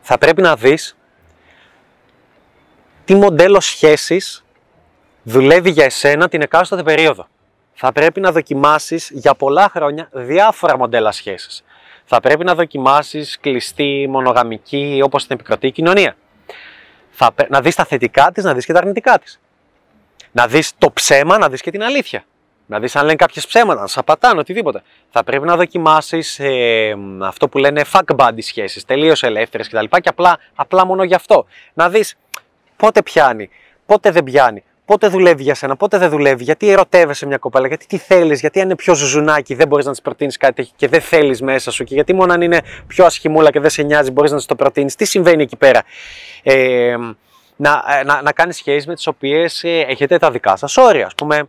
θα 0.02 0.18
πρέπει 0.18 0.42
να 0.42 0.56
δεις 0.56 0.98
τι 3.06 3.16
μοντέλο 3.16 3.60
σχέσης 3.60 4.43
δουλεύει 5.24 5.70
για 5.70 5.86
εσένα 5.86 6.28
την 6.28 6.42
εκάστοτε 6.42 6.84
περίοδο. 6.84 7.28
Θα 7.74 7.92
πρέπει 7.92 8.20
να 8.20 8.32
δοκιμάσεις 8.32 9.10
για 9.14 9.36
πολλά 9.36 9.70
χρόνια 9.70 10.10
διάφορα 10.12 10.78
μοντέλα 10.78 11.12
σχέσης. 11.12 11.64
Θα 12.06 12.20
πρέπει 12.20 12.44
να 12.44 12.56
δοκιμάσεις 12.56 13.38
κλειστή, 13.42 14.08
μονογαμική, 14.10 15.00
όπως 15.04 15.28
την 15.28 15.36
επικρατεί 15.36 15.68
η 15.68 15.72
κοινωνία. 15.72 16.16
Θα, 17.10 17.34
να 17.50 17.62
δεις 17.62 17.76
τα 17.76 17.86
θετικά 17.86 18.32
της, 18.32 18.44
να 18.44 18.54
δεις 18.54 18.66
και 18.66 18.74
τα 18.74 18.80
αρνητικά 18.80 19.20
της. 19.20 19.40
Να 20.32 20.48
δεις 20.48 20.72
το 20.78 20.92
ψέμα, 20.92 21.38
να 21.38 21.50
δεις 21.50 21.62
και 21.62 21.72
την 21.72 21.84
αλήθεια. 21.84 22.24
Να 22.66 22.80
δεις 22.80 22.96
αν 22.96 23.04
λένε 23.06 23.16
κάποιες 23.16 23.48
ψέματα, 23.48 23.82
να 23.82 23.88
σα 23.88 24.04
πατάνε, 24.04 24.40
οτιδήποτε. 24.40 24.84
Θα 25.10 25.24
πρέπει 25.24 25.46
να 25.46 25.56
δοκιμάσεις 25.56 26.40
ε, 26.40 26.96
αυτό 27.22 27.48
που 27.50 27.58
λένε 27.58 27.84
fuck 27.92 28.16
buddy 28.16 28.42
σχέσεις, 28.44 28.86
τελείως 28.86 29.24
ελεύθερες 29.24 29.68
κτλ. 29.68 29.86
Και, 29.86 30.00
και 30.00 30.10
απλά, 30.10 30.38
απλά 30.56 30.86
μόνο 30.86 31.04
γι' 31.04 31.16
αυτό. 31.16 31.46
Να 31.74 31.90
δεις 31.90 32.16
πότε 32.76 33.02
πιάνει, 33.02 33.50
πότε 33.86 34.12
δεν 34.12 34.24
πιάνει, 34.24 34.64
πότε 34.86 35.08
δουλεύει 35.08 35.44
για 35.44 35.56
σένα, 35.56 35.76
πότε 35.76 35.98
δεν 35.98 36.10
δουλεύει, 36.10 36.44
γιατί 36.44 36.70
ερωτεύεσαι 36.70 37.26
μια 37.26 37.38
κοπέλα, 37.38 37.68
γιατί 37.68 37.86
τι 37.86 37.98
θέλεις, 37.98 38.40
γιατί 38.40 38.60
αν 38.60 38.66
είναι 38.66 38.76
πιο 38.76 38.96
ζουζουνάκι 38.96 39.54
δεν 39.54 39.68
μπορείς 39.68 39.86
να 39.86 39.92
της 39.92 40.02
προτείνεις 40.02 40.38
κάτι 40.38 40.70
και 40.76 40.88
δεν 40.88 41.02
θέλεις 41.02 41.42
μέσα 41.42 41.72
σου, 41.72 41.84
και 41.84 41.94
γιατί 41.94 42.14
μόνο 42.14 42.34
αν 42.34 42.42
είναι 42.42 42.62
πιο 42.88 43.06
ασχημούλα 43.06 43.52
και 43.52 43.60
δεν 43.60 43.70
σε 43.70 43.84
νοιάζει 43.84 44.12
μπορείς 44.12 44.32
να 44.32 44.38
της 44.38 44.46
το 44.46 44.56
προτείνεις. 44.56 44.96
Τι 44.96 45.06
συμβαίνει 45.06 45.44
εκεί 45.44 45.56
πέρα. 45.56 45.84
Ε, 46.44 46.96
να, 47.56 47.84
ε, 48.00 48.04
να, 48.04 48.22
να 48.22 48.32
κάνεις 48.32 48.56
σχέσεις 48.58 48.88
με 48.88 48.96
τις 48.96 49.08
οποίες 49.08 49.64
ε, 49.64 49.80
έχετε 49.80 50.18
τα 50.18 50.32
δικά 50.32 50.56
σας 50.56 50.78
όρια. 50.78 51.06
Α 51.06 51.12
πούμε, 51.18 51.44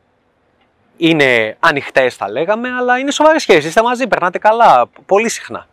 είναι 0.97 1.57
ανοιχτές, 1.61 2.15
θα 2.15 2.31
λέγαμε, 2.31 2.69
αλλά 2.79 2.99
είναι 2.99 3.11
σοβαρές 3.11 3.43
σχέσεις. 3.43 3.65
Είστε 3.65 3.83
μαζί, 3.83 4.07
περνάτε 4.07 4.39
καλά 4.39 4.87
πολύ 5.07 5.29
συχνά. 5.29 5.67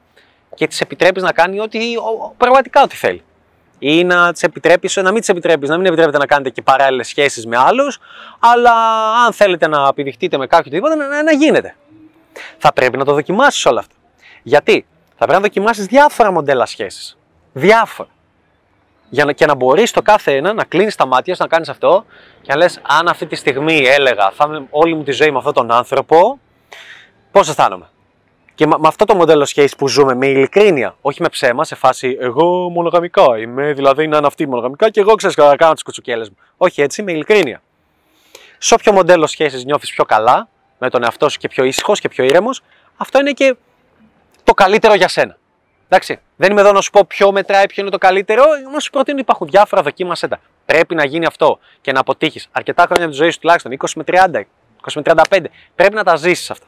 Και 0.55 0.67
τη 0.67 0.77
επιτρέπεις 0.81 1.23
να 1.23 1.31
κάνει 1.31 1.59
ό,τι, 1.59 1.79
πραγματικά 2.37 2.81
ό,τι 2.81 2.95
θέλει 2.95 3.23
ή 3.83 4.03
να 4.03 4.31
τις 4.31 4.43
επιτρέπεις, 4.43 4.95
να 4.95 5.11
μην 5.11 5.19
τις 5.19 5.29
επιτρέπεις, 5.29 5.69
να 5.69 5.77
μην 5.77 5.85
επιτρέπετε 5.85 6.17
να 6.17 6.25
κάνετε 6.25 6.49
και 6.49 6.61
παράλληλες 6.61 7.07
σχέσεις 7.07 7.45
με 7.45 7.57
άλλους, 7.57 7.99
αλλά 8.39 8.73
αν 9.25 9.33
θέλετε 9.33 9.67
να 9.67 9.87
επιδειχτείτε 9.87 10.37
με 10.37 10.47
κάποιον 10.47 10.73
τίποτα, 10.73 10.95
να, 10.95 11.23
να 11.23 11.31
γίνεται. 11.31 11.75
Θα 12.57 12.73
πρέπει 12.73 12.97
να 12.97 13.05
το 13.05 13.13
δοκιμάσεις 13.13 13.65
όλο 13.65 13.79
αυτό. 13.79 13.95
Γιατί; 14.43 14.85
Θα 15.09 15.25
πρέπει 15.25 15.31
να 15.31 15.39
δοκιμάσεις 15.39 15.85
διάφορα 15.85 16.31
μοντέλα 16.31 16.65
σχέσει. 16.65 17.17
Διάφορα. 17.53 18.09
Για 19.09 19.25
να, 19.25 19.31
και 19.31 19.45
να 19.45 19.55
μπορείς 19.55 19.91
το 19.91 20.01
κάθε 20.01 20.35
ένα 20.35 20.53
να 20.53 20.63
κλείνεις 20.63 20.95
τα 20.95 21.05
μάτια 21.05 21.35
σου, 21.35 21.41
να 21.41 21.47
κάνεις 21.47 21.69
αυτό 21.69 22.05
και 22.41 22.51
να 22.51 22.57
λες: 22.57 22.79
Αν 22.81 23.07
αυτή 23.07 23.25
τη 23.25 23.35
στιγμή 23.35 23.77
έλεγα 23.77 24.31
θα 24.31 24.45
είμαι 24.47 24.67
όλη 24.69 24.95
μου 24.95 25.03
τη 25.03 25.11
ζωή 25.11 25.31
με 25.31 25.37
αυτόν 25.37 25.53
τον 25.53 25.71
άνθρωπο, 25.71 26.39
πώς 27.31 27.49
αισθάνομαι; 27.49 27.89
Και 28.61 28.67
με 28.67 28.87
αυτό 28.87 29.05
το 29.05 29.15
μοντέλο 29.15 29.45
σχέση 29.45 29.75
που 29.75 29.87
ζούμε, 29.87 30.15
με 30.15 30.27
ειλικρίνεια, 30.27 30.95
όχι 31.01 31.21
με 31.21 31.29
ψέμα, 31.29 31.63
σε 31.63 31.75
φάση 31.75 32.17
εγώ 32.19 32.69
μονογαμικά 32.69 33.37
είμαι, 33.37 33.73
δηλαδή 33.73 34.07
να 34.07 34.17
είναι 34.17 34.27
αυτή 34.27 34.47
μονογαμικά 34.47 34.89
και 34.89 34.99
εγώ 34.99 35.15
ξέρω 35.15 35.47
να 35.47 35.55
κάνω 35.55 35.73
τις 35.73 35.83
κουτσουκέλε 35.83 36.25
μου. 36.25 36.37
Όχι 36.57 36.81
έτσι, 36.81 37.03
με 37.03 37.11
ειλικρίνεια. 37.11 37.61
Σε 38.57 38.73
όποιο 38.73 38.91
μοντέλο 38.91 39.27
σχέσης 39.27 39.65
νιώθεις 39.65 39.91
πιο 39.91 40.03
καλά, 40.03 40.47
με 40.77 40.89
τον 40.89 41.03
εαυτό 41.03 41.29
σου 41.29 41.37
και 41.37 41.47
πιο 41.47 41.63
ήσυχος 41.63 41.99
και 41.99 42.09
πιο 42.09 42.23
ήρεμος, 42.23 42.61
αυτό 42.97 43.19
είναι 43.19 43.31
και 43.31 43.55
το 44.43 44.53
καλύτερο 44.53 44.93
για 44.93 45.07
σένα. 45.07 45.37
Εντάξει, 45.87 46.19
δεν 46.35 46.51
είμαι 46.51 46.61
εδώ 46.61 46.71
να 46.71 46.81
σου 46.81 46.89
πω 46.89 47.05
ποιο 47.07 47.31
μετράει, 47.31 47.65
ποιο 47.65 47.81
είναι 47.81 47.91
το 47.91 47.97
καλύτερο, 47.97 48.43
να 48.73 48.79
σου 48.79 48.89
προτείνω 48.89 49.19
υπάρχουν 49.19 49.47
διάφορα, 49.47 49.81
δοκίμασέ 49.81 50.27
τα. 50.27 50.39
Πρέπει 50.65 50.95
να 50.95 51.05
γίνει 51.05 51.25
αυτό 51.25 51.59
και 51.81 51.91
να 51.91 51.99
αποτύχεις 51.99 52.47
αρκετά 52.51 52.85
χρόνια 52.85 53.07
της 53.07 53.17
ζωής 53.17 53.33
σου, 53.33 53.39
τουλάχιστον 53.39 53.71
20 53.71 53.85
με 53.95 54.03
30, 54.07 54.45
20 54.81 54.91
με 54.95 55.01
35. 55.29 55.45
Πρέπει 55.75 55.93
να 55.93 56.03
τα 56.03 56.15
ζήσεις 56.15 56.51
αυτά. 56.51 56.65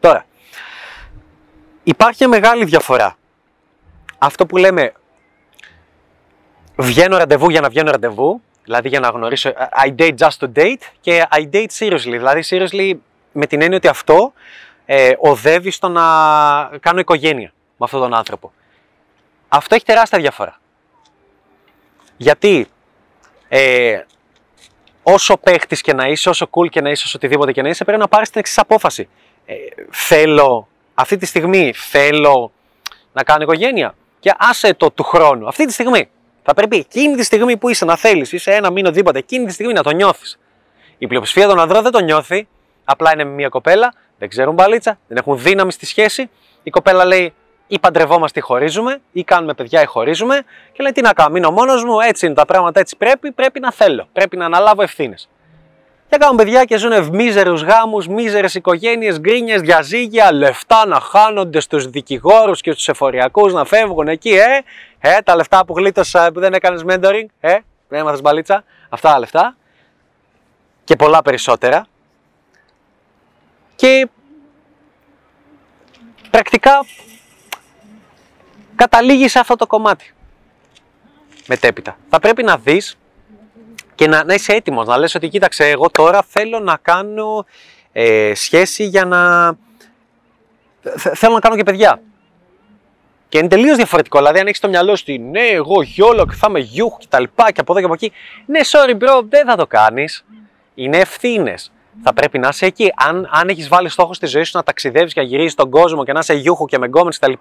Τώρα, 0.00 0.26
υπάρχει 1.82 2.26
μεγάλη 2.26 2.64
διαφορά. 2.64 3.16
Αυτό 4.18 4.46
που 4.46 4.56
λέμε 4.56 4.92
βγαίνω 6.76 7.16
ραντεβού 7.16 7.50
για 7.50 7.60
να 7.60 7.68
βγαίνω 7.68 7.90
ραντεβού, 7.90 8.42
δηλαδή 8.64 8.88
για 8.88 9.00
να 9.00 9.08
γνωρίσω 9.08 9.48
ε, 9.48 9.54
I 9.86 9.94
date 10.00 10.16
just 10.16 10.38
to 10.38 10.52
date 10.56 10.82
και 11.00 11.26
I 11.30 11.48
date 11.52 11.66
seriously, 11.78 11.98
δηλαδή 11.98 12.42
seriously 12.50 12.92
με 13.32 13.46
την 13.46 13.62
έννοια 13.62 13.76
ότι 13.76 13.88
αυτό 13.88 14.32
ε, 14.84 15.12
οδεύει 15.18 15.70
στο 15.70 15.88
να 15.88 16.02
κάνω 16.80 17.00
οικογένεια 17.00 17.52
με 17.76 17.84
αυτόν 17.84 18.00
τον 18.00 18.14
άνθρωπο. 18.14 18.52
Αυτό 19.48 19.74
έχει 19.74 19.84
τεράστια 19.84 20.18
διαφορά. 20.18 20.60
Γιατί 22.16 22.66
ε, 23.48 24.00
όσο 25.02 25.36
παίχτης 25.36 25.80
και 25.80 25.92
να 25.92 26.06
είσαι, 26.06 26.28
όσο 26.28 26.48
cool 26.50 26.68
και 26.68 26.80
να 26.80 26.90
είσαι, 26.90 27.02
όσο 27.06 27.16
οτιδήποτε 27.16 27.52
και 27.52 27.62
να 27.62 27.68
είσαι, 27.68 27.84
πρέπει 27.84 28.00
να 28.00 28.08
πάρεις 28.08 28.30
την 28.30 28.40
εξής 28.40 28.58
απόφαση. 28.58 29.08
Ε, 29.46 29.54
θέλω, 29.90 30.68
αυτή 31.02 31.16
τη 31.16 31.26
στιγμή 31.26 31.72
θέλω 31.74 32.52
να 33.12 33.22
κάνω 33.22 33.42
οικογένεια. 33.42 33.94
Και 34.20 34.32
άσε 34.38 34.74
το 34.74 34.90
του 34.90 35.02
χρόνου. 35.02 35.48
Αυτή 35.48 35.66
τη 35.66 35.72
στιγμή. 35.72 36.08
Θα 36.42 36.54
πρέπει 36.54 36.76
εκείνη 36.76 37.16
τη 37.16 37.22
στιγμή 37.22 37.56
που 37.56 37.68
είσαι 37.68 37.84
να 37.84 37.96
θέλεις, 37.96 38.32
είσαι 38.32 38.50
ένα 38.50 38.70
μήνο 38.70 38.88
οτιδήποτε, 38.88 39.18
εκείνη 39.18 39.46
τη 39.46 39.52
στιγμή 39.52 39.72
να 39.72 39.82
το 39.82 39.90
νιώθεις. 39.90 40.38
Η 40.98 41.06
πλειοψηφία 41.06 41.48
των 41.48 41.60
ανδρών 41.60 41.82
δεν 41.82 41.92
το 41.92 41.98
νιώθει. 41.98 42.48
Απλά 42.84 43.12
είναι 43.12 43.24
μια 43.24 43.48
κοπέλα, 43.48 43.94
δεν 44.18 44.28
ξέρουν 44.28 44.54
μπαλίτσα, 44.54 44.98
δεν 45.08 45.16
έχουν 45.16 45.38
δύναμη 45.38 45.72
στη 45.72 45.86
σχέση. 45.86 46.30
Η 46.62 46.70
κοπέλα 46.70 47.04
λέει 47.04 47.34
ή 47.66 47.78
παντρευόμαστε 47.78 48.38
ή 48.38 48.42
χωρίζουμε, 48.42 49.00
ή 49.12 49.24
κάνουμε 49.24 49.54
παιδιά 49.54 49.82
ή 49.82 49.84
χωρίζουμε. 49.84 50.42
Και 50.72 50.82
λέει 50.82 50.92
τι 50.92 51.00
να 51.00 51.12
κάνω, 51.12 51.30
μείνω 51.30 51.50
μόνος 51.50 51.84
μου, 51.84 52.00
έτσι 52.00 52.26
είναι 52.26 52.34
τα 52.34 52.44
πράγματα, 52.44 52.80
έτσι 52.80 52.96
πρέπει, 52.96 53.32
πρέπει 53.32 53.60
να 53.60 53.72
θέλω, 53.72 54.08
πρέπει 54.12 54.36
να 54.36 54.44
αναλάβω 54.44 54.82
ευθύνες. 54.82 55.28
Και 56.12 56.18
κάνουν 56.18 56.36
παιδιά 56.36 56.64
και 56.64 56.76
ζουν 56.76 57.08
μίζερους 57.12 57.62
γάμους, 57.62 58.08
μίζερες 58.08 58.54
οικογένειες, 58.54 59.20
γκρίνιες, 59.20 59.60
διαζύγια, 59.60 60.32
λεφτά 60.32 60.86
να 60.86 61.00
χάνονται 61.00 61.60
στους 61.60 61.86
δικηγόρους 61.86 62.60
και 62.60 62.70
στους 62.70 62.88
εφοριακούς 62.88 63.52
να 63.52 63.64
φεύγουν 63.64 64.08
εκεί, 64.08 64.30
ε, 64.30 64.62
ε, 64.98 65.18
τα 65.20 65.36
λεφτά 65.36 65.64
που 65.64 65.74
γλίτωσα 65.76 66.32
που 66.32 66.40
δεν 66.40 66.52
έκανες 66.52 66.84
mentoring, 66.86 67.26
ε, 67.40 67.56
δεν 67.88 68.00
έμαθες 68.00 68.20
μπαλίτσα, 68.20 68.64
αυτά 68.88 69.12
τα 69.12 69.18
λεφτά. 69.18 69.56
Και 70.84 70.96
πολλά 70.96 71.22
περισσότερα. 71.22 71.86
Και 73.76 74.08
πρακτικά 76.30 76.84
καταλήγεις 78.76 79.30
σε 79.30 79.38
αυτό 79.38 79.56
το 79.56 79.66
κομμάτι. 79.66 80.14
Μετέπειτα. 81.46 81.96
Θα 82.08 82.18
πρέπει 82.18 82.42
να 82.42 82.56
δεις 82.56 82.96
και 83.94 84.06
να, 84.08 84.24
να 84.24 84.34
είσαι 84.34 84.52
έτοιμος, 84.52 84.86
να 84.86 84.98
λες 84.98 85.14
ότι 85.14 85.28
κοίταξε 85.28 85.64
εγώ 85.68 85.90
τώρα 85.90 86.22
θέλω 86.28 86.58
να 86.58 86.78
κάνω 86.82 87.46
ε, 87.92 88.32
σχέση 88.34 88.84
για 88.84 89.04
να... 89.04 89.52
Θέλω 90.96 91.32
να 91.34 91.40
κάνω 91.40 91.56
και 91.56 91.62
παιδιά. 91.62 92.02
Και 93.28 93.38
είναι 93.38 93.48
τελείως 93.48 93.76
διαφορετικό. 93.76 94.18
Δηλαδή, 94.18 94.38
αν 94.38 94.46
έχεις 94.46 94.58
στο 94.58 94.68
μυαλό 94.68 94.96
σου 94.96 95.04
ότι 95.08 95.18
ναι, 95.18 95.40
εγώ 95.40 95.82
γιόλο 95.82 96.26
και 96.26 96.34
θα 96.34 96.46
είμαι 96.48 96.58
γιούχ 96.58 96.98
και 96.98 97.06
τα 97.08 97.20
λοιπά 97.20 97.52
και 97.52 97.60
από 97.60 97.72
εδώ 97.72 97.80
και 97.80 97.86
από 97.86 97.94
εκεί. 97.94 98.12
Ναι, 98.46 98.60
sorry, 98.64 98.90
bro, 98.90 99.22
δεν 99.28 99.46
θα 99.46 99.56
το 99.56 99.66
κάνεις. 99.66 100.24
Είναι 100.74 100.98
ευθύνες. 100.98 101.72
Θα 102.02 102.12
πρέπει 102.12 102.38
να 102.38 102.48
είσαι 102.48 102.66
εκεί. 102.66 102.92
Αν, 102.96 103.28
αν 103.32 103.48
έχεις 103.48 103.68
βάλει 103.68 103.88
στόχο 103.88 104.14
στη 104.14 104.26
ζωή 104.26 104.42
σου 104.42 104.56
να 104.56 104.62
ταξιδεύεις 104.62 105.12
και 105.12 105.20
να 105.20 105.26
γυρίζει 105.26 105.54
τον 105.54 105.70
κόσμο 105.70 106.04
και 106.04 106.12
να 106.12 106.18
είσαι 106.18 106.34
γιούχο 106.34 106.66
και 106.66 106.78
με 106.78 106.86
γκόμενες 106.86 107.18
κτλ. 107.18 107.32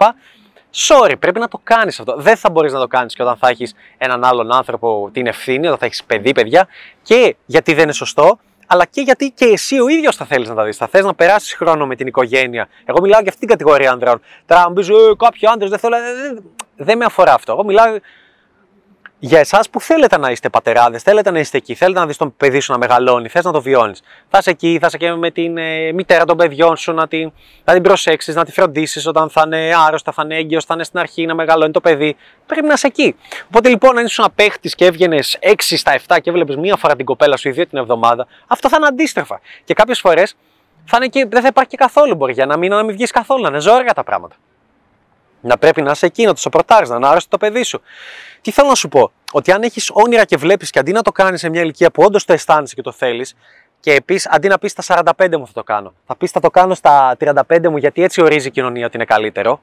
Sorry, 0.74 1.14
πρέπει 1.20 1.40
να 1.40 1.48
το 1.48 1.60
κάνεις 1.64 2.00
αυτό. 2.00 2.16
Δεν 2.18 2.38
θα 2.38 2.50
μπορείς 2.50 2.74
να 2.74 2.80
το 2.80 2.88
κάνεις 2.88 3.16
και 3.16 3.22
όταν 3.22 3.38
θα 3.38 3.48
έχεις 3.50 3.74
έναν 3.98 4.24
άλλον 4.24 4.52
άνθρωπο 4.52 5.10
την 5.14 5.28
ευθύνη, 5.28 5.66
όταν 5.66 5.78
θα 5.78 5.86
έχεις 5.86 6.04
παιδί, 6.04 6.32
παιδιά. 6.32 6.68
Και 7.02 7.36
γιατί 7.46 7.74
δεν 7.74 7.84
είναι 7.84 7.94
σωστό, 7.94 8.40
αλλά 8.68 8.86
και 8.86 9.02
γιατί 9.02 9.32
και 9.36 9.46
εσύ 9.46 9.80
ο 9.80 9.88
ίδιος 9.88 10.16
θα 10.16 10.26
θέλεις 10.26 10.50
να 10.50 10.56
τα 10.56 10.64
δεις. 10.64 10.78
Θα 10.78 10.88
θες 10.88 11.04
να 11.04 11.14
περάσεις 11.14 11.54
χρόνο 11.54 11.86
με 11.86 11.96
την 11.96 12.08
οικογένεια. 12.08 12.68
Εγώ 12.86 13.02
μιλάω 13.02 13.22
για 13.22 13.30
αυτήν 13.30 13.48
την 13.48 13.58
κατηγορία 13.58 13.92
ανδρών. 13.92 14.22
Τώρα, 14.46 14.64
αν 14.64 14.74
πεις, 14.74 14.90
ε, 14.90 14.94
κάποιοι 15.18 15.48
άντρες 15.48 15.70
δεν 15.70 15.80
θέλω. 15.80 15.96
Δεν, 15.98 16.44
δεν 16.76 16.98
με 16.98 17.06
αφορά 17.06 17.34
αυτό. 17.34 17.52
Εγώ 17.52 17.64
μιλάω 17.64 17.86
για 19.24 19.40
εσάς 19.40 19.70
που 19.70 19.82
θέλετε 19.82 20.18
να 20.18 20.32
είστε 20.32 20.50
πατεράδες, 20.50 21.04
θέλετε 21.04 21.32
να 21.32 21.40
είστε 21.40 21.58
εκεί, 21.58 21.76
θέλετε 21.76 22.00
να 22.00 22.06
δεις 22.06 22.18
τον 22.18 22.34
παιδί 22.38 22.60
σου 22.60 22.72
να 22.72 22.78
μεγαλώνει, 22.78 23.28
θες 23.28 23.44
να 23.44 23.52
το 23.52 23.62
βιώνεις. 23.62 24.02
Θα 24.30 24.38
είσαι 24.38 24.50
εκεί, 24.50 24.78
θα 24.82 24.88
είσαι 24.88 24.98
και 24.98 25.14
με 25.14 25.32
την 25.32 25.58
ε, 25.58 25.92
μητέρα 25.92 26.26
των 26.26 26.38
παιδιών 26.38 26.78
σου 26.78 26.94
να 26.94 27.08
την, 27.08 27.32
να 27.64 27.74
την 27.74 27.82
προσέξεις, 27.82 28.36
να 28.36 28.46
τη 28.46 28.52
φροντίσεις 28.52 29.08
όταν 29.08 29.30
θα 29.30 29.44
είναι 29.46 29.72
άρρωστα, 29.88 30.12
θα 30.12 30.22
είναι 30.26 30.36
έγκυος, 30.36 30.66
θα 30.66 30.74
είναι 30.74 30.84
στην 30.84 31.00
αρχή 31.00 31.26
να 31.26 31.36
μεγαλώνει 31.36 31.72
το 31.72 31.82
παιδί. 31.82 32.16
Πρέπει 32.46 32.68
να 32.68 32.74
είσαι 32.74 32.88
εκεί. 32.88 33.16
Οπότε 33.48 33.70
λοιπόν, 33.70 33.98
αν 33.98 34.06
ήσουν 34.06 34.26
απέχτης 34.26 34.76
και 34.76 34.86
έβγαινες 34.86 35.38
6 35.42 35.54
στα 35.58 36.00
7 36.08 36.18
και 36.22 36.30
έβλεπες 36.30 36.56
μία 36.56 36.76
φορά 36.76 36.96
την 36.96 37.06
κοπέλα 37.06 37.38
σου 37.38 37.48
ή 37.50 37.52
δύο 37.52 37.68
την 37.68 37.78
εβδομάδα, 37.78 38.28
αυτό 38.48 38.70
θα 38.70 38.78
είναι 38.78 38.88
αντίστροφα. 38.88 39.40
Και 39.64 39.74
κάποιες 39.74 40.00
φορές 40.00 40.36
θα 40.86 40.98
είναι 40.98 41.08
και, 41.08 41.26
δεν 41.30 41.42
θα 41.42 41.48
υπάρχει 41.48 41.70
και 41.70 41.78
καθόλου 41.78 42.16
μπορεί 42.16 42.34
για 42.34 42.46
να 42.46 42.58
μην, 42.58 42.72
να 42.72 42.84
μην 42.84 42.96
βγεις 42.96 43.12
καθόλου, 43.12 43.42
να 43.42 43.48
είναι 43.48 43.60
ζόρια 43.60 43.94
τα 43.94 44.04
πράγματα. 44.04 44.36
Να 45.42 45.58
πρέπει 45.58 45.82
να 45.82 45.92
είσαι 45.92 46.06
εκεί, 46.06 46.26
να 46.26 46.34
το 46.34 46.40
σοπροτάρει, 46.40 46.88
να 46.88 46.96
είναι 46.96 47.08
άρρωστο 47.08 47.30
το 47.30 47.38
παιδί 47.38 47.64
σου. 47.64 47.82
Τι 48.42 48.52
θέλω 48.52 48.68
να 48.68 48.76
σου 48.76 48.88
πω, 48.88 49.12
ότι 49.32 49.52
αν 49.52 49.62
έχεις 49.64 49.90
όνειρα 49.94 50.26
και 50.26 50.38
βλέπεις 50.38 50.70
και 50.70 50.80
αντί 50.80 50.92
να 50.92 51.02
το 51.02 51.12
κάνεις 51.12 51.40
σε 51.40 51.50
μια 51.50 51.62
ηλικία 51.62 51.92
που 51.92 52.04
όντως 52.04 52.26
το 52.26 52.34
αισθάνεσαι 52.34 52.76
και 52.76 52.82
το 52.82 52.92
θέλεις, 52.92 53.36
και 53.80 53.94
επίση 53.94 54.30
αντί 54.32 54.48
να 54.48 54.58
πεις 54.58 54.72
στα 54.72 55.04
45 55.18 55.38
μου 55.38 55.48
θα 55.48 55.54
το 55.54 55.64
κάνω, 55.64 55.94
θα 56.06 56.16
πεις 56.16 56.32
θα 56.32 56.40
το 56.40 56.50
κάνω 56.50 56.74
στα 56.74 57.18
35 57.20 57.70
μου 57.70 57.78
γιατί 57.78 58.04
έτσι 58.04 58.22
ορίζει 58.22 58.48
η 58.48 58.52
κοινωνία 58.52 58.86
ότι 58.86 58.96
είναι 58.96 59.06
καλύτερο. 59.06 59.62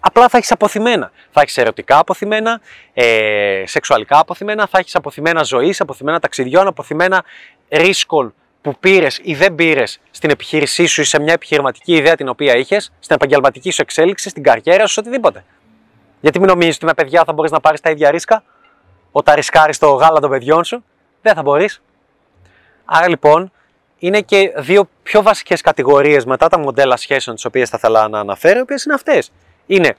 Απλά 0.00 0.28
θα 0.28 0.36
έχεις 0.36 0.52
αποθυμένα. 0.52 1.10
Θα 1.30 1.40
έχεις 1.40 1.56
ερωτικά 1.56 1.98
αποθυμένα, 1.98 2.60
ε, 2.94 3.62
σεξουαλικά 3.66 4.18
αποθυμένα, 4.18 4.66
θα 4.66 4.78
έχεις 4.78 4.94
αποθυμένα 4.94 5.42
ζωής, 5.42 5.80
αποθυμένα 5.80 6.20
ταξιδιών, 6.20 6.66
αποθυμένα 6.66 7.24
ρίσκων 7.68 8.34
που 8.66 8.78
πήρες 8.80 9.20
ή 9.22 9.34
δεν 9.34 9.54
πήρες 9.54 10.00
στην 10.10 10.30
επιχείρησή 10.30 10.86
σου 10.86 11.00
ή 11.00 11.04
σε 11.04 11.20
μια 11.20 11.32
επιχειρηματική 11.32 11.94
ιδέα 11.94 12.14
την 12.14 12.28
οποία 12.28 12.56
είχες, 12.56 12.92
στην 12.98 13.16
επαγγελματική 13.16 13.70
σου 13.70 13.82
εξέλιξη, 13.82 14.28
στην 14.28 14.42
καριέρα 14.42 14.86
σου, 14.86 14.94
οτιδήποτε. 14.98 15.44
Γιατί 16.20 16.38
μην 16.38 16.48
νομίζεις 16.48 16.76
ότι 16.76 16.84
με 16.84 16.94
παιδιά 16.94 17.22
θα 17.26 17.32
μπορείς 17.32 17.50
να 17.50 17.60
πάρεις 17.60 17.80
τα 17.80 17.90
ίδια 17.90 18.10
ρίσκα; 18.10 18.42
Όταν 19.12 19.34
ρισκάρεις 19.34 19.78
το 19.78 19.90
γάλα 19.90 20.20
των 20.20 20.30
παιδιών 20.30 20.64
σου. 20.64 20.84
Δεν 21.22 21.34
θα 21.34 21.42
μπορείς. 21.42 21.82
Άρα 22.84 23.08
λοιπόν 23.08 23.52
είναι 23.98 24.20
και 24.20 24.52
δύο 24.56 24.88
πιο 25.02 25.22
βασικές 25.22 25.60
κατηγορίες 25.60 26.24
μετά 26.24 26.48
τα 26.48 26.58
μοντέλα 26.58 26.96
σχέσεων 26.96 27.36
τις 27.36 27.44
οποίες 27.44 27.68
θα 27.68 27.76
ήθελα 27.78 28.08
να 28.08 28.18
αναφέρω, 28.20 28.58
οι 28.58 28.62
οποίες 28.62 28.84
είναι 28.84 28.94
αυτές. 28.94 29.32
Είναι 29.66 29.96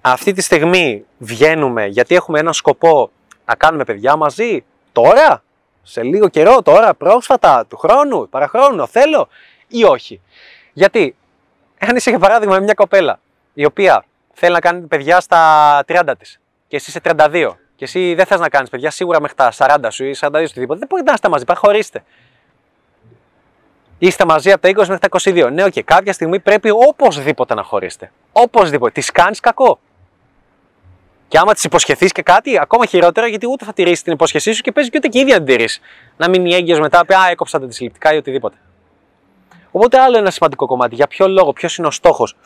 αυτή 0.00 0.32
τη 0.32 0.42
στιγμή 0.42 1.04
βγαίνουμε 1.18 1.86
γιατί 1.86 2.14
έχουμε 2.14 2.38
έναν 2.38 2.52
σκοπό 2.52 3.10
να 3.44 3.54
κάνουμε 3.54 3.84
παιδιά 3.84 4.16
μαζί; 4.16 4.64
Τώρα, 4.92 5.42
σε 5.82 6.02
λίγο 6.02 6.28
καιρό, 6.28 6.62
τώρα, 6.62 6.94
πρόσφατα, 6.94 7.66
του 7.66 7.76
χρόνου, 7.76 8.28
παραχρόνου, 8.28 8.88
θέλω 8.88 9.28
ή 9.68 9.84
όχι. 9.84 10.20
Γιατί, 10.72 11.16
αν 11.78 11.96
είσαι 11.96 12.10
για 12.10 12.18
παράδειγμα 12.18 12.58
μια 12.58 12.74
κοπέλα 12.74 13.20
η 13.54 13.64
οποία 13.64 14.04
θέλει 14.32 14.52
να 14.52 14.60
κάνει 14.60 14.80
παιδιά 14.80 15.20
στα 15.20 15.84
30 15.86 16.12
της 16.18 16.40
και 16.68 16.76
εσύ 16.76 16.90
είσαι 16.90 17.00
32 17.02 17.50
και 17.76 17.84
εσύ 17.84 18.14
δεν 18.14 18.26
θες 18.26 18.40
να 18.40 18.48
κάνεις 18.48 18.70
παιδιά 18.70 18.90
σίγουρα 18.90 19.20
μέχρι 19.20 19.36
τα 19.36 19.52
40 19.56 19.76
σου 19.88 20.04
ή 20.04 20.16
42 20.20 20.30
οτιδήποτε, 20.32 20.78
δεν 20.78 20.88
μπορείτε 20.88 21.08
να 21.08 21.12
είστε 21.12 21.28
μαζί, 21.28 21.44
παραχωρήστε. 21.44 22.04
Είστε 23.98 24.24
μαζί 24.24 24.52
από 24.52 24.62
τα 24.62 24.68
20 24.68 24.74
μέχρι 24.74 24.98
τα 24.98 25.08
22. 25.48 25.52
Ναι, 25.52 25.64
okay, 25.64 25.82
κάποια 25.82 26.12
στιγμή 26.12 26.40
πρέπει 26.40 26.70
οπωσδήποτε 26.70 27.54
να 27.54 27.62
χωρίσετε. 27.62 28.12
Οπωσδήποτε. 28.32 28.92
Της 28.92 29.10
κάνεις 29.10 29.40
κακό. 29.40 29.80
Και 31.30 31.38
άμα 31.38 31.54
τη 31.54 31.60
υποσχεθείς 31.64 32.12
και 32.12 32.22
κάτι, 32.22 32.58
ακόμα 32.60 32.86
χειρότερα, 32.86 33.26
γιατί 33.26 33.46
ούτε 33.46 33.64
θα 33.64 33.72
τηρήσει 33.72 34.04
την 34.04 34.12
υπόσχεσή 34.12 34.52
σου 34.52 34.62
και 34.62 34.72
παίζει 34.72 34.90
και 34.90 34.96
ούτε 34.98 35.08
και 35.08 35.18
η 35.18 35.20
ίδια 35.20 35.36
την 35.36 35.44
τηρήσει. 35.44 35.80
Να 36.16 36.28
μείνει 36.28 36.54
έγκυος 36.54 36.80
μετά, 36.80 37.06
πει 37.06 37.14
Α, 37.14 37.28
έκοψα 37.30 37.60
τα 37.60 37.70
συλληπτικά 37.70 38.14
ή 38.14 38.16
οτιδήποτε. 38.16 38.56
Οπότε 39.70 39.98
άλλο 39.98 40.18
ένα 40.18 40.30
σημαντικό 40.30 40.66
κομμάτι. 40.66 40.94
Για 40.94 41.06
ποιο 41.06 41.28
λόγο, 41.28 41.52
ποιος 41.52 41.76
είναι 41.76 41.86
ο 41.86 41.90
στόχος 41.90 42.36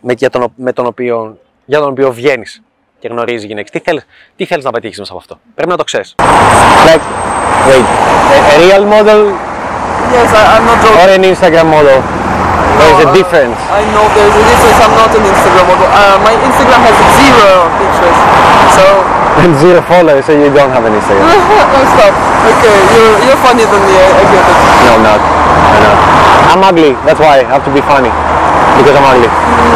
με, 0.00 0.14
τον, 0.14 0.52
με 0.56 0.72
τον 0.72 0.86
οποίο, 0.86 1.38
για 1.64 1.78
τον 1.78 1.88
οποίο 1.88 2.12
βγαίνεις 2.12 2.62
και 2.98 3.08
γνωρίζεις 3.08 3.44
γυναίκες. 3.44 3.70
Τι 3.70 3.78
θέλεις 3.78 4.06
τι 4.36 4.44
θέλεις 4.44 4.64
να 4.64 4.70
πετύχεις 4.70 4.98
μέσα 4.98 5.12
από 5.12 5.20
αυτό; 5.20 5.40
Πρέπει 5.54 5.70
να 5.70 5.76
το 5.76 5.84
ξέρεις. 5.84 6.14
Like, 6.18 7.02
wait, 7.68 7.86
a, 8.34 8.38
a 8.52 8.56
real 8.64 8.84
model; 8.94 9.20
Yes, 10.14 10.32
I, 10.38 10.42
I'm 10.54 10.64
not 10.68 10.78
joking. 10.82 11.00
or 11.02 11.08
an 11.16 11.24
Instagram 11.32 11.66
model? 11.76 12.29
There 12.79 12.89
is 12.93 12.99
a 13.05 13.07
No, 13.09 13.13
difference. 13.19 13.57
I 13.71 13.81
know 13.93 14.03
there's 14.15 14.35
a 14.35 14.43
difference. 14.51 14.77
I'm 14.85 14.95
not 15.01 15.11
an 15.17 15.23
Instagram 15.33 15.65
model. 15.71 15.87
Uh, 15.89 16.17
my 16.27 16.33
Instagram 16.47 16.81
has 16.87 16.95
zero 17.19 17.49
pictures. 17.81 18.17
So, 18.77 18.83
And 19.41 19.51
zero 19.63 19.79
followers, 19.91 20.23
so 20.27 20.31
you 20.35 20.47
don't 20.57 20.71
have 20.75 20.85
an 20.89 20.93
Instagram. 20.99 21.25
oh, 21.27 21.85
stop. 21.95 22.13
Okay, 22.51 22.75
you're, 22.93 23.15
you're 23.25 23.41
funnier 23.45 23.67
than 23.73 23.81
me. 23.87 23.93
I, 23.95 24.07
I 24.21 24.23
get 24.33 24.43
it. 24.51 24.57
No, 24.85 24.89
I'm 24.95 25.03
not. 25.09 25.21
I'm 25.75 25.81
not. 25.87 25.97
I'm 26.51 26.61
ugly. 26.69 26.91
That's 27.07 27.19
why 27.25 27.33
I 27.41 27.43
have 27.53 27.63
to 27.67 27.71
be 27.77 27.81
funny. 27.91 28.11
Because 28.79 28.95
I'm 28.99 29.07
ugly. 29.13 29.29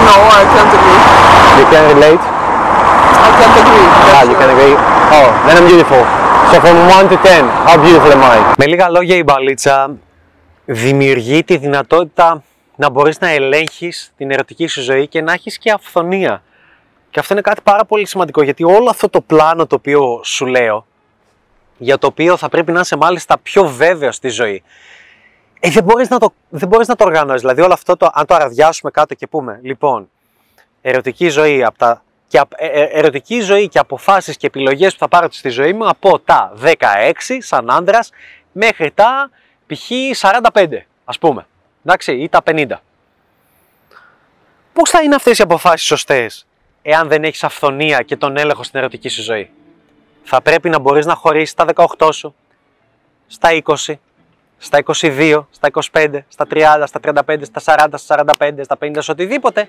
No, 0.08 0.16
I 0.40 0.44
can't 0.54 0.72
agree. 0.80 1.00
You 1.60 1.66
can 1.74 1.84
relate. 1.96 2.24
I 3.28 3.30
can't 3.40 3.56
agree. 3.64 3.88
Ah, 3.90 4.24
That's 4.24 4.28
you 4.32 4.38
can 4.42 4.50
agree. 4.56 4.76
Oh, 5.18 5.28
then 5.48 5.54
I'm 5.60 5.68
beautiful. 5.72 6.02
So 6.52 6.56
from 6.64 6.78
1 6.88 7.10
to 7.14 7.18
10, 7.22 7.46
how 7.68 7.76
beautiful 7.84 8.12
am 8.16 8.24
I? 8.24 8.38
Με 8.58 8.66
λίγα 8.66 8.90
λόγια 8.90 9.16
η 9.16 9.24
μπαλίτσα 9.24 9.90
δημιουργεί 10.66 11.44
τη 11.44 11.58
δυνατότητα 11.58 12.44
να 12.77 12.91
μπορείς 12.91 13.21
να 13.21 13.29
ελέγχεις 13.29 14.13
την 14.17 14.31
ερωτική 14.31 14.67
σου 14.67 14.83
ζωή 14.83 15.09
και 15.09 15.23
να 15.23 15.33
έχεις 15.33 15.59
και 15.59 15.71
αυθονία. 15.71 16.43
Και 17.11 17.21
αυτό 17.21 17.33
είναι 17.33 17.43
κάτι 17.43 17.61
πάρα 17.63 17.85
πολύ 17.85 18.07
σημαντικό 18.07 18.43
γιατί 18.43 18.65
όλο 18.65 18.91
αυτό 18.91 19.09
το 19.09 19.21
πλάνο 19.21 19.67
το 19.67 19.75
οποίο 19.75 20.21
σου 20.25 20.47
λέω, 20.47 20.87
για 21.79 21.99
το 21.99 22.07
οποίο 22.07 22.37
θα 22.37 22.49
πρέπει 22.49 22.73
να 22.73 22.81
είσαι 22.81 22.97
μάλιστα 22.97 23.39
πιο 23.39 23.69
βέβαιος 23.69 24.17
στη 24.17 24.29
ζωή, 24.29 24.63
ε, 25.61 25.71
δεν 25.71 25.85
μπορείς 25.85 26.09
να 26.09 26.19
το, 26.19 26.33
δεν 26.49 26.69
μπορείς 26.69 26.89
να 26.89 26.95
το 26.97 27.05
οργανώσεις. 27.05 27.41
Δηλαδή 27.41 27.61
όλο 27.61 27.73
αυτό, 27.73 27.97
το, 27.97 28.11
αν 28.13 28.27
το 28.27 28.35
αραδιάσουμε 28.35 28.91
κάτω 28.91 29.15
και 29.15 29.27
πούμε, 29.27 29.61
λοιπόν, 29.63 30.09
ερωτική 30.83 31.29
ζωή 31.29 31.65
από 31.65 31.79
τα 31.79 32.03
και 32.27 32.39
απ- 32.39 32.53
ε, 32.57 32.67
ε, 32.67 32.83
ερωτική 32.83 33.41
ζωή 33.41 33.69
και 33.69 33.79
αποφάσεις 33.79 34.37
και 34.37 34.47
επιλογές 34.47 34.93
που 34.93 34.99
θα 34.99 35.09
πάρω 35.09 35.27
στη 35.31 35.49
ζωή 35.49 35.73
μου 35.73 35.89
από 35.89 36.19
τα 36.19 36.53
16 36.63 36.73
σαν 37.39 37.71
άντρας 37.71 38.11
μέχρι 38.53 38.91
τα 38.91 39.31
π.χ. 39.67 39.91
45 40.13 40.87
ας 41.05 41.19
πούμε, 41.19 41.47
εντάξει, 41.85 42.13
ή 42.13 42.29
τα 42.29 42.43
50. 42.45 42.67
Πώς 44.73 44.91
θα 44.91 45.03
είναι 45.03 45.15
αυτές 45.15 45.39
οι 45.39 45.43
αποφάσεις 45.43 45.87
σωστές 45.87 46.47
εάν 46.83 47.09
δεν 47.09 47.25
έχεις 47.25 47.45
αυθονία 47.45 48.03
και 48.03 48.17
τον 48.17 48.37
έλεγχο 48.37 48.63
στην 48.63 48.79
ερωτική 48.79 49.09
σου 49.09 49.23
ζωή; 49.23 49.51
Θα 50.25 50.43
πρέπει 50.43 50.69
να 50.69 50.79
μπορείς 50.79 51.07
να 51.07 51.15
χωρίσεις 51.15 51.51
στα 51.51 51.65
18 51.99 52.13
σου, 52.13 52.35
στα 53.27 53.49
20, 53.53 53.95
στα 54.59 54.79
22, 54.79 55.47
στα 55.51 55.71
25, 55.93 56.25
στα 56.29 56.47
30, 56.51 56.85
στα 56.87 57.01
35, 57.01 57.45
στα 57.45 57.61
40, 57.61 57.99
στα 57.99 58.27
45, 58.39 58.65
στα 58.65 58.77
50, 58.81 59.03
σε 59.03 59.11
οτιδήποτε. 59.11 59.69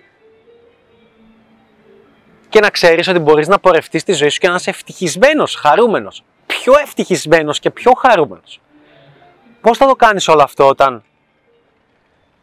Και 2.49 2.59
να 2.59 2.69
ξέρεις 2.69 3.07
ότι 3.07 3.19
μπορείς 3.19 3.47
να 3.47 3.59
πορευτείς 3.59 4.03
τη 4.03 4.13
ζωή 4.13 4.29
σου 4.29 4.39
και 4.39 4.47
να 4.47 4.55
είσαι 4.55 4.69
ευτυχισμένος, 4.69 5.55
χαρούμενος. 5.55 6.23
Πιο 6.47 6.73
ευτυχισμένος 6.81 7.59
και 7.59 7.69
πιο 7.69 7.91
χαρούμενος. 7.91 8.61
Πώς 9.61 9.77
θα 9.77 9.85
το 9.87 9.95
κάνεις 9.95 10.27
όλο 10.27 10.41
αυτό 10.41 10.67
όταν, 10.67 11.03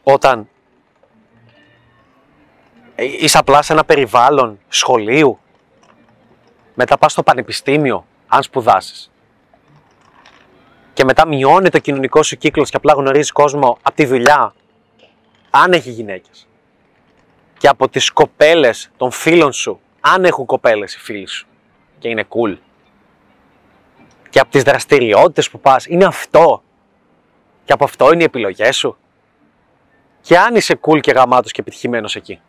όταν 0.02 0.48
ε, 2.94 3.04
είσαι 3.04 3.38
απλά 3.38 3.62
σε 3.62 3.72
ένα 3.72 3.84
περιβάλλον 3.84 4.58
σχολείου, 4.68 5.38
μετά 6.74 6.98
πας 6.98 7.12
στο 7.12 7.22
πανεπιστήμιο, 7.22 8.06
αν 8.26 8.42
σπουδάσεις. 8.42 9.10
Και 10.92 11.04
μετά 11.04 11.26
μειώνει 11.26 11.68
το 11.68 11.78
κοινωνικό 11.78 12.22
σου 12.22 12.36
κύκλος 12.36 12.70
και 12.70 12.76
απλά 12.76 12.92
γνωρίζεις 12.92 13.32
κόσμο 13.32 13.78
από 13.82 13.96
τη 13.96 14.06
δουλειά, 14.06 14.54
αν 15.50 15.72
έχει 15.72 15.90
γυναίκες. 15.90 16.46
Και 17.58 17.68
από 17.68 17.88
τις 17.88 18.10
κοπέλες 18.10 18.90
των 18.96 19.10
φίλων 19.10 19.52
σου, 19.52 19.80
αν 20.00 20.24
έχουν 20.24 20.46
κοπέλες 20.46 20.94
οι 20.94 20.98
φίλοι 20.98 21.26
σου 21.26 21.46
και 21.98 22.08
είναι 22.08 22.24
cool. 22.28 22.56
Και 24.30 24.38
από 24.38 24.50
τις 24.50 24.62
δραστηριότητες 24.62 25.50
που 25.50 25.60
πας, 25.60 25.86
είναι 25.86 26.04
αυτό. 26.04 26.62
Και 27.64 27.72
από 27.72 27.84
αυτό 27.84 28.12
είναι 28.12 28.22
οι 28.22 28.24
επιλογές 28.24 28.76
σου. 28.76 28.96
Και 30.22 30.38
αν 30.38 30.54
είσαι 30.54 30.78
cool 30.86 31.00
και 31.00 31.12
γαμάτος 31.12 31.52
και 31.52 31.60
επιτυχημένος 31.60 32.16
εκεί. 32.16 32.40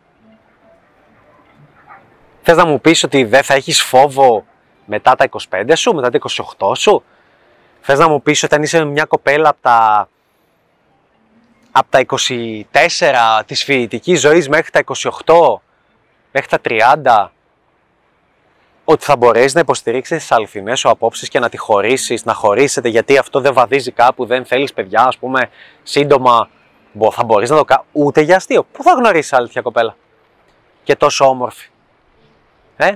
Θες 2.42 2.56
να 2.56 2.66
μου 2.66 2.80
πεις 2.80 3.02
ότι 3.02 3.24
δεν 3.24 3.42
θα 3.42 3.54
έχεις 3.54 3.82
φόβο 3.82 4.44
μετά 4.86 5.14
τα 5.14 5.28
25 5.50 5.72
σου, 5.74 5.94
μετά 5.94 6.10
τα 6.10 6.18
28 6.58 6.72
σου; 6.76 7.02
Θες 7.80 7.98
να 7.98 8.08
μου 8.08 8.22
πεις 8.22 8.42
ότι 8.42 8.54
αν 8.54 8.62
είσαι 8.62 8.84
μια 8.84 9.04
κοπέλα 9.04 9.48
από 9.48 9.58
τα, 9.60 10.08
από 11.70 11.86
τα 11.90 12.04
24 12.70 13.42
της 13.46 13.64
φοιτητικής 13.64 14.20
ζωής 14.20 14.48
μέχρι 14.48 14.70
τα 14.70 14.80
28, 15.24 15.60
μέχρι 16.32 16.48
τα 16.48 16.58
30, 16.62 17.28
ότι 18.84 19.04
θα 19.04 19.16
μπορέσεις 19.16 19.54
να 19.54 19.60
υποστηρίξεις 19.60 20.18
τις 20.18 20.32
αληθινές 20.32 20.78
σου 20.78 20.88
απόψεις 20.88 21.28
και 21.28 21.38
να 21.38 21.48
τη 21.48 21.56
χωρίσεις, 21.56 22.24
να 22.24 22.34
χωρίσετε 22.34 22.88
γιατί 22.88 23.18
αυτό 23.18 23.40
δεν 23.40 23.52
βαδίζει 23.52 23.90
κάπου, 23.90 24.26
δεν 24.26 24.44
θέλεις 24.44 24.72
παιδιά, 24.72 25.02
ας 25.02 25.18
πούμε, 25.18 25.50
σύντομα. 25.82 26.48
Θα 27.12 27.24
μπορείς 27.24 27.50
να 27.50 27.56
το 27.56 27.64
κάνει. 27.64 27.82
Ούτε 27.92 28.20
για 28.20 28.36
αστείο. 28.36 28.66
Πού 28.72 28.82
θα 28.82 28.92
γνωρίσεις 28.92 29.32
άλλη 29.32 29.62
κοπέλα; 29.62 29.96
Και 30.82 30.96
τόσο 30.96 31.28
όμορφη. 31.28 31.68
Ε; 32.76 32.94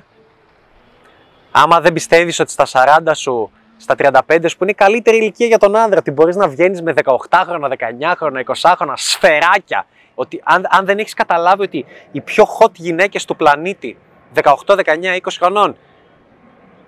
Άμα 1.51 1.81
δεν 1.81 1.93
πιστεύεις 1.93 2.41
ότι 2.41 2.51
στα 2.51 2.67
40 2.67 3.11
σου, 3.15 3.51
στα 3.77 3.95
35 3.99 4.49
σου 4.49 4.57
που 4.57 4.63
είναι 4.63 4.71
η 4.71 4.75
καλύτερη 4.75 5.17
ηλικία 5.17 5.47
για 5.47 5.59
τον 5.59 5.77
άνδρα, 5.77 5.99
ότι 5.99 6.11
μπορείς 6.11 6.37
να 6.37 6.49
βγαίνεις 6.49 6.83
με 6.83 6.95
18χρονα, 7.05 7.69
19χρονα, 7.69 8.43
20χρονα, 8.45 8.93
σφαιράκια. 8.95 9.87
Ότι 10.15 10.41
αν, 10.45 10.67
αν 10.71 10.85
δεν 10.85 10.99
έχεις 10.99 11.15
καταλάβει 11.15 11.63
ότι 11.63 11.85
οι 12.13 12.21
πιο 12.21 12.45
hot 12.59 12.73
γυναίκες 12.75 13.25
του 13.25 13.37
πλανήτη 13.37 13.99
18, 14.35 14.55
19, 14.67 15.17
20 15.17 15.39
χρονών, 15.39 15.77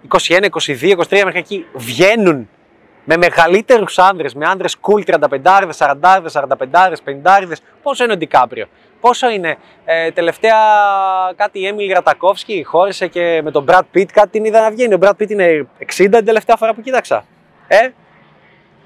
21, 0.09 0.47
22, 0.51 0.97
23 0.97 1.25
μέχρι 1.25 1.39
εκεί 1.39 1.67
βγαίνουν 1.75 2.49
με 3.05 3.17
μεγαλύτερους 3.17 3.99
άνδρες, 3.99 4.35
με 4.35 4.47
άνδρες 4.47 4.77
cool 4.81 5.05
35, 5.05 5.71
40, 5.79 6.31
45, 6.31 7.01
50. 7.05 7.63
Πόσο 7.83 8.05
είναι 8.05 8.13
ο 8.13 8.17
Ντικάπριο, 8.17 8.67
Πόσο 9.01 9.31
είναι; 9.31 9.57
Ε, 9.85 10.11
τελευταία 10.11 10.57
κάτι 11.37 11.61
η 11.61 11.67
Έμιλ 11.67 11.93
Ρατακόφσκι 11.93 12.63
χώρισε 12.65 13.07
και 13.07 13.41
με 13.45 13.51
τον 13.51 13.65
Brad 13.69 13.83
Pitt 13.95 14.07
κάτι 14.13 14.29
την 14.31 14.45
είδα 14.45 14.61
να 14.61 14.71
βγαίνει. 14.71 14.95
Ο 14.95 14.99
Brad 15.01 15.11
Pitt 15.11 15.31
είναι 15.31 15.67
60 15.79 15.87
την 15.97 16.25
τελευταία 16.25 16.57
φορά 16.57 16.75
που 16.75 16.81
κοίταξα. 16.81 17.25
Ε, 17.69 17.89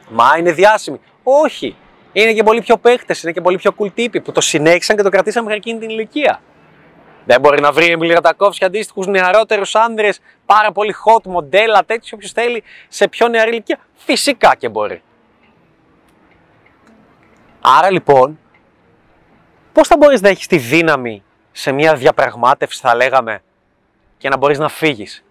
μα 0.08 0.34
είναι 0.38 0.52
διάσημη. 0.52 1.00
Όχι. 1.22 1.76
Είναι 2.12 2.32
και 2.32 2.42
πολύ 2.42 2.60
πιο 2.60 2.76
παίχτε, 2.76 3.14
είναι 3.22 3.32
και 3.32 3.40
πολύ 3.40 3.56
πιο 3.56 3.74
cool 3.78 3.92
τύποι 3.94 4.20
που 4.20 4.32
το 4.32 4.40
συνέχισαν 4.40 4.96
και 4.96 5.02
το 5.02 5.08
κρατήσαν 5.08 5.44
μέχρι 5.44 5.58
εκείνη 5.58 5.78
την 5.78 5.88
ηλικία. 5.88 6.40
Δεν 7.26 7.40
μπορεί 7.40 7.60
να 7.60 7.72
βρει 7.72 7.86
Έμιλ 7.86 8.12
Ρατακόφσκι 8.12 8.64
αντίστοιχους 8.64 9.06
νεαρότερους 9.06 9.74
άνδρες, 9.74 10.20
πάρα 10.46 10.72
πολύ 10.72 10.94
hot 11.04 11.22
μοντέλα, 11.22 11.84
τέτοιου 11.84 12.10
όποιος 12.14 12.32
θέλει, 12.32 12.62
σε 12.88 13.08
πιο 13.08 13.28
νεαρή 13.28 13.50
ηλικία. 13.50 13.78
Φυσικά 13.94 14.54
και 14.54 14.68
μπορεί. 14.68 15.02
Άρα 17.60 17.90
λοιπόν, 17.90 18.38
Πώς 19.74 19.88
θα 19.88 19.96
μπορείς 19.96 20.20
να 20.20 20.28
έχεις 20.28 20.46
τη 20.46 20.58
δύναμη 20.58 21.22
σε 21.52 21.72
μια 21.72 21.94
διαπραγμάτευση, 21.94 22.80
θα 22.80 22.94
λέγαμε, 22.94 23.42
και 24.18 24.28
να 24.28 24.36
μπορείς 24.36 24.58
να 24.58 24.68
φύγεις; 24.68 25.24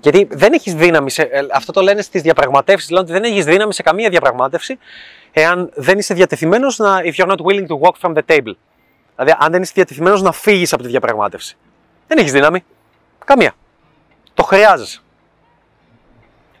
Γιατί 0.00 0.28
δεν 0.30 0.52
έχεις 0.52 0.74
δύναμη, 0.74 1.10
σε, 1.10 1.22
ε, 1.22 1.46
αυτό 1.52 1.72
το 1.72 1.80
λένε 1.80 2.02
στις 2.02 2.22
διαπραγματεύσεις, 2.22 2.90
λένε 2.90 3.02
ότι 3.02 3.12
δεν 3.12 3.24
έχεις 3.24 3.44
δύναμη 3.44 3.74
σε 3.74 3.82
καμία 3.82 4.08
διαπραγμάτευση, 4.08 4.78
εάν 5.32 5.70
δεν 5.74 5.98
είσαι 5.98 6.14
διατεθειμένος 6.14 6.78
να. 6.78 7.00
if 7.04 7.12
you're 7.14 7.30
not 7.30 7.36
willing 7.36 7.66
to 7.66 7.78
walk 7.78 7.94
from 8.00 8.14
the 8.14 8.22
table. 8.26 8.54
Δηλαδή, 9.24 9.44
αν 9.44 9.52
δεν 9.52 9.62
είσαι 9.62 9.72
διατεθειμένος 9.74 10.22
να 10.22 10.32
φύγεις 10.32 10.72
από 10.72 10.82
τη 10.82 10.88
διαπραγμάτευση. 10.88 11.56
Δεν 12.06 12.18
έχεις 12.18 12.32
δύναμη. 12.32 12.64
Καμία. 13.24 13.54
Το 14.34 14.42
χρειάζεσαι. 14.42 15.00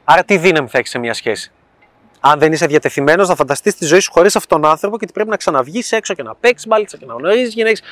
Άρα, 0.04 0.24
τι 0.24 0.36
δύναμη 0.36 0.68
θα 0.68 0.78
έχεις 0.78 0.90
σε 0.90 0.98
μια 0.98 1.14
σχέση; 1.14 1.52
Αν 2.20 2.38
δεν 2.38 2.52
είσαι 2.52 2.66
διατεθειμένος 2.66 3.28
να 3.28 3.34
φανταστείς 3.34 3.74
τη 3.74 3.84
ζωή 3.84 4.00
σου 4.00 4.12
χωρίς 4.12 4.36
αυτόν 4.36 4.60
τον 4.60 4.70
άνθρωπο 4.70 4.98
και 4.98 5.04
ότι 5.04 5.12
πρέπει 5.12 5.28
να 5.28 5.36
ξαναβγείς 5.36 5.92
έξω 5.92 6.14
και 6.14 6.22
να 6.22 6.34
παίξεις 6.34 6.66
μπάλιτσα 6.66 6.96
και 6.96 7.06
να 7.06 7.14
γνωρίζεις 7.14 7.54
γυναίκες 7.54 7.82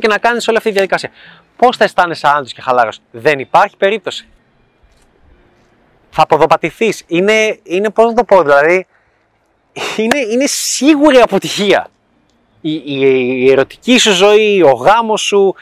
και 0.00 0.08
να 0.08 0.18
κάνεις 0.18 0.48
όλη 0.48 0.56
αυτή 0.56 0.68
τη 0.68 0.74
διαδικασία. 0.74 1.10
Πώς 1.56 1.76
θα 1.76 1.84
αισθάνεσαι 1.84 2.26
άντρας 2.26 2.52
και 2.52 2.60
χαλάρο, 2.60 2.90
Δεν 3.10 3.38
υπάρχει 3.38 3.76
περίπτωση. 3.76 4.28
Θα 6.10 6.22
αποδοπατηθεί. 6.22 6.92
Είναι, 7.06 7.58
είναι 7.62 7.90
πώς 7.90 8.06
να 8.06 8.14
το 8.14 8.24
πω, 8.24 8.42
δηλαδή. 8.42 8.86
Είναι, 9.96 10.18
είναι 10.18 10.46
σίγουρη 10.46 11.20
αποτυχία. 11.20 11.88
Η, 12.64 12.72
η, 12.74 13.00
η 13.44 13.50
ερωτική 13.50 13.98
σου 13.98 14.12
ζωή, 14.12 14.62
ο 14.62 14.70
γάμος 14.70 15.20
σου, 15.20 15.54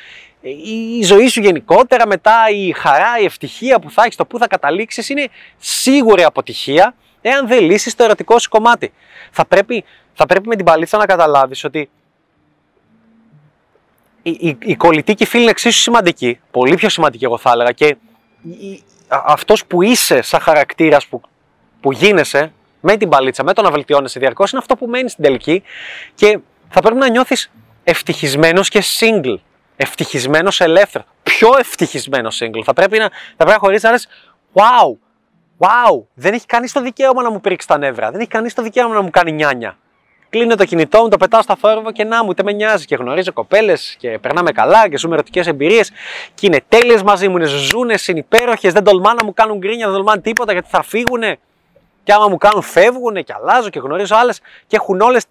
η 0.99 1.03
ζωή 1.03 1.29
σου 1.29 1.41
γενικότερα, 1.41 2.07
μετά 2.07 2.35
η 2.51 2.73
χαρά, 2.73 3.19
η 3.21 3.25
ευτυχία 3.25 3.79
που 3.79 3.91
θα 3.91 4.03
έχεις, 4.03 4.17
το 4.17 4.27
που 4.27 4.39
θα 4.39 4.47
καταλήξεις, 4.47 5.09
είναι 5.09 5.29
σίγουρη 5.59 6.23
αποτυχία 6.25 6.95
εάν 7.21 7.47
δεν 7.49 7.65
λύσεις 7.65 7.95
το 7.95 8.05
ερωτικό 8.05 8.39
σου 8.39 8.49
κομμάτι. 8.49 8.93
Θα 9.31 9.47
πρέπει, 9.47 9.85
θα 10.13 10.27
πρέπει 10.27 10.49
με 10.49 10.57
την 10.57 10.65
παλίτσα 10.65 10.97
να 10.97 11.07
καταλάβεις 11.07 11.65
ότι 11.65 11.91
η, 14.23 14.31
η, 14.31 14.59
η 14.61 14.77
κολλητή 14.77 15.15
και 15.15 15.23
η 15.23 15.27
φίλη 15.27 15.43
είναι 15.43 15.51
εξίσου 15.51 15.81
σημαντική, 15.81 16.41
πολύ 16.51 16.75
πιο 16.75 16.89
σημαντική 16.89 17.25
εγώ 17.25 17.39
θα 17.39 17.51
έλεγα 17.51 17.73
και 17.73 17.97
αυτός 19.09 19.67
που 19.67 19.83
είσαι 19.83 20.23
σαν 20.23 20.41
χαρακτήρας 20.41 21.07
που, 21.07 21.21
που 21.81 21.93
γίνεσαι 21.93 22.53
με 22.81 22.97
την 22.97 23.09
παλίτσα, 23.09 23.45
με 23.45 23.53
το 23.53 23.63
να 23.63 23.71
βελτιώνεσαι 23.71 24.19
διαρκώς, 24.19 24.51
είναι 24.51 24.61
αυτό 24.61 24.77
που 24.77 24.87
μένει 24.87 25.09
στην 25.09 25.25
τελική 25.25 25.63
και 26.15 26.39
θα 26.71 26.81
πρέπει 26.81 26.99
να 26.99 27.09
νιώθεις 27.09 27.51
ευτυχισμένος 27.85 28.69
και 28.69 28.83
single. 28.99 29.37
Ευτυχισμένος 29.77 30.61
ελεύθερος. 30.61 31.07
Πιο 31.23 31.51
ευτυχισμένος 31.59 32.41
single. 32.43 32.63
Θα 32.65 32.73
πρέπει 32.73 32.99
να, 32.99 33.05
θα 33.09 33.35
πρέπει 33.37 33.51
να 33.51 33.59
χωρίσει 33.59 33.85
να 33.85 33.91
λες, 33.91 34.09
wow, 34.53 34.97
Wow, 35.61 36.03
δεν 36.15 36.35
έχει 36.35 36.47
κανείς 36.47 36.73
το 36.73 36.81
δικαίωμα 36.81 37.23
να 37.23 37.31
μου 37.31 37.41
πρίξει 37.41 37.67
τα 37.67 37.79
νεύρα. 37.79 38.11
Δεν 38.11 38.21
έχει 38.21 38.29
κανείς 38.29 38.55
το 38.55 38.63
δικαίωμα 38.63 38.95
να 38.95 39.03
μου 39.03 39.11
κάνει 39.11 39.33
νιάνια. 39.33 39.77
Κλείνω 40.29 40.55
το 40.55 40.65
κινητό 40.65 41.03
μου, 41.03 41.09
το 41.09 41.17
πετάω 41.17 41.43
στα 41.43 41.57
θόρυβο 41.57 41.93
και 41.93 42.05
να 42.05 42.25
μου, 42.25 42.31
είτε 42.31 42.43
με 42.43 42.53
νοιάζει. 42.53 42.85
Και 42.85 42.97
γνωρίζω 42.97 43.33
κοπέλες 43.33 43.97
και 43.99 44.19
περνάμε 44.19 44.53
καλά 44.53 44.89
και 44.89 44.99
ζούμε 44.99 45.15
ερωτικές 45.15 45.47
εμπειρίες. 45.47 45.91
Και 46.35 46.47
είναι 46.47 46.61
τέλειες 46.69 47.03
μαζί 47.03 47.29
μου, 47.29 47.37
είναι 47.37 47.47
ζούνε, 47.47 47.95
είναι 48.07 48.19
υπέροχες. 48.19 48.73
Δεν 48.73 48.85
τολμά 48.85 49.15
να 49.15 49.25
μου 49.25 49.33
κάνουν 49.35 49.59
γκρίνια, 49.59 49.87
δεν 49.87 49.95
τολμάνε 49.95 50.21
τίποτα 50.21 50.53
γιατί 50.53 50.69
θα 50.71 50.83
φύγουνε. 50.83 51.39
Και 52.03 52.13
άμα 52.13 52.29
μου 52.29 52.37
κάνουν, 52.37 52.63
φεύγουν 52.63 53.25
και 53.25 53.35
αλλάζω 53.37 53.69
και 53.69 53.79
γνωρίζω 53.79 54.17
άλλες 54.17 54.41
και 54.67 54.77
έχουν 54.77 55.01
όλες 55.01 55.25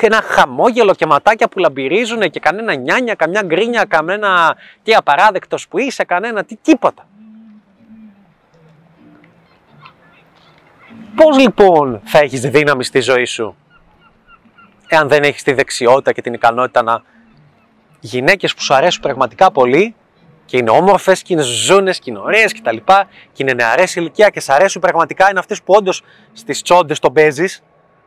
ένα 0.00 0.22
χαμόγελο 0.22 0.94
και 0.94 1.06
ματάκια 1.06 1.48
που 1.48 1.58
λαμπυρίζουν 1.58 2.20
και 2.20 2.40
κανένα 2.40 2.74
νιάνια, 2.74 3.14
καμιά 3.14 3.42
γκρίνια, 3.42 3.84
κανένα 3.84 4.56
τι 4.82 4.94
απαράδεκτος 4.94 5.68
που 5.68 5.78
είσαι, 5.78 6.04
κανένα 6.04 6.44
τι 6.44 6.56
τίποτα. 6.56 7.06
Πώς 11.14 11.38
λοιπόν 11.38 12.00
θα 12.04 12.18
έχεις 12.18 12.40
δύναμη 12.40 12.84
στη 12.84 13.00
ζωή 13.00 13.24
σου 13.24 13.56
εάν 14.94 15.08
δεν 15.08 15.22
έχεις 15.22 15.42
τη 15.42 15.52
δεξιότητα 15.52 16.12
και 16.12 16.20
την 16.20 16.34
ικανότητα 16.34 16.82
να 16.82 17.02
γυναίκες 18.00 18.54
που 18.54 18.62
σου 18.62 18.74
αρέσουν 18.74 19.02
πραγματικά 19.02 19.52
πολύ 19.52 19.94
και 20.44 20.56
είναι 20.56 20.70
όμορφες 20.70 21.22
και 21.22 21.32
είναι 21.32 21.42
ζούνες 21.42 21.98
και 21.98 22.10
είναι 22.10 22.18
ωραίες 22.18 22.52
και 22.52 22.60
τα 22.62 22.72
λοιπά 22.72 23.08
και 23.32 23.42
είναι 23.42 23.52
νεαρές 23.52 23.94
ηλικία 23.94 24.28
και 24.28 24.40
σε 24.40 24.52
αρέσουν 24.52 24.80
πραγματικά 24.80 25.30
είναι 25.30 25.38
αυτές 25.38 25.62
που 25.62 25.74
όντως 25.74 26.02
στις 26.32 26.62
τσόντες 26.62 26.98
τον 26.98 27.12
παίζεις. 27.12 27.62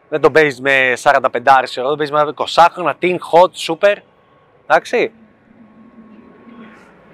Δεν 0.10 0.22
τον 0.22 0.32
παίζεις 0.32 0.62
με 0.62 0.93
45 1.03 1.20
άρες, 1.45 1.74
τον 1.74 1.97
παίζεις 1.97 2.16
με 2.16 2.34
20 2.36 2.68
χρόνια, 2.72 2.97
teen, 3.01 3.16
hot, 3.16 3.74
super, 3.74 3.95
εντάξει. 4.68 5.12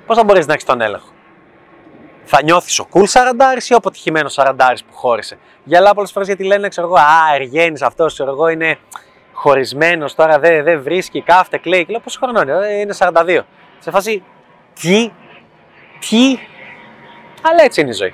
Πώς 0.06 0.18
θα 0.18 0.24
μπορείς 0.24 0.46
να 0.46 0.54
έχεις 0.54 0.66
τον 0.66 0.82
έλεγχο; 0.82 1.10
Θα 2.24 2.44
νιώθεις 2.44 2.80
ο 2.80 2.88
cool 2.94 3.04
σαραντάρη 3.08 3.62
ή 3.70 3.74
ο 3.74 3.76
αποτυχημένο 3.76 4.30
σαραντάρη 4.30 4.78
που 4.88 4.94
χώρισε; 4.94 5.38
Γελάω 5.64 5.94
πολλές 5.94 6.12
φορές 6.12 6.28
γιατί 6.28 6.44
λένε, 6.44 6.68
ξέρω 6.68 6.88
εγώ, 6.88 6.96
Α, 6.96 7.36
εργένει 7.36 7.80
αυτός, 7.82 8.14
ξέρω 8.14 8.32
εγώ, 8.32 8.48
είναι 8.48 8.78
χωρισμένος 9.34 10.16
τώρα, 10.16 10.39
δεν 10.39 10.64
δε 10.64 10.78
βρίσκει, 10.78 11.22
κάφτε, 11.22 11.58
κλαίει. 11.58 11.86
Και 11.86 11.92
λέω 11.92 12.00
πόσο 12.00 12.20
χρόνο 12.22 12.42
είναι, 12.42 12.68
ε, 12.68 12.80
είναι 12.80 12.94
42. 12.94 13.46
Σε 13.80 13.92
φάση, 13.92 14.24
τι, 14.74 15.12
τι, 16.00 16.39
αλλά 17.42 17.64
έτσι 17.64 17.82
είναι 17.82 17.89
η 17.89 17.94
ζωή. 17.94 18.14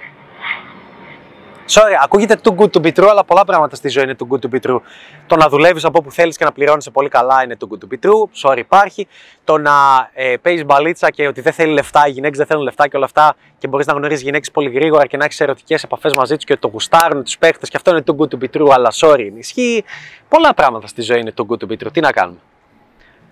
Sorry, 1.69 1.93
ακούγεται 2.03 2.35
too 2.43 2.55
good 2.55 2.69
to 2.69 2.81
be 2.81 2.91
true, 2.93 3.07
αλλά 3.09 3.23
πολλά 3.23 3.45
πράγματα 3.45 3.75
στη 3.75 3.89
ζωή 3.89 4.03
είναι 4.03 4.15
too 4.19 4.35
good 4.35 4.39
to 4.39 4.55
be 4.55 4.69
true. 4.69 4.79
Το 5.27 5.35
να 5.35 5.49
δουλεύεις 5.49 5.85
από 5.85 5.97
όπου 5.97 6.11
θέλεις 6.11 6.37
και 6.37 6.43
να 6.43 6.51
πληρώνει 6.51 6.83
πολύ 6.93 7.09
καλά 7.09 7.43
είναι 7.43 7.57
too 7.59 7.67
good 7.67 7.77
to 7.77 7.93
be 7.93 8.09
true. 8.09 8.49
Sorry, 8.49 8.57
υπάρχει. 8.57 9.07
Το 9.43 9.57
να 9.57 9.71
ε, 10.13 10.35
παίζεις 10.41 10.65
μπαλίτσα 10.65 11.09
και 11.09 11.27
ότι 11.27 11.41
δεν 11.41 11.53
θέλει 11.53 11.73
λεφτά, 11.73 12.07
οι 12.07 12.11
γυναίκες 12.11 12.37
δεν 12.37 12.47
θέλουν 12.47 12.63
λεφτά 12.63 12.87
και 12.87 12.95
όλα 12.95 13.05
αυτά 13.05 13.35
και 13.57 13.67
μπορείς 13.67 13.85
να 13.85 13.93
γνωρίζεις 13.93 14.23
γυναίκες 14.23 14.51
πολύ 14.51 14.69
γρήγορα 14.69 15.05
και 15.05 15.17
να 15.17 15.25
έχεις 15.25 15.39
ερωτικές 15.39 15.83
επαφές 15.83 16.13
μαζί 16.13 16.35
τους 16.35 16.43
και 16.43 16.51
ότι 16.51 16.61
το 16.61 16.67
γουστάρουν 16.67 17.23
τους 17.23 17.37
παίχτες 17.37 17.69
και 17.69 17.77
αυτό 17.77 17.91
είναι 17.91 18.03
too 18.05 18.15
good 18.15 18.27
to 18.27 18.43
be 18.43 18.61
true, 18.61 18.69
αλλά 18.71 18.91
sorry, 18.93 19.31
ισχύει. 19.37 19.83
Πολλά 20.29 20.53
πράγματα 20.53 20.87
στη 20.87 21.01
ζωή 21.01 21.19
είναι 21.19 21.33
too 21.37 21.45
good 21.51 21.67
to 21.67 21.71
be 21.71 21.83
true. 21.83 21.91
Τι 21.93 21.99
να 21.99 22.11
κάνουμε; 22.11 22.39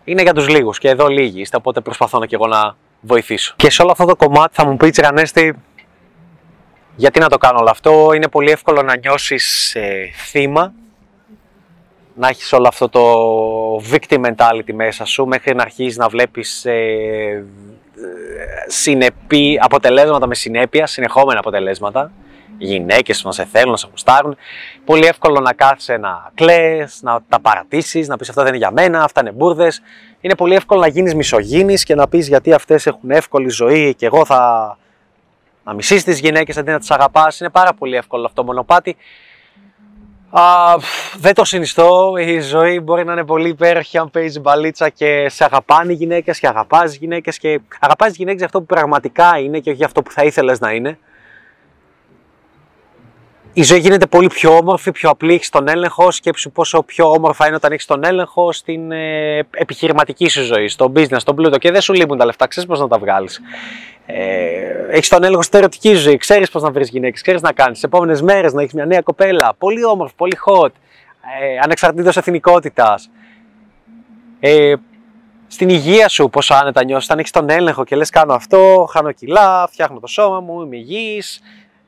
Είναι 0.04 0.22
για 0.22 0.34
τους 0.34 0.50
λίγους 0.50 0.78
και 0.78 0.90
εδώ 0.90 1.08
λίγοι 1.08 1.42
είστε, 1.42 1.58
οπότε 1.58 1.82
προσπαθώ 1.82 2.20
να 2.20 2.26
και 2.26 2.36
εγώ 2.36 2.48
να 2.48 2.76
βοηθήσω. 3.02 3.54
Και 3.58 3.70
σε 3.70 3.82
όλο 3.82 3.92
αυτό 3.92 4.06
το 4.06 4.16
κομμάτι 4.16 4.56
θα 4.56 4.66
μου 4.66 4.78
πει 4.78 4.90
Τσιρανέστη, 4.90 5.56
γιατί 6.96 7.20
να 7.20 7.30
το 7.30 7.38
κάνω 7.38 7.60
όλο 7.60 7.70
αυτό, 7.70 8.14
είναι 8.14 8.28
πολύ 8.28 8.52
εύκολο 8.52 8.82
να 8.82 8.98
νιώσεις 8.98 9.76
ε, 9.76 10.10
θύμα, 10.14 10.74
να 12.16 12.28
έχεις 12.28 12.54
όλο 12.54 12.68
αυτό 12.68 12.90
το 12.90 13.04
victim 13.92 14.26
mentality 14.26 14.74
μέσα 14.74 15.06
σου, 15.06 15.26
μέχρι 15.26 15.56
να 15.56 15.62
αρχίσεις 15.62 15.98
να 15.98 16.08
βλέπεις 16.08 16.66
ε, 16.66 17.46
συνεπή, 18.68 19.60
αποτελέσματα 19.62 20.28
με 20.28 20.36
συνέπεια, 20.36 20.88
συνεχόμενα 20.88 21.40
αποτελέσματα, 21.40 22.12
γυναίκες 22.58 23.24
να 23.24 23.32
σε 23.32 23.46
θέλουν, 23.46 23.72
να 23.72 23.78
σε 23.78 23.88
γουστάρουν. 23.90 24.38
Πολύ 24.86 25.06
εύκολο 25.06 25.40
να 25.40 25.54
κάθεσαι 25.54 25.98
να 25.98 26.32
κλαις, 26.34 27.00
να 27.02 27.20
τα 27.30 27.40
παρατήσεις, 27.40 28.08
να 28.08 28.18
πεις 28.18 28.30
αυτό 28.30 28.42
δεν 28.42 28.50
είναι 28.50 28.58
για 28.58 28.72
μένα, 28.72 29.04
αυτά 29.04 29.22
είναι 29.22 29.32
μπουρδες. 29.32 29.82
Είναι 30.22 30.36
πολύ 30.36 30.56
εύκολο 30.56 30.80
να 30.80 30.88
γίνεις 30.88 31.16
μισογίνης 31.16 31.84
και 31.84 31.96
να 31.96 32.08
πεις 32.08 32.28
γιατί 32.28 32.54
αυτές 32.54 32.86
έχουν 32.86 33.12
εύκολη 33.12 33.50
ζωή 33.50 33.96
και 33.96 34.06
εγώ 34.06 34.26
θα 34.26 34.78
να 35.66 35.74
μισείς 35.74 36.04
τις 36.04 36.20
γυναίκες 36.20 36.58
αντί 36.58 36.72
να 36.72 36.80
τις 36.80 36.92
αγαπάς. 36.92 37.40
Είναι 37.40 37.50
πάρα 37.50 37.74
πολύ 37.74 37.96
εύκολο 37.96 38.26
αυτό 38.26 38.44
μονοπάτι. 38.44 38.96
Α, 40.30 40.42
δεν 41.18 41.34
το 41.34 41.46
συνιστώ. 41.46 42.14
Η 42.18 42.40
ζωή 42.40 42.80
μπορεί 42.80 43.06
να 43.06 43.12
είναι 43.12 43.26
πολύ 43.26 43.50
υπέροχη 43.50 43.98
αν 43.98 44.12
παίζει 44.12 44.40
μπαλίτσα 44.40 44.90
και 44.90 45.30
σε 45.30 45.44
αγαπάνε 45.44 45.92
οι 45.92 45.96
γυναίκες 45.96 46.40
και 46.40 46.48
αγαπάς 46.48 46.84
τις 46.84 46.98
γυναίκες 46.98 47.38
και 47.38 47.60
αγαπάς 47.80 48.08
τις 48.08 48.18
γυναίκες 48.18 48.38
για 48.38 48.46
αυτό 48.46 48.60
που 48.60 48.66
πραγματικά 48.66 49.38
είναι 49.40 49.60
και 49.60 49.70
όχι 49.70 49.78
για 49.78 49.86
αυτό 49.86 50.02
που 50.02 50.12
θα 50.12 50.24
ήθελες 50.24 50.60
να 50.60 50.72
είναι 50.72 51.00
η 53.58 53.64
ζωή 53.64 53.80
γίνεται 53.80 54.06
πολύ 54.06 54.28
πιο 54.28 54.58
όμορφη, 54.58 54.92
πιο 54.92 55.10
απλή, 55.10 55.34
έχεις 55.34 55.50
τον 55.50 55.68
έλεγχο. 55.68 56.12
Σκέψου 56.12 56.52
πόσο 56.52 56.84
πιο 56.84 57.12
όμορφα 57.12 57.48
είναι 57.48 57.56
όταν 57.56 57.72
έχεις 57.72 57.86
τον 57.86 58.04
έλεγχο 58.04 58.52
στην 58.52 58.92
ε, 58.92 59.38
επιχειρηματική 59.52 60.30
σου 60.30 60.44
ζωή, 60.44 60.68
στο 60.68 60.92
business, 60.96 61.16
στον 61.18 61.36
πλούτο 61.36 61.58
και 61.58 61.72
δεν 61.72 61.82
σου 61.82 61.94
λείπουν 61.94 62.18
τα 62.18 62.26
λεφτά. 62.26 62.48
Ξέρεις 62.48 62.70
πώς 62.70 62.80
να 62.80 62.88
τα 62.88 62.98
βγάλεις. 62.98 63.42
Ε, 64.06 64.16
έχεις 64.90 65.10
τον 65.10 65.24
έλεγχο 65.24 65.42
στην 65.42 65.60
ερωτική 65.60 65.96
σου 65.96 66.02
ζωή, 66.02 66.18
ξέρεις 66.18 66.50
πώς 66.50 66.62
να 66.62 66.72
βρεις 66.72 66.90
γυναίκες, 66.90 67.22
ξέρεις 67.22 67.42
να 67.42 67.52
κάνεις 67.52 67.80
τι 67.80 67.86
επόμενες 67.86 68.22
μέρες 68.22 68.54
να 68.54 68.62
έχεις 68.62 68.74
μια 68.74 68.86
νέα 68.86 69.02
κοπέλα. 69.02 69.56
Πολύ 69.58 69.86
όμορφη, 69.86 70.14
πολύ 70.16 70.38
hot, 70.46 70.72
ε, 71.42 71.58
ανεξαρτήτως 71.62 72.18
εθνικότητας. 72.18 73.10
Ε, 74.40 74.74
στην 75.48 75.70
υγεία 75.70 76.10
σου, 76.10 76.30
πόσο 76.30 76.54
άνετα 76.54 76.84
νιώσεις, 76.84 77.06
όταν 77.06 77.20
έχεις 77.20 77.32
τον 77.32 77.50
έλεγχο 77.50 77.84
και 77.84 77.96
λες: 77.96 78.10
Κάνω 78.10 78.34
αυτό, 78.34 78.88
χάνω 78.92 79.12
κιλά, 79.12 79.68
φτιάχνω 79.72 80.00
το 80.00 80.08
σώμα 80.08 80.40
μου, 80.40 80.62
είμαι 80.62 80.78
υγιής, 80.78 81.42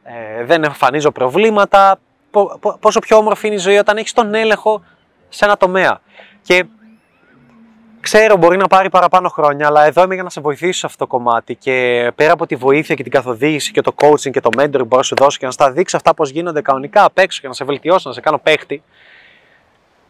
ε, 0.09 0.43
δεν 0.43 0.63
εμφανίζω 0.63 1.11
προβλήματα. 1.11 1.99
Πόσο 2.79 2.99
πιο 2.99 3.17
όμορφη 3.17 3.47
είναι 3.47 3.55
η 3.55 3.59
ζωή 3.59 3.77
όταν 3.77 3.97
έχεις 3.97 4.13
τον 4.13 4.33
έλεγχο 4.33 4.83
σε 5.29 5.45
ένα 5.45 5.57
τομέα. 5.57 6.01
Και 6.41 6.65
ξέρω 7.99 8.37
μπορεί 8.37 8.57
να 8.57 8.67
πάρει 8.67 8.89
παραπάνω 8.89 9.29
χρόνια, 9.29 9.67
αλλά 9.67 9.85
εδώ 9.85 10.03
είμαι 10.03 10.13
για 10.13 10.23
να 10.23 10.29
σε 10.29 10.41
βοηθήσω 10.41 10.79
σε 10.79 10.85
αυτό 10.85 10.97
το 10.97 11.07
κομμάτι. 11.07 11.55
Και 11.55 12.11
πέρα 12.15 12.33
από 12.33 12.45
τη 12.45 12.55
βοήθεια 12.55 12.95
και 12.95 13.03
την 13.03 13.11
καθοδήγηση 13.11 13.71
και 13.71 13.81
το 13.81 13.95
coaching 13.95 14.31
και 14.31 14.39
το 14.39 14.49
mentoring 14.57 14.71
που 14.71 14.85
μπορώ 14.85 14.97
να 14.97 15.03
σου 15.03 15.15
δώσω 15.15 15.37
και 15.37 15.45
να 15.45 15.51
στα 15.51 15.71
δείξω 15.71 15.97
αυτά 15.97 16.13
πώς 16.13 16.29
γίνονται 16.29 16.61
κανονικά 16.61 17.03
απ' 17.03 17.17
έξω 17.17 17.41
και 17.41 17.47
να 17.47 17.53
σε 17.53 17.65
βελτιώσω, 17.65 18.09
να 18.09 18.13
σε 18.13 18.21
κάνω 18.21 18.37
παίχτη. 18.37 18.83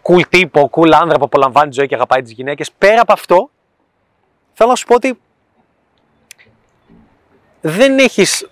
Cool 0.02 0.22
τύπο, 0.30 0.70
cool 0.74 0.92
άνδρα 0.92 1.18
που 1.18 1.26
απολαμβάνει 1.26 1.70
τη 1.70 1.76
ζωή 1.76 1.88
και 1.88 1.96
αγαπάει 1.96 2.22
τις 2.22 2.32
γυναίκες. 2.32 2.72
Πέρα 2.72 3.02
από 3.02 3.14
αυτό, 3.14 3.50
θέλω 4.54 4.70
να 4.70 4.76
σου 4.76 4.86
πω 4.86 4.96
ότι 4.96 5.20
δεν 7.62 8.00
έχεις 8.00 8.48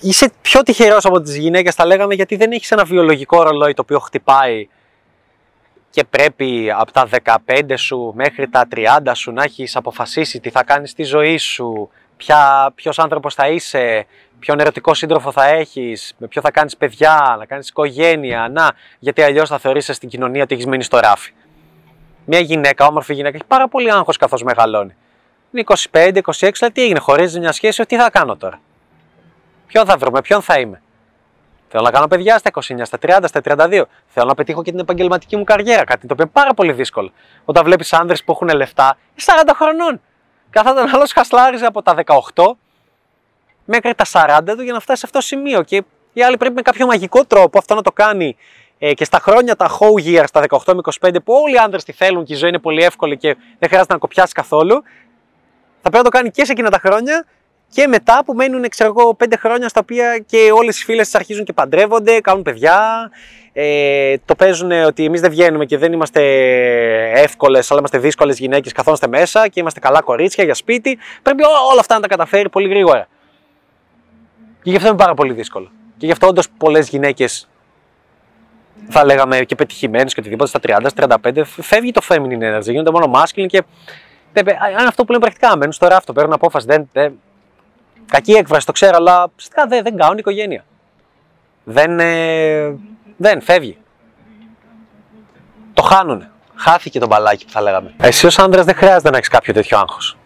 είσαι 0.00 0.32
πιο 0.42 0.62
τυχερός 0.62 1.04
από 1.04 1.20
τις 1.20 1.36
γυναίκες 1.36 1.74
θα 1.74 1.86
λέγαμε 1.86 2.14
γιατί 2.14 2.36
δεν 2.36 2.52
έχεις 2.52 2.70
ένα 2.70 2.84
βιολογικό 2.84 3.42
ρολόι 3.42 3.74
το 3.74 3.82
οποίο 3.82 3.98
χτυπάει 3.98 4.68
και 5.90 6.04
πρέπει 6.04 6.70
από 6.76 6.92
τα 6.92 7.08
15 7.46 7.72
σου 7.76 8.12
μέχρι 8.16 8.48
τα 8.48 8.68
30 8.74 9.10
σου 9.14 9.32
να 9.32 9.42
έχεις 9.42 9.76
αποφασίσει 9.76 10.40
τι 10.40 10.50
θα 10.50 10.64
κάνεις 10.64 10.90
στη 10.90 11.02
ζωή 11.02 11.36
σου, 11.36 11.90
ποια, 12.16 12.72
ποιος 12.74 12.98
άνθρωπος 12.98 13.34
θα 13.34 13.48
είσαι, 13.48 14.06
ποιον 14.38 14.60
ερωτικό 14.60 14.94
σύντροφο 14.94 15.32
θα 15.32 15.46
έχεις, 15.46 16.14
με 16.18 16.26
ποιο 16.26 16.42
θα 16.42 16.50
κάνεις 16.50 16.76
παιδιά, 16.76 17.36
να 17.38 17.46
κάνεις 17.46 17.68
οικογένεια, 17.68 18.48
να, 18.52 18.70
γιατί 18.98 19.22
αλλιώς 19.22 19.48
θα 19.48 19.58
θεωρήσεις 19.58 19.96
στην 19.96 20.08
κοινωνία 20.08 20.42
ότι 20.42 20.54
έχεις 20.54 20.66
μείνει 20.66 20.82
στο 20.82 20.98
ράφι. 20.98 21.32
Μια 22.24 22.38
γυναίκα, 22.38 22.86
όμορφη 22.86 23.14
γυναίκα, 23.14 23.36
έχει 23.36 23.46
πάρα 23.46 23.68
πολύ 23.68 23.92
άγχος 23.92 24.16
καθώς 24.16 24.42
μεγαλώνει. 24.42 24.96
Είναι 25.52 25.64
25, 25.90 26.20
26, 26.22 26.50
τι 26.72 26.82
έγινε, 26.82 26.98
χωρίζεις 26.98 27.38
μια 27.38 27.52
σχέση, 27.52 27.86
τι 27.86 27.96
θα 27.96 28.10
κάνω 28.10 28.36
τώρα. 28.36 28.60
Ποιον 29.68 29.86
θα 29.86 29.96
βρω, 29.96 30.10
με 30.10 30.20
ποιον 30.20 30.42
θα 30.42 30.58
είμαι; 30.58 30.82
Θέλω 31.68 31.82
να 31.82 31.90
κάνω 31.90 32.06
παιδιά 32.06 32.38
στα 32.38 32.50
29, 32.54 32.80
στα 32.82 32.98
30, 33.02 33.18
στα 33.26 33.40
32. 33.44 33.82
Θέλω 34.06 34.26
να 34.26 34.34
πετύχω 34.34 34.62
και 34.62 34.70
την 34.70 34.80
επαγγελματική 34.80 35.36
μου 35.36 35.44
καριέρα. 35.44 35.84
Κάτι 35.84 36.06
το 36.06 36.12
οποίο 36.12 36.24
είναι 36.24 36.32
πάρα 36.32 36.54
πολύ 36.54 36.72
δύσκολο. 36.72 37.12
Όταν 37.44 37.64
βλέπεις 37.64 37.92
άνδρες 37.92 38.24
που 38.24 38.32
έχουν 38.32 38.48
λεφτά, 38.48 38.96
είσαι 39.14 39.32
40 39.44 39.50
χρονών. 39.54 40.00
Καθόταν 40.50 40.94
άλλος 40.94 41.12
χασλάριζε 41.12 41.66
από 41.66 41.82
τα 41.82 41.94
18 42.34 42.52
μέχρι 43.64 43.94
τα 43.94 44.04
40 44.12 44.54
του 44.56 44.62
για 44.62 44.72
να 44.72 44.80
φτάσει 44.80 45.00
σε 45.00 45.06
αυτό 45.06 45.18
το 45.18 45.24
σημείο. 45.24 45.62
Και 45.62 45.82
οι 46.12 46.22
άλλοι 46.22 46.36
πρέπει 46.36 46.54
με 46.54 46.62
κάποιο 46.62 46.86
μαγικό 46.86 47.24
τρόπο 47.24 47.58
αυτό 47.58 47.74
να 47.74 47.82
το 47.82 47.92
κάνει 47.92 48.36
ε, 48.78 48.94
και 48.94 49.04
στα 49.04 49.18
χρόνια 49.18 49.56
τα 49.56 49.78
whole 49.78 50.06
year, 50.06 50.24
στα 50.26 50.42
18 50.48 50.74
με 50.74 50.80
25, 51.00 51.16
που 51.24 51.32
όλοι 51.32 51.54
οι 51.54 51.58
άντρε 51.58 51.78
τη 51.78 51.92
θέλουν 51.92 52.24
και 52.24 52.32
η 52.32 52.36
ζωή 52.36 52.48
είναι 52.48 52.58
πολύ 52.58 52.82
εύκολη 52.82 53.16
και 53.16 53.36
δεν 53.58 53.68
χρειάζεται 53.68 53.92
να 53.92 53.98
κοπιάσει 53.98 54.32
καθόλου, 54.32 54.82
θα 55.82 55.90
πρέπει 55.90 55.96
να 55.96 56.02
το 56.02 56.08
κάνει 56.10 56.30
και 56.30 56.44
σε 56.44 56.52
εκείνα 56.52 56.70
τα 56.70 56.78
χρόνια 56.78 57.24
και 57.70 57.86
μετά 57.86 58.22
που 58.24 58.34
μένουν, 58.34 58.68
ξέρω 58.68 58.94
εγώ, 58.96 59.14
πέντε 59.14 59.36
χρόνια 59.36 59.68
στα 59.68 59.80
οποία 59.80 60.18
και 60.26 60.50
όλε 60.54 60.68
οι 60.68 60.72
φίλε 60.84 61.04
αρχίζουν 61.12 61.44
και 61.44 61.52
παντρεύονται, 61.52 62.20
κάνουν 62.20 62.42
παιδιά. 62.42 63.10
Ε, 63.52 64.14
το 64.24 64.34
παίζουν 64.34 64.70
ότι 64.70 65.04
εμεί 65.04 65.18
δεν 65.18 65.30
βγαίνουμε 65.30 65.64
και 65.64 65.78
δεν 65.78 65.92
είμαστε 65.92 66.22
εύκολε, 67.10 67.58
αλλά 67.68 67.78
είμαστε 67.78 67.98
δύσκολε 67.98 68.32
γυναίκε, 68.32 68.70
καθόμαστε 68.70 69.08
μέσα 69.08 69.48
και 69.48 69.60
είμαστε 69.60 69.80
καλά 69.80 70.00
κορίτσια 70.00 70.44
για 70.44 70.54
σπίτι. 70.54 70.98
Πρέπει 71.22 71.42
όλα 71.70 71.80
αυτά 71.80 71.94
να 71.94 72.00
τα 72.00 72.08
καταφέρει 72.08 72.48
πολύ 72.48 72.68
γρήγορα. 72.68 73.08
Και 74.62 74.70
γι' 74.70 74.76
αυτό 74.76 74.88
είναι 74.88 74.96
πάρα 74.96 75.14
πολύ 75.14 75.32
δύσκολο. 75.32 75.70
Και 75.96 76.06
γι' 76.06 76.12
αυτό 76.12 76.26
όντω 76.26 76.42
πολλέ 76.58 76.78
γυναίκε, 76.78 77.26
θα 78.88 79.04
λέγαμε 79.04 79.38
και 79.38 79.54
πετυχημένε 79.54 80.04
και 80.04 80.20
οτιδήποτε 80.20 80.48
στα 80.48 80.60
30, 80.80 80.86
στα 80.86 81.20
35, 81.24 81.42
φεύγει 81.44 81.90
το 81.90 82.00
feminine 82.08 82.56
energy, 82.56 82.70
γίνονται 82.70 82.90
μόνο 82.90 83.12
masculine 83.14 83.46
και. 83.46 83.62
Αν 84.78 84.86
αυτό 84.86 85.04
που 85.04 85.12
λέμε 85.12 85.24
πρακτικά, 85.24 85.56
μένουν 85.56 85.72
στο 85.72 85.86
ράφτο, 85.86 86.12
παίρνουν 86.12 86.32
απόφαση. 86.32 86.66
Δεν, 86.66 86.88
δεν, 86.92 87.20
Κακή 88.10 88.32
έκφραση, 88.32 88.66
το 88.66 88.72
ξέρω, 88.72 88.96
αλλά 88.96 89.30
ουσιαστικά 89.36 89.66
δεν, 89.66 89.82
δεν 89.82 89.96
κάνουν 89.96 90.18
οικογένεια. 90.18 90.64
Δεν, 91.64 92.00
ε, 92.00 92.76
δεν 93.16 93.40
φεύγει. 93.40 93.78
Το 95.74 95.82
χάνουνε. 95.82 96.30
Χάθηκε 96.54 96.98
το 96.98 97.06
μπαλάκι 97.06 97.44
που 97.44 97.50
θα 97.50 97.60
λέγαμε. 97.60 97.94
Εσύ 97.96 98.26
ως 98.26 98.38
άντρα 98.38 98.64
δεν 98.64 98.74
χρειάζεται 98.74 99.10
να 99.10 99.16
έχεις 99.16 99.28
κάποιο 99.28 99.52
τέτοιο 99.52 99.78
άγχος. 99.78 100.16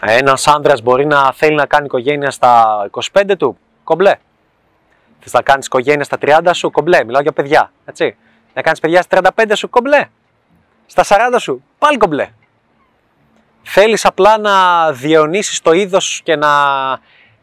Ένας 0.00 0.46
άντρα 0.46 0.74
μπορεί 0.82 1.06
να 1.06 1.32
θέλει 1.32 1.54
να 1.54 1.66
κάνει 1.66 1.84
οικογένεια 1.84 2.30
στα 2.30 2.84
25 3.12 3.36
του, 3.38 3.58
κομπλέ. 3.84 4.14
Θες 5.20 5.32
να 5.32 5.42
κάνεις 5.42 5.66
οικογένεια 5.66 6.04
στα 6.04 6.18
30 6.20 6.50
σου, 6.52 6.70
κομπλέ. 6.70 7.04
Μιλάω 7.04 7.22
για 7.22 7.32
παιδιά. 7.32 7.72
Έτσι. 7.84 8.16
Να 8.54 8.62
κάνεις 8.62 8.80
παιδιά 8.80 9.02
στα 9.02 9.20
35 9.36 9.52
σου, 9.54 9.70
κομπλέ. 9.70 10.08
Στα 10.86 11.04
40 11.08 11.36
σου, 11.38 11.64
πάλι 11.78 11.96
κομπλέ. 11.96 12.28
Θέλεις 13.62 14.04
απλά 14.04 14.38
να 14.38 14.52
διαιωνίσεις 14.92 15.60
το 15.60 15.72
είδος 15.72 16.20
και 16.24 16.36
να 16.36 16.48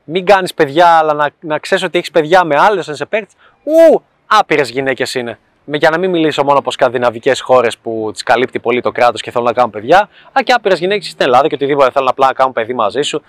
μην 0.04 0.26
κάνεις 0.26 0.54
παιδιά, 0.54 0.98
αλλά 0.98 1.14
να, 1.14 1.30
να 1.40 1.60
ξέρεις 1.60 1.84
ότι 1.84 1.98
έχεις 1.98 2.12
παιδιά 2.12 2.44
με 2.44 2.56
άλλες 2.60 2.90
σε 2.92 3.06
παίκτες. 3.06 3.34
Ου, 3.64 4.04
άπειρες 4.28 4.70
γυναίκες 4.70 5.14
είναι. 5.14 5.40
Για 5.66 5.90
να 5.90 5.98
μην 5.98 6.10
μιλήσω 6.10 6.44
μόνο 6.44 6.58
από 6.60 6.72
σκανδιναβικές 6.72 7.42
χώρες 7.42 7.78
που 7.78 8.10
τις 8.14 8.24
καλύπτει 8.24 8.60
πολύ 8.60 8.82
το 8.82 8.92
κράτος 8.92 9.22
και 9.22 9.32
θέλουν 9.32 9.48
να 9.48 9.54
κάνουν 9.54 9.70
παιδιά, 9.72 10.10
αλλά 10.32 10.44
και 10.44 10.54
άπειρες 10.54 10.80
γυναίκες 10.80 11.08
στην 11.08 11.26
Ελλάδα 11.26 11.48
και 11.48 11.56
οτιδήποτε 11.56 11.92
θέλουν 11.92 12.08
απλά 12.08 12.28
να 12.28 12.34
κάνουν 12.34 12.54
παιδί 12.54 12.74
μαζί 12.74 13.02
σου 13.02 13.22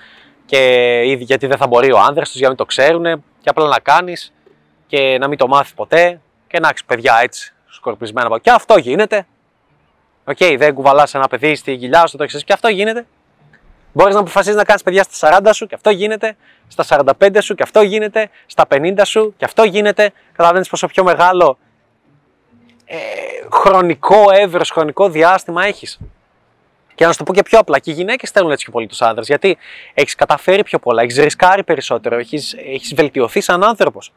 και 0.47 1.03
γιατί 1.19 1.47
δεν 1.47 1.57
θα 1.57 1.67
μπορεί 1.67 1.93
ο 1.93 1.99
άνδρας 1.99 2.29
τους 2.29 2.39
για 2.39 2.43
να 2.43 2.49
μην 2.49 2.57
το 2.57 2.65
ξέρουν 2.65 3.03
και 3.41 3.49
απλά 3.49 3.67
να 3.67 3.79
κάνεις 3.79 4.33
και 4.87 5.19
να 5.21 5.29
μην 5.29 5.39
το 5.39 5.47
μάθεις 5.47 5.75
ποτέ 5.75 6.21
και 6.47 6.61
να 6.61 6.69
έχεις 6.69 6.85
παιδιά 6.85 7.19
έτσι 7.23 7.55
σκορπισμένα. 7.69 8.39
Και 8.39 8.51
αυτό 8.51 8.79
γίνεται. 8.79 9.27
OK, 10.29 10.37
okay, 10.41 10.55
δεν 10.59 10.75
κουβαλάς 10.75 11.15
ένα 11.15 11.29
παιδί 11.29 11.55
στην 11.55 11.73
κοιλιά 11.73 12.07
σου, 12.07 12.17
το 12.17 12.23
έχει 12.23 12.45
και 12.45 12.53
αυτό 12.53 12.69
γίνεται. 12.69 13.07
Μπορείς 13.93 14.15
να 14.15 14.21
αποφασίσεις 14.21 14.57
να 14.57 14.65
κάνεις 14.65 14.83
παιδιά 14.83 15.03
στα 15.03 15.41
40 15.45 15.51
σου 15.53 15.67
και 15.67 15.75
αυτό 15.75 15.91
γίνεται, 15.91 16.37
στα 16.69 16.85
45 17.19 17.39
σου 17.41 17.55
και 17.55 17.63
αυτό 17.63 17.81
γίνεται, 17.83 18.31
στα 18.47 18.65
50 18.69 19.01
σου 19.05 19.35
και 19.37 19.45
αυτό 19.45 19.63
γίνεται. 19.63 20.13
Καταλαβαίνεις 20.33 20.69
πόσο 20.69 20.87
πιο 20.87 21.05
μεγάλο 21.05 21.59
ε, 22.85 22.97
χρονικό 23.53 24.25
εύρος, 24.33 24.71
χρονικό 24.71 25.09
διάστημα 25.09 25.65
έχεις. 25.65 25.99
Και 26.95 27.05
να 27.05 27.13
σου 27.13 27.19
το 27.19 27.25
πω 27.25 27.33
και 27.35 27.43
πιο 27.43 27.59
απλά, 27.59 27.79
και 27.79 27.91
οι 27.91 27.95
γυναίκες 27.95 28.31
θέλουν 28.31 28.51
έτσι 28.51 28.65
πιο 28.65 28.73
πολύ 28.73 28.87
τους 28.87 29.03
άντρες. 29.03 29.23
Γιατί 29.25 29.57
έχεις 29.95 30.15
καταφέρει 30.15 30.63
πιο 30.63 30.79
πολλά, 30.79 31.03
έχεις 31.03 31.17
ρισκάρει 31.17 31.65
περισσότερο, 31.65 32.17
έχεις 32.17 32.55
έχεις 32.67 32.95
βελτιωθεί 32.95 33.41
σαν 33.41 33.65
άνθρωπος. 33.65 34.13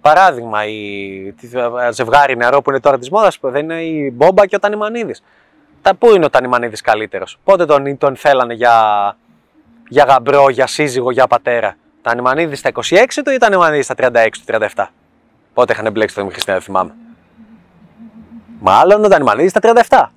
Παράδειγμα, 0.00 0.66
η 0.66 1.34
τη- 1.40 1.48
ζευγάρι 1.90 2.36
νεαρό 2.36 2.62
που 2.62 2.70
είναι 2.70 2.80
τώρα 2.80 2.98
της 2.98 3.10
μόδας, 3.10 3.38
δεν 3.40 3.62
είναι 3.62 3.82
η 3.82 4.10
Μπόμπα 4.14 4.46
και 4.46 4.56
ο 4.56 4.58
Τανιμανίδης. 4.58 5.22
Τα 5.88 5.94
πού 5.94 6.14
είναι 6.14 6.24
ο 6.24 6.30
Τανιμανίδης 6.30 6.80
καλύτερος; 6.80 7.38
Πότε 7.44 7.64
τον, 7.64 7.98
τον 7.98 8.16
θέλανε 8.16 8.54
για, 8.54 9.16
για 9.88 10.04
γαμπρό, 10.04 10.48
για 10.48 10.66
σύζυγο, 10.66 11.10
για 11.10 11.26
πατέρα; 11.26 11.76
Τανιμανίδης 12.02 12.58
στα 12.58 12.70
26 12.74 13.22
του 13.24 13.30
ή 13.30 13.36
Τανιμανίδης 13.36 13.84
στα 13.84 13.94
36 13.98 14.28
του, 14.32 14.58
37. 14.74 14.86
Πότε 15.54 15.72
είχαν 15.72 15.92
μπλέξει 15.92 16.14
το 16.14 16.20
Δημήτρη 16.20 16.42
δεν 16.46 16.60
θυμάμαι. 16.60 16.94
Μάλλον 18.60 19.04
ο 19.04 19.08
Τανιμανίδης 19.08 19.50
στα 19.50 19.60
37. 19.88 20.12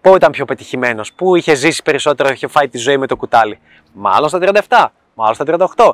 Πού 0.00 0.14
ήταν 0.14 0.30
πιο 0.30 0.44
πετυχημένος, 0.44 1.12
πού 1.12 1.36
είχε 1.36 1.54
ζήσει 1.54 1.82
περισσότερο, 1.82 2.28
είχε 2.28 2.46
φάει 2.46 2.68
τη 2.68 2.78
ζωή 2.78 2.96
με 2.96 3.06
το 3.06 3.16
κουτάλι; 3.16 3.58
Μάλλον 3.92 4.28
στα 4.28 4.38
37, 4.68 4.86
μάλλον 5.14 5.34
στα 5.34 5.44
38. 5.76 5.92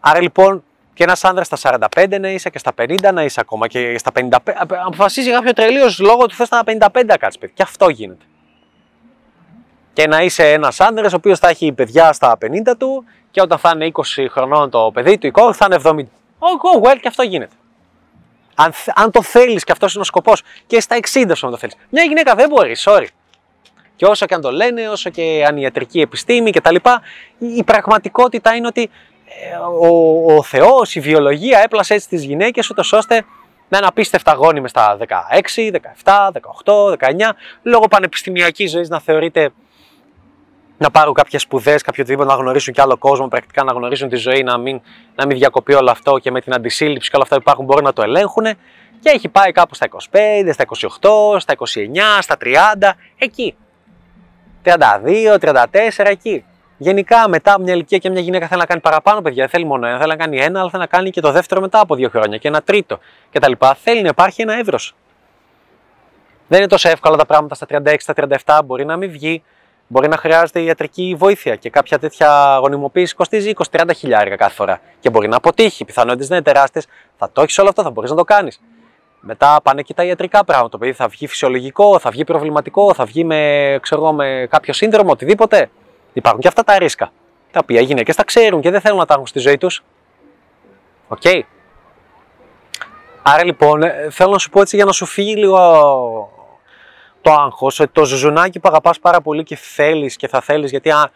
Άρα 0.00 0.20
λοιπόν 0.20 0.64
και 0.98 1.04
ένας 1.04 1.24
άντρα 1.24 1.44
στα 1.44 1.56
45 1.96 2.18
να 2.20 2.28
είσαι 2.28 2.50
και 2.50 2.58
στα 2.58 2.72
50 2.78 3.12
να 3.12 3.22
είσαι 3.22 3.40
ακόμα 3.40 3.66
και 3.68 3.98
στα 3.98 4.10
55. 4.12 4.28
απ- 4.56 4.72
Αποφασίζει 4.86 5.30
κάποιο 5.30 5.52
τρελίο 5.52 5.86
λόγο 5.98 6.26
του 6.26 6.34
θες 6.34 6.46
στα 6.46 6.62
55 6.64 7.04
να 7.06 7.16
κάτσει 7.16 7.38
παιδί. 7.38 7.52
Και 7.56 7.62
αυτό 7.62 7.88
γίνεται. 7.88 8.24
Και 9.92 10.06
να 10.06 10.22
είσαι 10.22 10.52
ένας 10.52 10.80
άντρα 10.80 11.06
ο 11.06 11.14
οποίος 11.14 11.38
θα 11.38 11.48
έχει 11.48 11.72
παιδιά 11.72 12.12
στα 12.12 12.38
50 12.40 12.76
του 12.78 13.04
και 13.30 13.40
όταν 13.40 13.58
θα 13.58 13.72
είναι 13.74 13.86
20 13.86 14.26
χρονών 14.30 14.70
το 14.70 14.90
παιδί 14.94 15.18
του, 15.18 15.26
η 15.26 15.30
κόρη 15.30 15.54
θα 15.54 15.66
είναι 15.66 15.80
70. 15.84 15.90
Oh, 16.38 16.80
go 16.82 16.88
well, 16.88 16.96
και 17.00 17.08
αυτό 17.08 17.22
γίνεται. 17.22 17.54
Αν, 18.54 18.72
θ- 18.72 19.00
αν 19.00 19.10
το 19.10 19.22
θέλεις 19.22 19.64
και 19.64 19.72
αυτός 19.72 19.92
είναι 19.92 20.02
ο 20.02 20.04
σκοπός, 20.04 20.42
και 20.66 20.80
στα 20.80 20.96
60 20.96 21.30
σου 21.34 21.44
να 21.46 21.50
το 21.52 21.58
θέλεις. 21.58 21.74
Μια 21.90 22.02
γυναίκα 22.02 22.34
δεν 22.34 22.48
μπορεί, 22.48 22.76
sorry. 22.78 23.06
Και 23.96 24.04
όσο 24.06 24.26
και 24.26 24.34
αν 24.34 24.40
το 24.40 24.50
λένε, 24.52 24.88
όσο 24.88 25.10
και 25.10 25.44
αν 25.48 25.56
η 25.56 25.60
ιατρική 25.62 26.00
επιστήμη 26.00 26.50
κτλ., 26.50 26.74
η, 26.74 27.46
η 27.56 27.64
πραγματικότητα 27.64 28.54
είναι 28.54 28.66
ότι 28.66 28.82
ε, 28.82 28.88
ο, 29.80 30.34
ο 30.34 30.42
Θεός, 30.42 30.94
η 30.94 31.00
βιολογία 31.00 31.58
έπλασε 31.58 31.94
έτσι 31.94 32.08
τις 32.08 32.24
γυναίκες, 32.24 32.70
ούτως 32.70 32.92
ώστε 32.92 33.24
να 33.68 33.78
είναι 33.78 33.86
απίστευτα 33.86 34.32
γόνιμες 34.32 34.70
στα 34.70 34.98
16, 34.98 35.72
17, 36.04 36.30
18, 36.64 36.92
19, 36.92 36.96
λόγω 37.62 37.88
πανεπιστημιακής 37.88 38.70
ζωής 38.70 38.88
να 38.88 39.00
θεωρείται 39.00 39.50
να 40.78 40.90
πάρουν 40.90 41.14
κάποιες 41.14 41.42
σπουδές, 41.42 41.82
κάποιο 41.82 42.02
οτιδήποτε, 42.02 42.34
να 42.34 42.38
γνωρίσουν 42.38 42.74
και 42.74 42.80
άλλο 42.80 42.96
κόσμο, 42.96 43.28
πρακτικά 43.28 43.64
να 43.64 43.72
γνωρίσουν 43.72 44.08
τη 44.08 44.16
ζωή, 44.16 44.42
να 44.42 44.58
μην, 44.58 44.80
να 45.14 45.26
μην 45.26 45.36
διακοπεί 45.36 45.74
όλο 45.74 45.90
αυτό 45.90 46.18
και 46.18 46.30
με 46.30 46.40
την 46.40 46.54
αντισύλληψη 46.54 47.10
και 47.10 47.16
όλα 47.16 47.24
αυτά 47.24 47.36
που 47.36 47.42
υπάρχουν 47.42 47.64
μπορούν 47.64 47.84
να 47.84 47.92
το 47.92 48.02
ελέγχουν. 48.02 48.44
Και 49.00 49.10
έχει 49.10 49.28
πάει 49.28 49.52
κάπου 49.52 49.74
στα 49.74 49.86
25, 49.88 50.52
στα 50.52 50.64
28, 51.34 51.40
στα 51.40 51.54
29, 51.58 51.62
στα 52.20 52.36
30, 52.40 52.90
εκεί. 53.18 53.56
32, 54.64 55.38
34, 55.38 55.64
εκεί. 55.96 56.44
Γενικά 56.80 57.28
μετά 57.28 57.60
μια 57.60 57.74
ηλικία 57.74 57.98
και 57.98 58.10
μια 58.10 58.20
γυναίκα 58.20 58.46
θέλει 58.46 58.60
να 58.60 58.66
κάνει 58.66 58.80
παραπάνω 58.80 59.22
παιδιά. 59.22 59.42
Δεν 59.42 59.48
θέλει 59.48 59.64
μόνο 59.64 59.86
ένα, 59.86 59.98
θέλει 59.98 60.08
να 60.08 60.16
κάνει 60.16 60.38
ένα, 60.38 60.60
αλλά 60.60 60.70
θέλει 60.70 60.82
να 60.82 60.88
κάνει 60.88 61.10
και 61.10 61.20
το 61.20 61.32
δεύτερο 61.32 61.60
μετά 61.60 61.80
από 61.80 61.94
δύο 61.94 62.08
χρόνια 62.08 62.38
και 62.38 62.48
ένα 62.48 62.62
τρίτο 62.62 62.98
κτλ. 63.32 63.52
Θέλει 63.82 64.02
να 64.02 64.08
υπάρχει 64.08 64.42
ένα 64.42 64.58
εύρος. 64.58 64.94
Δεν 66.48 66.58
είναι 66.58 66.68
τόσο 66.68 66.88
εύκολα 66.88 67.16
τα 67.16 67.26
πράγματα 67.26 67.54
στα 67.54 67.66
36, 67.70 67.94
στα 67.98 68.14
37. 68.44 68.60
Μπορεί 68.64 68.84
να 68.84 68.96
μην 68.96 69.10
βγει, 69.10 69.42
μπορεί 69.86 70.08
να 70.08 70.16
χρειάζεται 70.16 70.60
ιατρική 70.60 71.14
βοήθεια 71.18 71.56
και 71.56 71.70
κάποια 71.70 71.98
τέτοια 71.98 72.58
γονιμοποίηση 72.60 73.14
κοστίζει 73.14 73.52
20-30 73.70 73.90
χιλιάρια 73.96 74.36
κάθε 74.36 74.54
φορά. 74.54 74.80
Και 75.00 75.10
μπορεί 75.10 75.28
να 75.28 75.36
αποτύχει. 75.36 75.82
Οι 75.82 75.86
πιθανότητες 75.86 76.28
δεν 76.28 76.36
είναι 76.36 76.46
τεράστιες. 76.46 76.86
Θα 77.16 77.30
το 77.32 77.42
έχεις 77.42 77.58
όλο 77.58 77.68
αυτό, 77.68 77.82
θα 77.82 77.90
μπορείς 77.90 78.10
να 78.10 78.16
το 78.16 78.24
κάνεις. 78.24 78.60
Μετά 79.20 79.60
πάνε 79.62 79.82
και 79.82 79.94
τα 79.94 80.04
ιατρικά 80.04 80.44
πράγματα. 80.44 80.70
Το 80.70 80.78
παιδί 80.78 80.92
θα 80.92 81.08
βγει 81.08 81.26
φυσιολογικό, 81.26 81.98
θα 81.98 82.10
βγει 82.10 82.24
προβληματικό, 82.24 82.94
θα 82.94 83.04
βγει 83.04 83.24
με, 83.24 83.78
ξέρω, 83.82 84.02
εγώ, 84.02 84.12
με 84.12 84.46
κάποιο 84.50 84.72
σύνδρομο, 84.72 85.10
οτιδήποτε. 85.10 85.70
Υπάρχουν 86.12 86.40
και 86.40 86.48
αυτά 86.48 86.64
τα 86.64 86.78
ρίσκα. 86.78 87.12
Τα 87.50 87.60
οποία 87.62 87.80
οι 87.80 87.84
γυναίκες 87.84 88.16
τα 88.16 88.24
ξέρουν 88.24 88.60
και 88.60 88.70
δεν 88.70 88.80
θέλουν 88.80 88.98
να 88.98 89.04
τα 89.04 89.14
έχουν 89.14 89.26
στη 89.26 89.38
ζωή 89.38 89.58
τους. 89.58 89.82
Οκ. 91.08 91.22
Άρα 93.22 93.44
λοιπόν, 93.44 93.82
ε, 93.82 94.08
θέλω 94.10 94.30
να 94.30 94.38
σου 94.38 94.50
πω 94.50 94.60
έτσι 94.60 94.76
για 94.76 94.84
να 94.84 94.92
σου 94.92 95.06
φύγει 95.06 95.36
λίγο 95.36 95.58
το 97.20 97.32
άγχος, 97.32 97.80
ότι 97.80 97.92
το 97.92 98.04
ζουζουνάκι 98.04 98.60
που 98.60 98.68
αγαπάς 98.68 98.98
πάρα 98.98 99.20
πολύ 99.20 99.42
και 99.42 99.56
θέλεις 99.56 100.16
και 100.16 100.28
θα 100.28 100.40
θέλεις, 100.40 100.70
γιατί 100.70 100.90
α, 100.90 101.10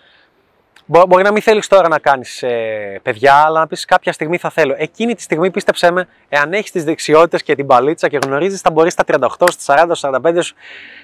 μπο- 0.93 1.07
μπορεί 1.07 1.23
να 1.23 1.33
μην 1.33 1.43
θέλεις 1.43 1.67
τώρα 1.67 1.89
να 1.89 1.99
κάνεις 1.99 2.43
ε, 2.43 3.01
παιδιά, 3.03 3.35
αλλά 3.35 3.61
να 3.61 3.67
πεις 3.67 3.85
κάποια 3.85 4.13
στιγμή 4.13 4.39
θα 4.39 4.51
θέλω. 4.51 4.75
Εκείνη 4.79 5.15
τη 5.15 5.23
στιγμή 5.23 5.51
πίστεψέ 5.51 5.91
με, 5.91 6.09
εάν 6.29 6.53
έχεις 6.53 6.71
τις 6.71 6.85
δεξιότητες 6.85 7.43
και 7.43 7.55
την 7.55 7.67
παλίτσα 7.67 8.09
και 8.09 8.19
γνωρίζεις, 8.25 8.61
θα 8.61 8.71
μπορείς 8.71 8.93
στα 8.93 9.05
38, 9.07 9.47
στα 9.51 9.87
40, 9.89 9.91
στα 9.95 10.11
45 10.25 10.43
σου 10.43 10.55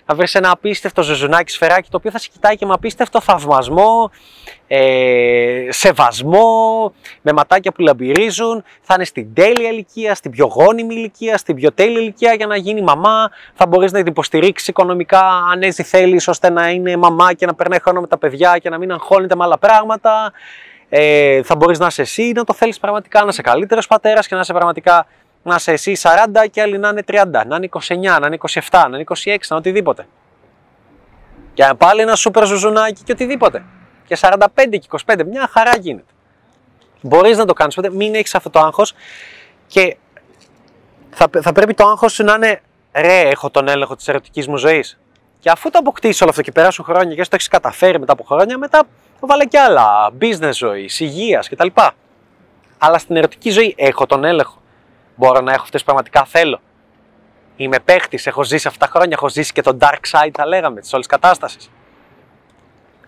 να 0.06 0.14
βρεις 0.14 0.34
ένα 0.34 0.50
απίστευτο 0.50 1.02
ζουζουνάκι 1.02 1.52
σφαιράκι, 1.52 1.90
το 1.90 1.96
οποίο 1.96 2.10
θα 2.10 2.18
σε 2.18 2.28
κοιτάει 2.32 2.56
και 2.56 2.66
με 2.66 2.72
απίστευτο 2.72 3.20
θαυμασμό, 3.20 4.10
ε, 4.68 5.66
σεβασμό, 5.68 6.92
με 7.22 7.32
ματάκια 7.32 7.72
που 7.72 7.82
λαμπυρίζουν, 7.82 8.64
θα 8.80 8.94
είναι 8.94 9.04
στην 9.04 9.34
τέλεια 9.34 9.68
ηλικία, 9.68 10.14
στην 10.14 10.30
πιο 10.30 10.46
γόνιμη 10.46 10.94
ηλικία, 10.94 11.36
στην 11.36 11.54
πιο 11.54 11.72
τέλεια 11.72 12.00
ηλικία 12.00 12.32
για 12.32 12.46
να 12.46 12.56
γίνει 12.56 12.82
μαμά, 12.82 13.30
θα 13.54 13.66
μπορείς 13.66 13.92
να 13.92 13.98
την 13.98 14.06
υποστηρίξεις 14.06 14.68
οικονομικά 14.68 15.22
αν 15.52 15.62
έτσι 15.62 15.82
θέλεις 15.82 16.28
ώστε 16.28 16.50
να 16.50 16.70
είναι 16.70 16.96
μαμά 16.96 17.32
και 17.32 17.46
να 17.46 17.54
περνάει 17.54 17.80
χρόνο 17.80 18.00
με 18.00 18.06
τα 18.06 18.18
παιδιά 18.18 18.58
και 18.58 18.70
να 18.70 18.78
μην 18.78 18.92
αγχώνεται 18.92 19.36
με 19.36 19.44
άλλα 19.44 19.58
πράγματα. 19.58 20.32
Ε, 20.88 21.42
θα 21.42 21.56
μπορείς 21.56 21.78
να 21.78 21.86
είσαι 21.86 22.02
εσύ, 22.02 22.32
να 22.34 22.44
το 22.44 22.52
θέλεις 22.54 22.78
πραγματικά, 22.78 23.22
να 23.22 23.28
είσαι 23.28 23.42
καλύτερος 23.42 23.86
πατέρας 23.86 24.28
και 24.28 24.34
να 24.34 24.40
είσαι 24.40 24.52
πραγματικά 24.52 25.06
να 25.42 25.54
είσαι 25.54 25.72
εσύ 25.72 25.96
40 26.02 26.46
και 26.50 26.60
άλλοι 26.60 26.78
να 26.78 26.88
είναι 26.88 27.02
30, 27.06 27.24
να 27.46 27.56
είναι 27.56 27.68
29, 27.70 28.18
να 28.20 28.26
είναι 28.26 28.38
27, 28.48 28.60
να 28.70 28.96
είναι 28.96 29.04
26, 29.08 29.24
να 29.24 29.32
είναι 29.32 29.38
οτιδήποτε. 29.50 30.06
Και 31.54 31.64
πάλι 31.78 32.00
ένα 32.00 32.14
σούπερ 32.14 32.46
ζουζουνάκι 32.46 33.02
και 33.02 33.12
οτιδήποτε. 33.12 33.64
Και 34.08 34.16
45 34.20 34.46
και 34.70 34.88
25, 35.06 35.24
μια 35.26 35.48
χαρά 35.52 35.76
γίνεται. 35.76 36.12
Μπορείς 37.00 37.36
να 37.36 37.44
το 37.44 37.52
κάνεις, 37.52 37.78
οπότε 37.78 37.94
μην 37.94 38.14
έχεις 38.14 38.34
αυτό 38.34 38.50
το 38.50 38.58
άγχος 38.58 38.94
και 39.66 39.96
θα, 41.10 41.26
θα 41.42 41.52
πρέπει 41.52 41.74
το 41.74 41.86
άγχος 41.86 42.12
σου 42.12 42.24
να 42.24 42.34
είναι 42.34 42.60
ρε, 42.92 43.28
έχω 43.28 43.50
τον 43.50 43.68
έλεγχο 43.68 43.96
της 43.96 44.08
ερωτικής 44.08 44.48
μου 44.48 44.56
ζωής. 44.56 44.98
Και 45.40 45.50
αφού 45.50 45.70
το 45.70 45.78
αποκτήσεις 45.78 46.20
όλο 46.20 46.30
αυτό 46.30 46.42
και 46.42 46.52
περάσουν 46.52 46.84
χρόνια 46.84 47.14
και 47.14 47.22
το 47.22 47.28
έχεις 47.32 47.48
καταφέρει 47.48 47.98
μετά 47.98 48.12
από 48.12 48.24
χρόνια, 48.24 48.58
μετά 48.58 48.82
βάλε 49.20 49.44
κι 49.44 49.56
άλλα. 49.56 50.12
Business 50.20 50.52
ζωής, 50.52 51.00
υγείας 51.00 51.48
κτλ. 51.48 51.68
Αλλά 52.78 52.98
στην 52.98 53.16
ερωτική 53.16 53.50
ζωή 53.50 53.74
έχω 53.78 54.06
τον 54.06 54.24
έλεγχο. 54.24 54.62
Μπορώ 55.16 55.40
να 55.40 55.52
έχω 55.52 55.62
αυτές 55.62 55.80
που 55.80 55.86
πραγματικά 55.86 56.24
θέλω. 56.24 56.60
Είμαι 57.56 57.78
παίχτης, 57.78 58.26
έχω 58.26 58.44
ζήσει 58.44 58.68
αυτά 58.68 58.86
τα 58.86 58.92
χρόνια, 58.92 59.16
έχω 59.16 59.28
ζήσει 59.28 59.52
και 59.52 59.62
τον 59.62 59.78
dark 59.80 60.00
side, 60.10 60.30
θα 60.32 60.46
λέγαμε, 60.46 60.80
της 60.80 60.92
όλης 60.92 61.06
κατάστασης. 61.06 61.70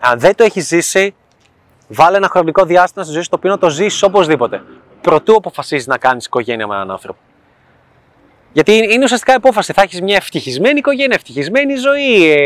Αν 0.03 0.19
δεν 0.19 0.35
το 0.35 0.43
έχεις 0.43 0.67
ζήσει, 0.67 1.15
βάλε 1.87 2.17
ένα 2.17 2.27
χρονικό 2.27 2.65
διάστημα 2.65 3.03
στη 3.03 3.13
ζωή 3.13 3.23
σου 3.23 3.29
το 3.29 3.35
οποίο 3.35 3.49
να 3.49 3.57
το 3.57 3.69
ζήσεις 3.69 4.03
οπωσδήποτε. 4.03 4.61
Προτού 5.01 5.35
αποφασίζεις 5.35 5.87
να 5.87 5.97
κάνεις 5.97 6.25
οικογένεια 6.25 6.67
με 6.67 6.75
έναν 6.75 6.91
άνθρωπο. 6.91 7.19
Γιατί 8.53 8.71
είναι 8.93 9.03
ουσιαστικά 9.03 9.33
υπόφαση. 9.33 9.73
Θα 9.73 9.81
έχεις 9.81 10.01
μια 10.01 10.15
ευτυχισμένη 10.15 10.77
οικογένεια, 10.77 11.15
ευτυχισμένη 11.15 11.75
ζωή. 11.75 12.31
Ε, 12.31 12.39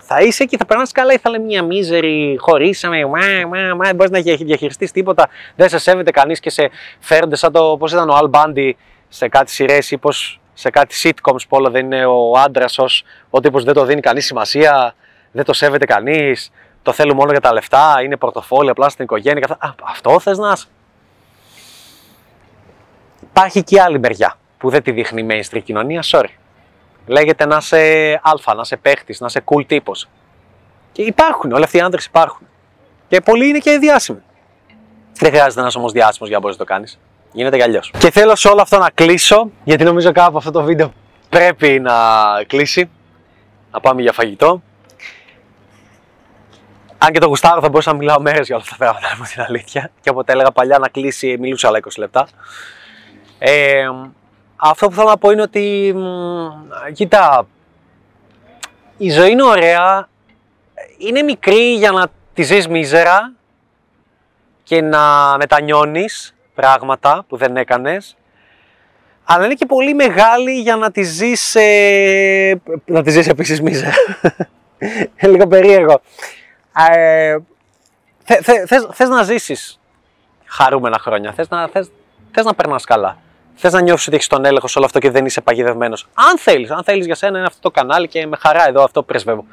θα 0.00 0.20
είσαι 0.20 0.42
εκεί, 0.42 0.56
θα 0.56 0.66
περνάς 0.66 0.92
καλά 0.92 1.12
ή 1.12 1.18
θα 1.18 1.30
λέει 1.30 1.40
μια 1.40 1.62
μίζερη, 1.62 2.36
χωρίσαμε. 2.38 3.04
Μα, 3.04 3.18
μα, 3.48 3.74
μα, 3.74 3.84
δεν 3.84 3.94
μπορείς 3.94 4.10
να 4.10 4.20
διαχειριστείς 4.20 4.90
τίποτα. 4.90 5.28
Δεν 5.56 5.68
σε 5.68 5.78
σέβεται 5.78 6.10
κανείς 6.10 6.40
και 6.40 6.50
σε 6.50 6.70
φέρονται 7.00 7.36
σαν 7.36 7.52
το 7.52 7.76
πώς 7.78 7.92
ήταν 7.92 8.10
ο 8.10 8.18
Al 8.22 8.30
Bundy 8.30 8.70
σε 9.08 9.28
κάτι 9.28 9.50
σειρές 9.50 9.90
ή 9.90 9.98
πώς 9.98 10.40
σε 10.54 10.70
κάτι 10.70 10.94
sitcoms 11.02 11.42
που 11.48 11.56
όλο 11.56 11.70
δεν 11.70 11.84
είναι 11.84 12.04
ο 12.06 12.32
άντρας 12.44 12.78
ως 12.78 13.04
ο 13.30 13.40
τύπος 13.40 13.64
δεν 13.64 13.74
το 13.74 13.84
δίνει 13.84 14.00
κανείς 14.00 14.24
σημασία, 14.24 14.94
δεν 15.32 15.44
το 15.44 15.52
σέβεται 15.52 15.84
κανείς, 15.84 16.50
το 16.82 16.92
θέλουμε 16.92 17.14
μόνο 17.14 17.30
για 17.30 17.40
τα 17.40 17.52
λεφτά, 17.52 18.02
είναι 18.02 18.16
πορτοφόλι 18.16 18.70
απλά 18.70 18.88
στην 18.88 19.04
οικογένεια. 19.04 19.40
και 19.40 19.52
αυτά. 19.52 19.66
Α, 19.66 19.74
αυτό 19.90 20.20
θες 20.20 20.38
να 20.38 20.52
είσαι. 20.52 20.66
Υπάρχει 23.22 23.62
και 23.62 23.74
η 23.74 23.78
άλλη 23.78 23.98
μεριά 23.98 24.34
που 24.58 24.70
δεν 24.70 24.82
τη 24.82 24.90
δείχνει 24.90 25.22
η 25.22 25.26
mainstream 25.30 25.62
κοινωνία, 25.64 26.02
sorry. 26.04 26.28
Λέγεται 27.06 27.46
να 27.46 27.56
είσαι 27.56 28.20
αλφα, 28.22 28.54
να 28.54 28.60
είσαι 28.60 28.76
παίχτης, 28.76 29.20
να 29.20 29.26
είσαι 29.26 29.42
cool 29.44 29.66
τύπος. 29.66 30.08
Και 30.92 31.02
υπάρχουν, 31.02 31.52
όλοι 31.52 31.64
αυτοί 31.64 31.76
οι 31.76 31.80
άντρε 31.80 32.00
υπάρχουν. 32.06 32.46
Και 33.08 33.20
πολλοί 33.20 33.48
είναι 33.48 33.58
και 33.58 33.78
διάσημοι. 33.78 34.22
Δεν 35.12 35.30
χρειάζεται 35.30 35.60
να 35.60 35.66
είσαι 35.66 35.78
όμως 35.78 35.92
διάσημος 35.92 36.28
για 36.28 36.36
να 36.36 36.42
μπορείς 36.42 36.58
να 36.58 36.64
το 36.64 36.72
κάνεις. 36.72 36.98
Γίνεται 37.32 37.56
κι 37.56 37.62
αλλιώς. 37.62 37.92
Και 37.98 38.10
θέλω 38.10 38.36
σε 38.36 38.48
όλο 38.48 38.62
αυτό 38.62 38.78
να 38.78 38.90
κλείσω, 38.94 39.50
γιατί 39.64 39.84
νομίζω 39.84 40.12
κάπου 40.12 40.36
αυτό 40.36 40.50
το 40.50 40.62
βίντεο 40.62 40.92
πρέπει 41.28 41.80
να 41.80 41.94
κλείσει. 42.46 42.90
Να 43.70 43.80
πάμε 43.80 44.02
για 44.02 44.12
φαγητό. 44.12 44.62
Αν 47.02 47.12
και 47.12 47.18
το 47.18 47.26
γουστάρω, 47.26 47.60
θα 47.60 47.68
μπορούσα 47.68 47.92
να 47.92 47.96
μιλάω 47.96 48.20
μέρες 48.20 48.46
για 48.46 48.54
όλα 48.56 48.64
αυτά 48.64 48.76
τα 48.76 48.84
πράγματα, 48.84 49.14
να 49.16 49.24
πω 49.24 49.30
την 49.30 49.42
αλήθεια. 49.42 49.90
Και 50.00 50.10
όποτε 50.10 50.32
έλεγα 50.32 50.50
παλιά 50.50 50.78
να 50.78 50.88
κλείσει, 50.88 51.36
μιλούσα 51.38 51.68
άλλα 51.68 51.80
20 51.84 51.88
λεπτά. 51.96 52.28
Ε, 53.38 53.88
αυτό 54.56 54.88
που 54.88 54.94
θέλω 54.94 55.08
να 55.08 55.16
πω 55.16 55.30
είναι 55.30 55.42
ότι, 55.42 55.92
μ, 55.96 56.92
κοίτα, 56.92 57.46
η 58.96 59.10
ζωή 59.10 59.30
είναι 59.30 59.42
ωραία, 59.42 60.08
είναι 60.98 61.22
μικρή 61.22 61.74
για 61.74 61.90
να 61.90 62.06
τη 62.34 62.42
ζεις 62.42 62.68
μίζερα 62.68 63.32
και 64.62 64.80
να 64.80 65.36
μετανιώνεις 65.38 66.34
πράγματα 66.54 67.24
που 67.28 67.36
δεν 67.36 67.56
έκανες, 67.56 68.16
αλλά 69.24 69.44
είναι 69.44 69.54
και 69.54 69.66
πολύ 69.66 69.94
μεγάλη 69.94 70.60
για 70.60 70.76
να 70.76 70.90
τη 70.90 71.02
ζεις, 71.02 71.54
ε, 71.54 72.60
να 72.84 73.02
τη 73.02 73.10
ζεις 73.10 73.28
επίσης 73.28 73.60
μίζερα. 73.60 73.94
Είναι 75.22 75.32
λίγο 75.32 75.46
περίεργο. 75.46 76.00
Ε, 76.72 77.36
θε, 78.24 78.42
θε, 78.42 78.66
θες, 78.66 78.88
θες 78.92 79.08
να 79.08 79.22
ζήσεις 79.22 79.80
χαρούμενα 80.50 80.98
χρόνια, 80.98 81.32
θες 81.32 81.48
να, 81.48 81.68
θες, 81.68 81.90
θες 82.32 82.44
να 82.44 82.54
περνάς 82.54 82.84
καλά. 82.84 83.18
Θες 83.54 83.72
να 83.72 83.80
νιώσεις 83.80 84.06
ότι 84.06 84.16
έχεις 84.16 84.28
τον 84.28 84.44
έλεγχο 84.44 84.68
σε 84.68 84.78
όλο 84.78 84.86
αυτό 84.86 84.98
και 84.98 85.10
δεν 85.10 85.26
είσαι 85.26 85.40
παγιδευμένος. 85.40 86.08
Αν 86.14 86.38
θέλεις, 86.38 86.70
αν 86.70 86.84
θέλεις 86.84 87.06
για 87.06 87.14
σένα 87.14 87.38
είναι 87.38 87.46
αυτό 87.46 87.60
το 87.60 87.70
κανάλι 87.70 88.08
και 88.08 88.26
με 88.26 88.36
χαρά 88.36 88.68
εδώ 88.68 88.82
αυτό 88.82 89.02
πρεσβεύω. 89.02 89.44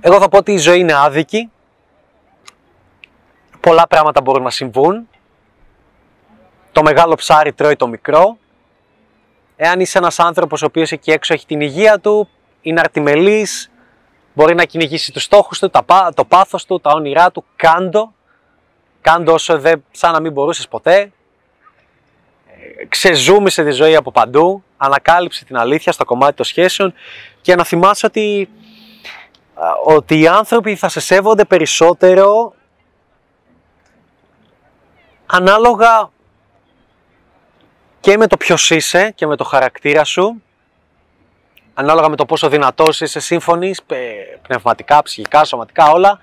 Εγώ 0.00 0.20
θα 0.20 0.28
πω 0.28 0.38
ότι 0.38 0.52
η 0.52 0.58
ζωή 0.58 0.78
είναι 0.78 0.94
άδικη. 0.94 1.50
Πολλά 3.60 3.86
πράγματα 3.86 4.20
μπορούν 4.20 4.42
να 4.42 4.50
συμβούν. 4.50 5.08
Το 6.72 6.82
μεγάλο 6.82 7.14
ψάρι 7.14 7.52
τρώει 7.52 7.76
το 7.76 7.86
μικρό. 7.86 8.38
Εάν 9.56 9.80
είσαι 9.80 9.98
ένας 9.98 10.18
άνθρωπος 10.18 10.62
ο 10.62 10.66
οποίος 10.66 10.92
εκεί 10.92 11.10
έξω 11.10 11.34
έχει 11.34 11.46
την 11.46 11.60
υγεία 11.60 11.98
του, 11.98 12.28
είναι 12.60 12.80
αρτιμελής, 12.80 13.70
μπορεί 14.34 14.54
να 14.54 14.64
κυνηγήσει 14.64 15.12
τους 15.12 15.22
στόχους 15.22 15.58
του, 15.58 15.70
το 16.14 16.24
πάθος 16.24 16.64
του, 16.64 16.80
τα 16.80 16.90
όνειρά 16.90 17.30
του, 17.30 17.44
κάντο. 17.56 18.12
Κάντο 19.00 19.32
όσο 19.32 19.58
δεν, 19.58 19.84
σαν 19.90 20.12
να 20.12 20.20
μην 20.20 20.32
μπορούσες 20.32 20.68
ποτέ. 20.68 21.12
Ξεζούμισε 22.88 23.64
τη 23.64 23.70
ζωή 23.70 23.96
από 23.96 24.10
παντού, 24.10 24.64
ανακάλυψε 24.76 25.44
την 25.44 25.56
αλήθεια 25.56 25.92
στο 25.92 26.04
κομμάτι 26.04 26.34
των 26.34 26.44
σχέσεων 26.44 26.94
και 27.40 27.54
να 27.54 27.64
θυμάσαι 27.64 28.06
ότι, 28.06 28.48
ότι 29.84 30.20
οι 30.20 30.26
άνθρωποι 30.26 30.76
θα 30.76 30.88
σε 30.88 31.00
σέβονται 31.00 31.44
περισσότερο 31.44 32.54
ανάλογα 35.26 36.10
και 38.00 38.16
με 38.16 38.26
το 38.26 38.36
ποιος 38.36 38.70
είσαι 38.70 39.10
και 39.10 39.26
με 39.26 39.36
το 39.36 39.44
χαρακτήρα 39.44 40.04
σου, 40.04 40.42
ανάλογα 41.74 42.08
με 42.08 42.16
το 42.16 42.24
πόσο 42.24 42.48
δυνατός 42.48 43.00
είσαι 43.00 43.20
σύμφωνης, 43.20 43.82
πνευματικά, 44.42 45.02
ψυχικά, 45.02 45.44
σωματικά, 45.44 45.90
όλα, 45.90 46.18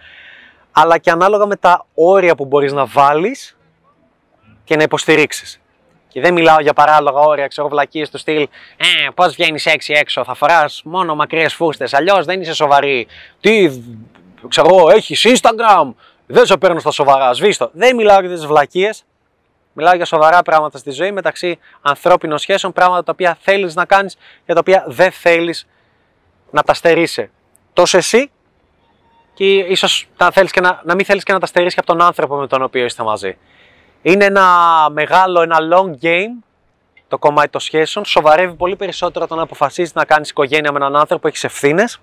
αλλά 0.71 0.97
και 0.97 1.11
ανάλογα 1.11 1.45
με 1.45 1.55
τα 1.55 1.85
όρια 1.93 2.35
που 2.35 2.45
μπορείς 2.45 2.73
να 2.73 2.85
βάλεις 2.85 3.57
και 4.63 4.75
να 4.75 4.83
υποστηρίξεις. 4.83 5.61
Και 6.07 6.21
δεν 6.21 6.33
μιλάω 6.33 6.59
για 6.59 6.73
παράλογα 6.73 7.19
όρια, 7.19 7.47
ξέρω 7.47 7.67
βλακίες 7.67 8.09
του 8.09 8.17
στυλ 8.17 8.47
Ε, 8.77 9.09
πώς 9.15 9.33
βγαίνεις 9.33 9.65
έξι 9.65 9.93
έξω, 9.93 10.23
θα 10.23 10.33
φοράς 10.33 10.81
μόνο 10.85 11.15
μακριές 11.15 11.53
φούστες. 11.53 11.93
Αλλιώς 11.93 12.25
δεν 12.25 12.41
είσαι 12.41 12.53
σοβαρή. 12.53 13.07
Τι, 13.39 13.81
ξέρω 14.47 14.89
έχεις 14.95 15.25
Instagram. 15.27 15.93
Δεν 16.25 16.45
σε 16.45 16.57
παίρνω 16.57 16.79
στα 16.79 16.91
σοβαρά, 16.91 17.33
σβήστο. 17.33 17.69
Δεν 17.73 17.95
μιλάω 17.95 18.19
για 18.19 18.29
τις 18.29 18.45
βλακίες. 18.45 19.03
Μιλάω 19.73 19.95
για 19.95 20.05
σοβαρά 20.05 20.41
πράγματα 20.41 20.77
στη 20.77 20.91
ζωή 20.91 21.11
μεταξύ 21.11 21.59
ανθρώπινων 21.81 22.37
σχέσεων, 22.37 22.73
πράγματα 22.73 23.03
τα 23.03 23.11
οποία 23.11 23.37
θέλεις 23.41 23.75
να 23.75 23.85
κάνεις 23.85 24.17
και 24.45 24.53
τα 24.53 24.59
οποία 24.59 24.83
δεν 24.87 25.11
θέλεις 25.11 25.67
να 26.51 26.63
τα 26.63 26.73
στερήσει. 26.73 27.29
Τόσο 27.73 27.97
εσύ 27.97 28.31
και 29.33 29.57
ίσως 29.57 30.07
να, 30.17 30.31
θέλεις 30.31 30.51
και 30.51 30.61
να, 30.61 30.81
να 30.83 30.95
μην 30.95 31.05
θέλεις 31.05 31.23
και 31.23 31.33
να 31.33 31.39
τα 31.39 31.45
στερήσει 31.45 31.75
από 31.79 31.87
τον 31.87 32.01
άνθρωπο 32.01 32.35
με 32.35 32.47
τον 32.47 32.61
οποίο 32.61 32.85
είστε 32.85 33.03
μαζί. 33.03 33.37
Είναι 34.01 34.25
ένα 34.25 34.45
μεγάλο, 34.91 35.41
ένα 35.41 35.57
long 35.73 36.05
game 36.05 36.43
το 37.07 37.17
κομμάτι 37.17 37.49
των 37.49 37.61
σχέσεων. 37.61 38.05
Σοβαρεύει 38.05 38.53
πολύ 38.53 38.75
περισσότερο 38.75 39.27
το 39.27 39.35
να 39.35 39.41
αποφασίζεις 39.41 39.93
να 39.93 40.05
κάνεις 40.05 40.29
οικογένεια 40.29 40.71
με 40.71 40.77
έναν 40.77 40.95
άνθρωπο, 40.95 41.27
έχεις 41.27 41.43
ευθύνες. 41.43 42.01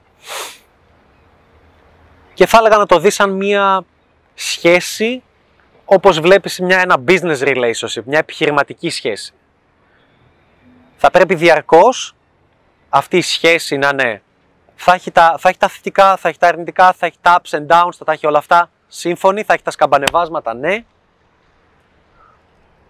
Και 2.34 2.46
θα 2.46 2.58
έλεγα 2.58 2.76
να 2.76 2.86
το 2.86 2.98
δεις 2.98 3.14
σαν 3.14 3.30
μια 3.30 3.84
σχέση 4.34 5.22
όπως 5.90 6.20
βλέπεις 6.20 6.58
μια, 6.58 6.80
ένα 6.80 6.96
business 7.06 7.38
relationship, 7.38 8.02
μια 8.04 8.18
επιχειρηματική 8.18 8.90
σχέση. 8.90 9.32
Θα 10.96 11.10
πρέπει 11.10 11.34
διαρκώς 11.34 12.14
αυτή 12.88 13.16
η 13.16 13.20
σχέση 13.22 13.76
να 13.76 13.88
είναι, 13.88 14.22
θα 14.74 14.92
έχει 14.92 15.10
τα, 15.10 15.34
θα 15.38 15.48
έχει 15.48 15.58
τα 15.58 15.68
θετικά, 15.68 16.16
θα 16.16 16.28
έχει 16.28 16.38
τα 16.38 16.46
αρνητικά, 16.46 16.92
θα 16.92 17.06
έχει 17.06 17.16
τα 17.20 17.40
ups 17.40 17.58
and 17.58 17.66
downs, 17.66 17.92
θα 17.98 18.04
τα 18.04 18.12
έχει 18.12 18.26
όλα 18.26 18.38
αυτά 18.38 18.70
σύμφωνη, 18.88 19.42
θα 19.42 19.52
έχει 19.52 19.62
τα 19.62 19.70
σκαμπανεβάσματα, 19.70 20.54
ναι. 20.54 20.84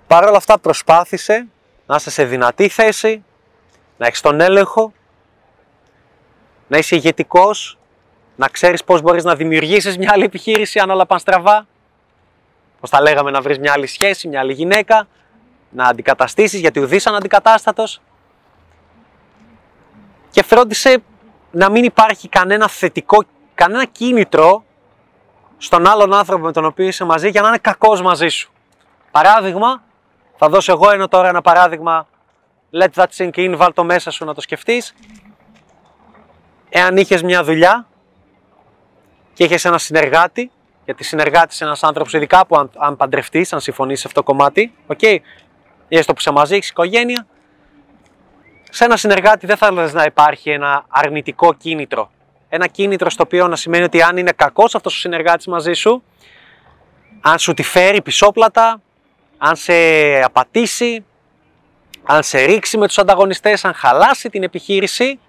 Παρ' 0.07 0.25
όλα 0.25 0.37
αυτά 0.37 0.59
προσπάθησε 0.59 1.47
να 1.87 1.97
είσαι 1.97 2.11
σε 2.11 2.25
δυνατή 2.25 2.69
θέση, 2.69 3.25
να 3.97 4.07
έχεις 4.07 4.21
τον 4.21 4.41
έλεγχο, 4.41 4.93
να 6.69 6.79
είσαι 6.79 6.95
ηγετικός, 6.95 7.79
να 8.37 8.49
ξέρεις 8.49 8.85
πώς 8.85 9.03
μπορείς 9.03 9.25
να 9.25 9.35
δημιουργήσεις 9.35 9.99
μια 9.99 10.11
άλλη 10.13 10.25
επιχείρηση 10.25 10.79
αν 10.79 10.91
όλα 10.91 11.07
πάνε 11.07 11.21
στραβά, 11.21 11.67
Πώς 12.81 12.91
τα 12.91 13.01
λέγαμε, 13.01 13.31
να 13.31 13.41
βρεις 13.41 13.59
μια 13.59 13.73
άλλη 13.73 13.87
σχέση, 13.87 14.29
μια 14.29 14.41
άλλη 14.41 14.53
γυναίκα, 14.53 15.07
να 15.71 15.85
αντικαταστήσεις 15.85 16.61
γιατί 16.61 16.81
ουδής 16.81 17.07
αναντικατάστατο. 17.07 17.85
Και 20.31 20.43
φρόντισε 20.43 21.03
να 21.51 21.71
μην 21.71 21.85
υπάρχει 21.85 22.29
κανένα 22.29 22.69
θετικό, 22.69 23.25
κανένα 23.55 23.85
κίνητρο 23.85 24.65
στον 25.59 25.87
άλλον 25.87 26.15
άνθρωπο 26.15 26.45
με 26.45 26.53
τον 26.53 26.65
οποίο 26.65 26.87
είσαι 26.87 27.05
μαζί 27.05 27.29
για 27.29 27.43
να 27.43 27.49
είναι 27.49 27.59
κακός 27.59 28.03
μαζί 28.03 28.29
σου. 28.29 28.53
Παράδειγμα, 29.11 29.83
θα 30.37 30.49
δώσω 30.49 30.73
εγώ 30.73 30.91
ένα 30.91 31.09
τώρα 31.09 31.29
ένα 31.29 31.41
παράδειγμα. 31.41 32.07
Let 32.73 32.89
that 32.95 33.07
sink 33.17 33.31
in, 33.35 33.55
βάλ 33.57 33.73
το 33.73 33.85
μέσα 33.85 34.11
σου 34.11 34.25
να 34.25 34.35
το 34.35 34.41
σκεφτείς. 34.41 34.95
Εάν 36.69 36.97
είχες 36.97 37.23
μια 37.23 37.45
δουλειά 37.45 37.87
και 39.33 39.45
είχες 39.45 39.65
ένα 39.65 39.79
συνεργάτη 39.79 40.51
γιατί 40.89 41.05
συνεργάτης 41.05 41.61
ένας 41.61 41.83
άνθρωπος, 41.83 42.13
ειδικά 42.13 42.47
που 42.47 42.57
αν, 42.57 42.71
αν 42.77 42.97
παντρευτείς, 42.97 43.53
αν 43.53 43.61
συμφωνείς 43.61 44.01
σε 44.01 44.07
αυτό 44.07 44.21
το 44.21 44.27
κομμάτι, 44.33 44.75
OK, 44.87 44.99
okay, 45.03 45.17
έστω 45.89 46.13
που 46.13 46.21
είσαι 46.21 46.31
μαζί, 46.31 46.55
έχει 46.55 46.69
οικογένεια, 46.71 47.27
σε 48.71 48.85
ένα 48.85 48.97
συνεργάτη 48.97 49.47
δεν 49.47 49.57
θα 49.57 49.69
ήθελε 49.73 49.93
να 49.93 50.05
υπάρχει 50.05 50.51
ένα 50.51 50.85
αρνητικό 50.89 51.55
κίνητρο. 51.55 52.11
Ένα 52.49 52.67
κίνητρο 52.67 53.11
στο 53.11 53.23
οποίο 53.23 53.49
να 53.49 53.57
σημαίνει 53.57 53.85
ότι 53.85 54.03
αν 54.03 54.17
είναι 54.17 54.33
κακός 54.33 54.75
αυτός 54.75 54.95
ο 54.95 54.99
συνεργάτης 54.99 55.47
μαζί 55.47 55.73
σου, 55.73 56.03
αν 57.21 57.39
σου 57.39 57.55
τη 57.55 57.63
φέρει 57.63 58.03
πισόπλατα, 58.03 58.81
αν 59.39 59.57
σε 59.57 59.75
απατήσει, 60.23 61.05
αν 62.05 62.23
σε 62.23 62.45
ρίξει 62.45 62.79
με 62.79 62.87
τους 62.87 62.99
ανταγωνιστές, 62.99 63.65
αν 63.65 63.75
χαλάσει 63.75 64.29
την 64.29 64.43
επιχείρηση, 64.43 65.21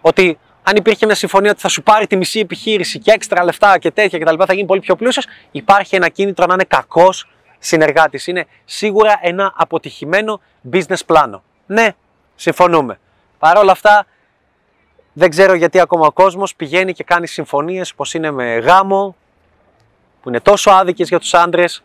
ότι 0.00 0.38
αν 0.68 0.76
υπήρχε 0.76 1.06
μια 1.06 1.14
συμφωνία 1.14 1.50
ότι 1.50 1.60
θα 1.60 1.68
σου 1.68 1.82
πάρει 1.82 2.06
τη 2.06 2.16
μισή 2.16 2.38
επιχείρηση 2.38 2.98
και 2.98 3.10
έξτρα 3.10 3.44
λεφτά 3.44 3.78
και 3.78 3.90
τέτοια 3.90 4.18
κτλ. 4.18 4.42
θα 4.46 4.54
γίνει 4.54 4.66
πολύ 4.66 4.80
πιο 4.80 4.96
πλούσιος, 4.96 5.26
υπάρχει 5.50 5.96
ένα 5.96 6.08
κίνητρο 6.08 6.46
να 6.46 6.54
είναι 6.54 6.64
κακός 6.64 7.28
συνεργάτης. 7.58 8.26
Είναι 8.26 8.46
σίγουρα 8.64 9.18
ένα 9.22 9.52
αποτυχημένο 9.56 10.40
business 10.72 11.00
πλάνο. 11.06 11.42
Ναι, 11.66 11.94
συμφωνούμε. 12.34 12.98
Παρ' 13.38 13.56
όλα 13.56 13.72
αυτά, 13.72 14.06
δεν 15.12 15.30
ξέρω 15.30 15.54
γιατί 15.54 15.80
ακόμα 15.80 16.06
ο 16.06 16.12
κόσμος 16.12 16.54
πηγαίνει 16.54 16.92
και 16.92 17.04
κάνει 17.04 17.26
συμφωνίες 17.26 17.90
όπω 17.90 18.04
είναι 18.12 18.30
με 18.30 18.58
γάμο, 18.58 19.16
που 20.22 20.28
είναι 20.28 20.40
τόσο 20.40 20.70
άδικες 20.70 21.08
για 21.08 21.18
τους 21.18 21.34
άντρες, 21.34 21.82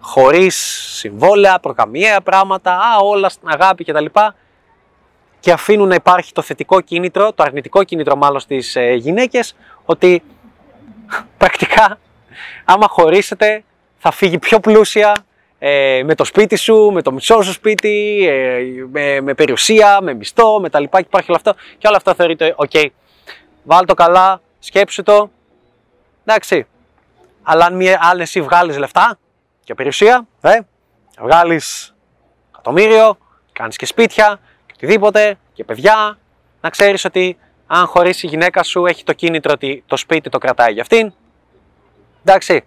χωρίς 0.00 0.56
συμβόλαια, 0.96 1.58
προκαμιαία 1.58 2.20
πράγματα, 2.20 2.72
α, 2.72 2.96
όλα 3.02 3.28
στην 3.28 3.48
αγάπη 3.48 3.84
κτλ 3.84 4.06
και 5.42 5.52
αφήνουν 5.52 5.88
να 5.88 5.94
υπάρχει 5.94 6.32
το 6.32 6.42
θετικό 6.42 6.80
κίνητρο, 6.80 7.32
το 7.32 7.42
αρνητικό 7.42 7.84
κίνητρο 7.84 8.16
μάλλον 8.16 8.40
στις 8.40 8.76
ε, 8.76 8.92
γυναίκες, 8.92 9.56
ότι 9.84 10.22
πρακτικά 11.38 11.98
άμα 12.64 12.88
χωρίσετε 12.88 13.64
θα 13.98 14.10
φύγει 14.10 14.38
πιο 14.38 14.60
πλούσια 14.60 15.24
ε, 15.58 16.02
με 16.04 16.14
το 16.14 16.24
σπίτι 16.24 16.56
σου, 16.56 16.90
με 16.92 17.02
το 17.02 17.12
μισό 17.12 17.42
σου 17.42 17.52
σπίτι, 17.52 18.26
ε, 18.28 18.58
με, 18.90 19.20
με 19.20 19.34
περιουσία, 19.34 19.98
με 20.02 20.14
μισθό, 20.14 20.60
με 20.60 20.68
τα 20.68 20.80
λοιπά 20.80 21.00
και 21.00 21.06
υπάρχει 21.06 21.30
όλο 21.30 21.40
αυτό 21.44 21.60
και 21.78 21.86
όλα 21.86 21.96
αυτά 21.96 22.14
θεωρείται 22.14 22.54
ok. 22.56 22.86
Βάλ 23.62 23.84
το 23.84 23.94
καλά, 23.94 24.40
σκέψου 24.58 25.02
το, 25.02 25.30
εντάξει. 26.24 26.66
Αλλά 27.42 27.64
αν, 27.64 27.76
μία, 27.76 28.00
αν 28.02 28.20
εσύ 28.20 28.40
βγάλεις 28.42 28.78
λεφτά 28.78 29.18
και 29.64 29.74
περιουσία, 29.74 30.26
ε, 30.40 30.58
βγάλεις 31.20 31.94
εκατομμύριο, 32.50 33.18
κάνεις 33.52 33.76
και 33.76 33.86
σπίτια, 33.86 34.40
οτιδήποτε 34.82 35.38
και 35.52 35.64
παιδιά, 35.64 36.18
να 36.60 36.70
ξέρεις 36.70 37.04
ότι 37.04 37.38
αν 37.66 37.86
χωρίσει 37.86 38.26
η 38.26 38.28
γυναίκα 38.28 38.62
σου 38.62 38.86
έχει 38.86 39.04
το 39.04 39.12
κίνητρο 39.12 39.52
ότι 39.54 39.82
το 39.86 39.96
σπίτι 39.96 40.28
το 40.28 40.38
κρατάει 40.38 40.72
για 40.72 40.82
αυτήν. 40.82 41.12
Εντάξει, 42.24 42.64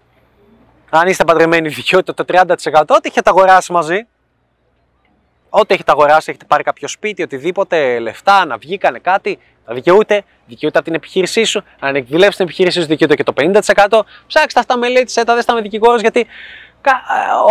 αν 0.89 1.07
είστε 1.07 1.23
παντρεμένοι 1.23 1.69
δικαιότητα 1.69 2.23
το 2.23 2.25
30% 2.71 2.85
ό,τι 2.87 3.09
έχετε 3.09 3.29
αγοράσει 3.29 3.71
μαζί, 3.71 4.07
ό,τι 5.49 5.73
έχετε 5.73 5.91
αγοράσει, 5.91 6.29
έχετε 6.29 6.45
πάρει 6.45 6.63
κάποιο 6.63 6.87
σπίτι, 6.87 7.23
οτιδήποτε, 7.23 7.99
λεφτά, 7.99 8.45
να 8.45 8.57
βγήκανε 8.57 8.99
κάτι, 8.99 9.39
θα 9.65 9.73
δικαιούται, 9.73 10.23
δικαιούται 10.47 10.77
από 10.77 10.87
την 10.87 10.95
επιχείρησή 10.95 11.43
σου. 11.43 11.63
Αν 11.79 11.95
εκδηλεύσει 11.95 12.37
την 12.37 12.45
επιχείρησή 12.45 12.81
σου, 12.81 12.87
δικαιούται 12.87 13.15
και 13.15 13.23
το 13.23 13.33
50%. 13.35 14.01
Ψάξτε 14.27 14.59
αυτά, 14.59 14.77
μελέτησε 14.77 15.23
τα, 15.23 15.35
δέστα 15.35 15.53
με 15.53 15.61
δικηγόρος, 15.61 16.01
γιατί 16.01 16.19
ε, 16.19 16.25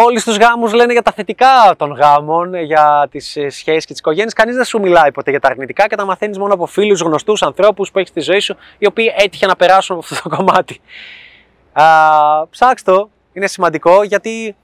όλοι 0.04 0.18
στους 0.18 0.36
γάμους 0.36 0.72
λένε 0.72 0.92
για 0.92 1.02
τα 1.02 1.12
θετικά 1.12 1.74
των 1.76 1.92
γάμων, 1.92 2.54
για 2.54 3.08
τις 3.10 3.36
ε, 3.36 3.48
σχέσεις 3.48 3.84
και 3.84 3.92
τις 3.92 3.98
οικογένειες. 3.98 4.32
Κανείς 4.32 4.54
δεν 4.56 4.64
σου 4.64 4.80
μιλάει 4.80 5.12
ποτέ 5.12 5.30
για 5.30 5.40
τα 5.40 5.48
αρνητικά 5.48 5.86
και 5.86 5.96
τα 5.96 6.04
μαθαίνεις 6.04 6.38
μόνο 6.38 6.54
από 6.54 6.66
φίλους, 6.66 7.00
γνωστούς, 7.00 7.42
ανθρώπους 7.42 7.90
που 7.90 7.98
έχεις 7.98 8.10
στη 8.10 8.20
ζωή 8.20 8.40
σου, 8.40 8.56
οι 8.78 8.86
οποίοι 8.86 9.14
έτυχε 9.16 9.46
να 9.46 9.56
περάσουν 9.56 9.96
από 9.96 10.06
αυτό 10.10 10.28
το 10.28 10.36
κομμάτι. 10.36 10.80
Α, 11.72 11.84
ψάξτε 12.50 12.92
το, 12.92 13.10
είναι 13.32 13.46
σημαντικό 13.46 14.02
γιατί 14.02 14.56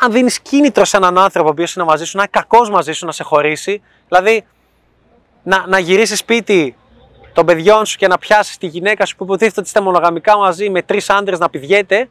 αν 0.00 0.12
δίνεις 0.12 0.40
κίνητρο 0.40 0.84
σε 0.84 0.96
έναν 0.96 1.18
άνθρωπο 1.18 1.48
ο 1.48 1.50
οποίος 1.50 1.74
είναι 1.74 1.84
μαζί 1.84 2.04
σου, 2.04 2.16
να 2.16 2.22
είναι 2.22 2.30
κακός 2.32 2.70
μαζί 2.70 2.92
σου, 2.92 3.06
να 3.06 3.12
σε 3.12 3.22
χωρίσει, 3.22 3.82
δηλαδή 4.08 4.44
να, 5.42 5.66
να 5.66 5.78
γυρίσεις 5.78 6.18
σπίτι 6.18 6.76
των 7.32 7.46
παιδιών 7.46 7.86
σου 7.86 7.98
και 7.98 8.06
να 8.06 8.18
πιάσεις 8.18 8.58
τη 8.58 8.66
γυναίκα 8.66 9.06
σου 9.06 9.16
που 9.16 9.24
υποτίθεται 9.24 9.60
ότι 9.60 9.68
είστε 9.68 9.80
μονογαμικά 9.80 10.38
μαζί 10.38 10.70
με 10.70 10.82
τρεις 10.82 11.10
άντρες 11.10 11.38
να 11.38 11.50
πηδιέτε 11.50 12.08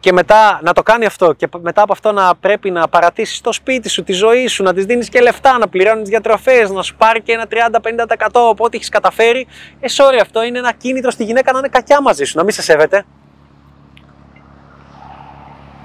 και 0.00 0.12
μετά 0.12 0.60
να 0.62 0.72
το 0.72 0.82
κάνει 0.82 1.06
αυτό 1.06 1.32
και 1.32 1.48
μετά 1.60 1.82
από 1.82 1.92
αυτό 1.92 2.12
να 2.12 2.34
πρέπει 2.34 2.70
να 2.70 2.88
παρατήσεις 2.88 3.40
το 3.40 3.52
σπίτι 3.52 3.88
σου, 3.88 4.02
τη 4.02 4.12
ζωή 4.12 4.46
σου, 4.46 4.62
να 4.62 4.74
της 4.74 4.84
δίνεις 4.84 5.08
και 5.08 5.20
λεφτά, 5.20 5.58
να 5.58 5.68
πληρώνεις 5.68 6.08
διατροφές, 6.08 6.70
να 6.70 6.82
σου 6.82 6.96
πάρει 6.96 7.22
και 7.22 7.32
ένα 7.32 7.46
30-50% 7.50 8.16
από 8.32 8.64
ό,τι 8.64 8.76
έχεις 8.76 8.88
καταφέρει. 8.88 9.46
Ε, 9.80 9.86
sorry, 9.90 10.18
αυτό 10.22 10.42
είναι 10.42 10.58
ένα 10.58 10.72
κίνητρο 10.72 11.10
στη 11.10 11.24
γυναίκα 11.24 11.52
να 11.52 11.58
είναι 11.58 11.68
κακιά 11.68 12.02
μαζί 12.02 12.24
σου, 12.24 12.36
να 12.36 12.42
μην 12.42 12.52
σε 12.52 12.62
σέβεται. 12.62 13.04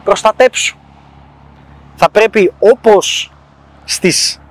Προστατέψου. 0.04 0.78
Θα 1.96 2.10
πρέπει 2.10 2.54
όπως 2.60 3.32
στις 3.86 4.42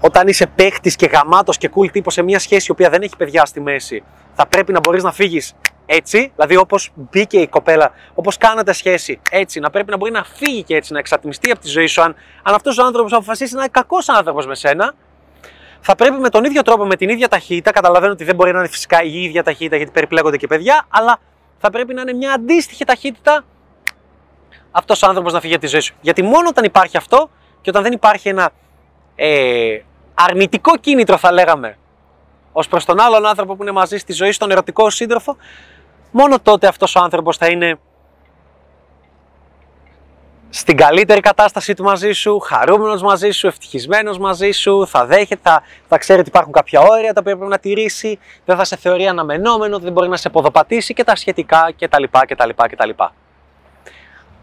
όταν 0.00 0.28
είσαι 0.28 0.46
παίχτη 0.46 0.96
και 0.96 1.06
γαμάτος 1.06 1.58
και 1.58 1.70
cool 1.74 1.90
τύπος 1.92 2.14
σε 2.14 2.22
μια 2.22 2.38
σχέση 2.38 2.66
η 2.68 2.70
οποία 2.70 2.90
δεν 2.90 3.02
έχει 3.02 3.16
παιδιά 3.16 3.44
στη 3.44 3.60
μέση, 3.60 4.02
θα 4.34 4.46
πρέπει 4.46 4.72
να 4.72 4.80
μπορείς 4.80 5.02
να 5.02 5.12
φύγεις 5.12 5.54
έτσι, 5.86 6.32
δηλαδή 6.34 6.56
όπως 6.56 6.90
μπήκε 6.94 7.38
η 7.38 7.48
κοπέλα, 7.48 7.92
όπως 8.14 8.36
κάνατε 8.36 8.72
σχέση 8.72 9.20
έτσι, 9.30 9.60
να 9.60 9.70
πρέπει 9.70 9.90
να 9.90 9.96
μπορεί 9.96 10.10
να 10.10 10.24
φύγει 10.24 10.62
και 10.62 10.76
έτσι, 10.76 10.92
να 10.92 10.98
εξατμιστεί 10.98 11.50
από 11.50 11.60
τη 11.60 11.68
ζωή 11.68 11.86
σου. 11.86 12.02
Αν, 12.02 12.14
αν 12.42 12.54
αυτός 12.54 12.78
ο 12.78 12.84
άνθρωπος 12.84 13.12
αποφασίσει 13.12 13.54
να 13.54 13.60
είναι 13.60 13.70
κακός 13.72 14.08
άνθρωπος 14.08 14.46
με 14.46 14.54
σένα, 14.54 14.94
θα 15.80 15.94
πρέπει 15.94 16.16
με 16.16 16.28
τον 16.28 16.44
ίδιο 16.44 16.62
τρόπο, 16.62 16.84
με 16.84 16.96
την 16.96 17.08
ίδια 17.08 17.28
ταχύτητα, 17.28 17.70
καταλαβαίνω 17.70 18.12
ότι 18.12 18.24
δεν 18.24 18.34
μπορεί 18.34 18.52
να 18.52 18.58
είναι 18.58 18.68
φυσικά 18.68 19.02
η 19.02 19.22
ίδια 19.22 19.42
ταχύτητα 19.42 19.76
γιατί 19.76 19.92
περιπλέκονται 19.92 20.36
και 20.36 20.46
παιδιά, 20.46 20.86
αλλά 20.88 21.18
θα 21.58 21.70
πρέπει 21.70 21.94
να 21.94 22.00
είναι 22.00 22.12
μια 22.12 22.32
αντίστοιχη 22.32 22.84
ταχύτητα 22.84 23.44
αυτός 24.70 25.02
ο 25.02 25.06
άνθρωπος 25.06 25.32
να 25.32 25.40
φύγει 25.40 25.52
από 25.52 25.62
τη 25.62 25.68
ζωή 25.68 25.80
σου. 25.80 25.94
Γιατί 26.00 26.22
μόνο 26.22 26.48
όταν 26.48 26.64
υπάρχει 26.64 26.96
αυτό 26.96 27.30
και 27.60 27.70
όταν 27.70 27.82
δεν 27.82 27.92
υπάρχει 27.92 28.28
ένα 28.28 28.50
ε, 29.14 29.78
αρνητικό 30.14 30.76
κίνητρο, 30.76 31.16
θα 31.16 31.32
λέγαμε, 31.32 31.78
ως 32.52 32.68
προς 32.68 32.84
τον 32.84 33.00
άλλον 33.00 33.26
άνθρωπο 33.26 33.56
που 33.56 33.62
είναι 33.62 33.72
μαζί 33.72 33.96
στη 33.96 34.12
ζωή, 34.12 34.32
στον 34.32 34.50
ερωτικό 34.50 34.90
σύντροφο, 34.90 35.36
μόνο 36.10 36.40
τότε 36.40 36.66
αυτός 36.66 36.96
ο 36.96 37.00
άνθρωπος 37.00 37.36
θα 37.36 37.46
είναι 37.46 37.78
στην 40.48 40.76
καλύτερη 40.76 41.20
κατάστασή 41.20 41.74
του 41.74 41.82
μαζί 41.82 42.12
σου, 42.12 42.38
χαρούμενος 42.38 43.02
μαζί 43.02 43.30
σου, 43.30 43.46
ευτυχισμένος 43.46 44.18
μαζί 44.18 44.50
σου, 44.50 44.86
θα 44.86 45.06
δέχεται, 45.06 45.40
θα, 45.42 45.62
θα 45.88 45.98
ξέρει 45.98 46.20
ότι 46.20 46.28
υπάρχουν 46.28 46.52
κάποια 46.52 46.80
όρια 46.80 47.12
τα 47.12 47.20
οποία 47.20 47.36
πρέπει 47.36 47.50
να 47.50 47.58
τηρήσει, 47.58 48.18
δεν 48.44 48.56
θα 48.56 48.64
σε 48.64 48.76
θεωρεί 48.76 49.06
αναμενόμενο, 49.06 49.78
δεν 49.78 49.92
μπορεί 49.92 50.08
να 50.08 50.16
σε 50.16 50.28
ποδοπατήσει 50.28 50.94
και 50.94 51.04
τα 51.04 51.16
σχετικά 51.16 51.72
κτλ. 51.78 52.02
κτλ, 52.26 52.50
κτλ. 52.54 52.90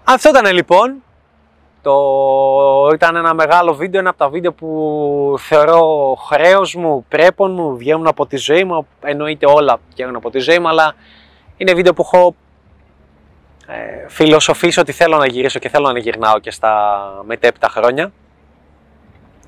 Αυτό 0.04 0.30
ήταν 0.30 0.54
λοιπόν. 0.54 1.04
Το... 1.82 2.90
Ήταν 2.94 3.16
ένα 3.16 3.34
μεγάλο 3.34 3.74
βίντεο, 3.74 4.00
ένα 4.00 4.10
από 4.10 4.18
τα 4.18 4.30
βίντεο 4.30 4.54
που 4.54 5.36
θεωρώ 5.40 6.16
χρέος 6.28 6.76
μου, 6.76 7.06
πρέπον 7.10 7.54
μου, 7.54 7.78
βγαίνουν 7.78 8.08
από 8.08 8.26
τη 8.26 8.38
ζωή 8.38 8.64
μου, 8.64 8.88
εννοείται 9.02 9.46
όλα 9.46 9.80
βγαίνουν 9.94 10.16
από 10.16 10.30
τη 10.30 10.40
ζωή 10.40 10.60
μου, 10.60 10.68
αλλά 10.68 10.96
είναι 11.64 11.74
βίντεο 11.74 11.94
που 11.94 12.02
έχω 12.02 12.36
ε, 13.68 14.08
φιλοσοφήσει 14.08 14.80
ότι 14.80 14.92
θέλω 14.92 15.18
να 15.18 15.28
γυρίσω 15.28 15.60
και 15.60 15.70
θέλω 15.70 15.92
να 15.92 16.00
γυρνάω 16.00 16.40
και 16.40 16.52
στα 16.52 16.74
μετέπειτα 17.26 17.68
χρόνια. 17.70 18.12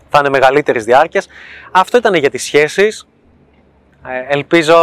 Θα 0.10 0.20
είναι 0.20 0.30
μεγαλύτερη 0.30 0.80
διάρκεια. 0.80 1.24
Αυτό 1.72 1.98
ήταν 1.98 2.14
για 2.14 2.30
τις 2.30 2.44
σχέσεις. 2.44 3.08
Ε, 4.08 4.34
ελπίζω 4.34 4.76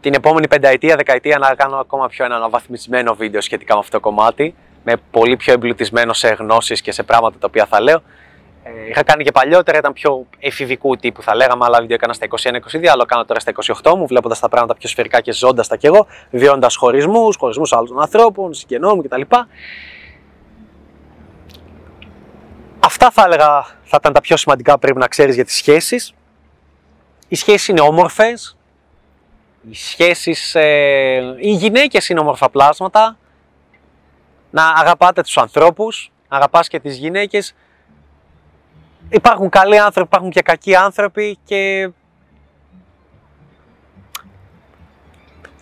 την 0.00 0.14
επόμενη 0.14 0.48
πενταετία, 0.48 0.96
δεκαετία 0.96 1.38
να 1.38 1.54
κάνω 1.54 1.76
ακόμα 1.76 2.08
πιο 2.08 2.24
ένα 2.24 2.36
αναβαθμισμένο 2.36 3.14
βίντεο 3.14 3.40
σχετικά 3.40 3.74
με 3.74 3.80
αυτό 3.80 3.92
το 3.96 4.00
κομμάτι. 4.00 4.54
Με 4.84 4.96
πολύ 5.10 5.36
πιο 5.36 5.52
εμπλουτισμένο 5.52 6.12
σε 6.12 6.28
γνώσεις 6.28 6.80
και 6.80 6.92
σε 6.92 7.02
πράγματα 7.02 7.38
τα 7.38 7.46
οποία 7.46 7.66
θα 7.66 7.80
λέω. 7.80 8.02
Ε, 8.76 8.88
είχα 8.88 9.02
κάνει 9.02 9.24
και 9.24 9.32
παλιότερα, 9.32 9.78
ήταν 9.78 9.92
πιο 9.92 10.26
εφηβικού 10.38 10.96
τύπου 10.96 11.22
θα 11.22 11.34
λέγαμε, 11.34 11.64
άλλα 11.64 11.80
βίντεο 11.80 11.96
έκανα 11.96 12.12
στα 12.12 12.26
21-22, 12.26 12.86
άλλο 12.86 13.04
κάνω 13.04 13.24
τώρα 13.24 13.40
στα 13.40 13.52
28 13.82 13.94
μου, 13.96 14.06
βλέποντας 14.06 14.38
τα 14.38 14.48
πράγματα 14.48 14.74
πιο 14.74 14.88
σφαιρικά 14.88 15.20
και 15.20 15.32
ζώντας 15.32 15.68
τα 15.68 15.76
κι 15.76 15.86
εγώ, 15.86 16.06
βιώντα 16.30 16.68
χωρισμούς, 16.76 17.36
χωρισμούς 17.36 17.72
άλλων 17.72 18.00
ανθρώπων, 18.00 18.54
συγγενών 18.54 18.92
μου 18.96 19.02
κτλ. 19.02 19.20
Αυτά 22.80 23.10
θα 23.10 23.22
έλεγα 23.22 23.62
θα 23.82 23.96
ήταν 24.00 24.12
τα 24.12 24.20
πιο 24.20 24.36
σημαντικά 24.36 24.72
που 24.72 24.78
πρέπει 24.78 24.98
να 24.98 25.06
ξέρεις 25.08 25.34
για 25.34 25.44
τις 25.44 25.54
σχέσεις. 25.54 26.14
Οι 27.28 27.34
σχέσεις 27.34 27.68
είναι 27.68 27.80
όμορφες. 27.80 28.56
Οι 29.70 29.74
σχέσεις. 29.74 30.54
Ε, 30.54 31.36
οι 31.38 31.50
γυναίκες 31.50 32.08
είναι 32.08 32.20
όμορφα 32.20 32.50
πλάσματα. 32.50 33.18
Να 34.50 34.68
αγαπάτε 34.68 35.22
τους 35.22 35.36
ανθρώπους, 35.36 36.12
αγαπάς 36.28 36.68
και 36.68 36.80
τις 36.80 36.96
γυναίκες 36.96 37.54
υπάρχουν 39.08 39.48
καλοί 39.48 39.78
άνθρωποι, 39.78 40.08
υπάρχουν 40.08 40.30
και 40.30 40.42
κακοί 40.42 40.74
άνθρωποι 40.74 41.38
και 41.44 41.90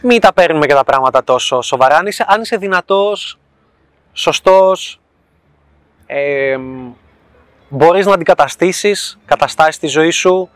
μην 0.02 0.20
τα 0.20 0.32
παίρνουμε 0.32 0.66
και 0.66 0.74
τα 0.74 0.84
πράγματα 0.84 1.24
τόσο 1.24 1.60
σοβαρά. 1.62 1.96
Αν 1.96 2.06
είσαι, 2.06 2.24
αν 2.28 2.40
είσαι 2.40 2.56
δυνατός, 2.56 3.38
σωστός, 4.12 5.00
ε, 6.06 6.56
μπορείς 7.68 8.06
να 8.06 8.12
αντικαταστήσεις 8.12 9.18
καταστάσεις 9.24 9.74
στη 9.74 9.86
ζωή 9.86 10.10
σου, 10.10 10.50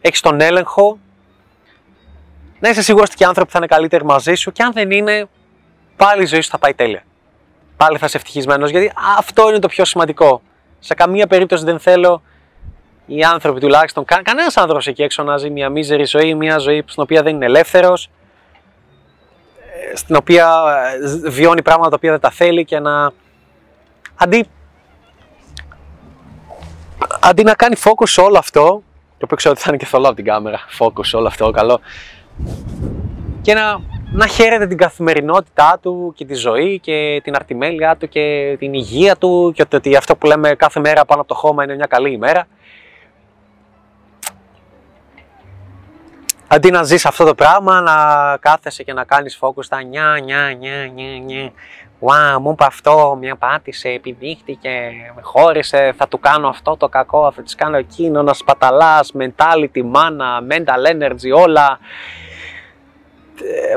έχεις 0.00 0.20
τον 0.20 0.40
έλεγχο, 0.40 0.98
να 2.60 2.68
είσαι 2.68 2.82
σίγουρος 2.82 3.08
ότι 3.08 3.16
και 3.16 3.22
οι 3.22 3.26
άνθρωποι 3.26 3.50
θα 3.50 3.58
είναι 3.58 3.66
καλύτεροι 3.66 4.04
μαζί 4.04 4.34
σου 4.34 4.52
και 4.52 4.62
αν 4.62 4.72
δεν 4.72 4.90
είναι, 4.90 5.28
πάλι 5.96 6.22
η 6.22 6.26
ζωή 6.26 6.40
σου 6.40 6.50
θα 6.50 6.58
πάει 6.58 6.74
τέλεια. 6.74 7.02
Πάλι 7.76 7.98
θα 7.98 8.06
είσαι 8.06 8.16
ευτυχισμένος 8.16 8.70
γιατί 8.70 8.92
αυτό 9.18 9.48
είναι 9.48 9.58
το 9.58 9.68
πιο 9.68 9.84
σημαντικό. 9.84 10.42
Σε 10.84 10.94
καμία 10.94 11.26
περίπτωση 11.26 11.64
δεν 11.64 11.78
θέλω 11.78 12.22
οι 13.06 13.22
άνθρωποι 13.22 13.60
τουλάχιστον, 13.60 14.04
κα, 14.04 14.22
κανένας 14.22 14.56
άνθρωπος 14.56 14.86
εκεί 14.86 15.02
έξω 15.02 15.22
να 15.22 15.36
ζει 15.36 15.50
μια 15.50 15.68
μίζερη 15.68 16.04
ζωή, 16.04 16.34
μια 16.34 16.58
ζωή 16.58 16.84
στην 16.86 17.02
οποία 17.02 17.22
δεν 17.22 17.34
είναι 17.34 17.44
ελεύθερος, 17.44 18.10
ε, 19.92 19.96
στην 19.96 20.16
οποία 20.16 20.62
ε, 21.24 21.28
βιώνει 21.30 21.62
πράγματα 21.62 21.88
τα 21.90 21.96
οποία 21.96 22.10
δεν 22.10 22.20
τα 22.20 22.30
θέλει 22.30 22.64
και 22.64 22.78
να. 22.78 23.12
Αντί, 24.14 24.48
αντί 27.20 27.42
να 27.42 27.54
κάνει 27.54 27.76
focus 27.84 28.08
σε 28.08 28.20
όλο 28.20 28.38
αυτό, 28.38 28.62
το 29.18 29.24
οποίο 29.24 29.36
ξέρω 29.36 29.54
ότι 29.54 29.62
θα 29.62 29.68
είναι 29.68 29.78
και 29.78 29.86
θολό 29.86 30.06
από 30.06 30.16
την 30.16 30.24
κάμερα, 30.24 30.60
focus 30.78 31.06
σε 31.06 31.16
όλο 31.16 31.26
αυτό, 31.26 31.50
καλό, 31.50 31.80
και 33.42 33.54
να 33.54 33.80
να 34.12 34.26
χαίρεται 34.26 34.66
την 34.66 34.76
καθημερινότητά 34.76 35.78
του 35.82 36.12
και 36.16 36.24
τη 36.24 36.34
ζωή 36.34 36.78
και 36.78 37.20
την 37.24 37.34
αρτιμέλειά 37.34 37.96
του 37.96 38.08
και 38.08 38.56
την 38.58 38.74
υγεία 38.74 39.16
του 39.16 39.52
και 39.54 39.64
ότι 39.74 39.96
αυτό 39.96 40.16
που 40.16 40.26
λέμε 40.26 40.54
κάθε 40.54 40.80
μέρα 40.80 41.04
πάνω 41.04 41.20
από 41.20 41.28
το 41.28 41.34
χώμα 41.34 41.64
είναι 41.64 41.74
μια 41.74 41.86
καλή 41.86 42.12
ημέρα. 42.12 42.46
Αντί 46.46 46.70
να 46.70 46.82
ζεις 46.82 47.06
αυτό 47.06 47.24
το 47.24 47.34
πράγμα, 47.34 47.80
να 47.80 47.92
κάθεσαι 48.40 48.82
και 48.82 48.92
να 48.92 49.04
κάνεις 49.04 49.38
focus 49.40 49.64
στα 49.64 49.82
νιά, 49.82 50.20
νιά, 50.24 50.54
νιά, 50.58 50.86
νιά, 50.86 51.18
νιά. 51.18 51.52
Wow, 52.00 52.38
μου 52.40 52.50
είπε 52.50 52.64
αυτό, 52.64 53.16
μια 53.20 53.36
πάτησε, 53.36 53.88
επιδείχτηκε, 53.88 54.90
με 55.14 55.22
χώρισε, 55.22 55.94
θα 55.96 56.08
του 56.08 56.20
κάνω 56.20 56.48
αυτό 56.48 56.76
το 56.76 56.88
κακό, 56.88 57.32
θα 57.32 57.42
της 57.42 57.54
κάνω 57.54 57.76
εκείνο, 57.76 58.22
να 58.22 58.32
σπαταλάς, 58.32 59.12
mentality, 59.18 59.82
mana, 59.92 60.52
mental 60.52 60.92
energy, 60.92 61.42
όλα 61.44 61.78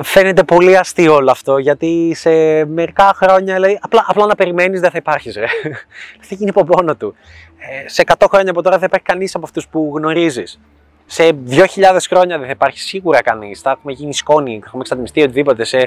φαίνεται 0.02 0.44
πολύ 0.44 0.78
αστείο 0.78 1.14
όλο 1.14 1.32
αυτό 1.32 1.58
γιατί 1.58 2.14
σε 2.16 2.30
μερικά 2.66 3.14
χρόνια 3.16 3.60
λέει 3.60 3.80
απλά, 3.82 4.06
απλά 4.08 4.26
να 4.26 4.36
περιμένεις 4.36 4.80
δεν 4.80 4.92
θα 4.92 4.98
υπάρχεις 4.98 5.36
ρε. 5.36 5.46
θα 6.28 6.36
γίνει 6.36 6.50
από 6.50 6.66
μόνο 6.76 6.96
του. 6.96 7.16
Ε, 7.58 7.90
σε 7.90 8.04
100 8.18 8.26
χρόνια 8.30 8.52
από 8.52 8.62
τώρα 8.62 8.78
δεν 8.78 8.80
θα 8.80 8.86
υπάρχει 8.86 9.06
κανείς 9.06 9.36
από 9.36 9.46
αυτούς 9.46 9.68
που 9.68 9.94
γνωρίζεις. 9.96 10.60
Σε 11.06 11.24
2.000 11.50 11.66
χρόνια 12.10 12.38
δεν 12.38 12.46
θα 12.46 12.52
υπάρχει 12.52 12.80
σίγουρα 12.80 13.22
κανείς. 13.22 13.62
Θα 13.62 13.72
έχουμε 13.72 13.92
γίνει 13.92 14.14
σκόνη, 14.14 14.60
θα 14.60 14.64
έχουμε 14.66 14.82
εξατμιστεί 14.82 15.22
οτιδήποτε. 15.22 15.64
Σε... 15.64 15.78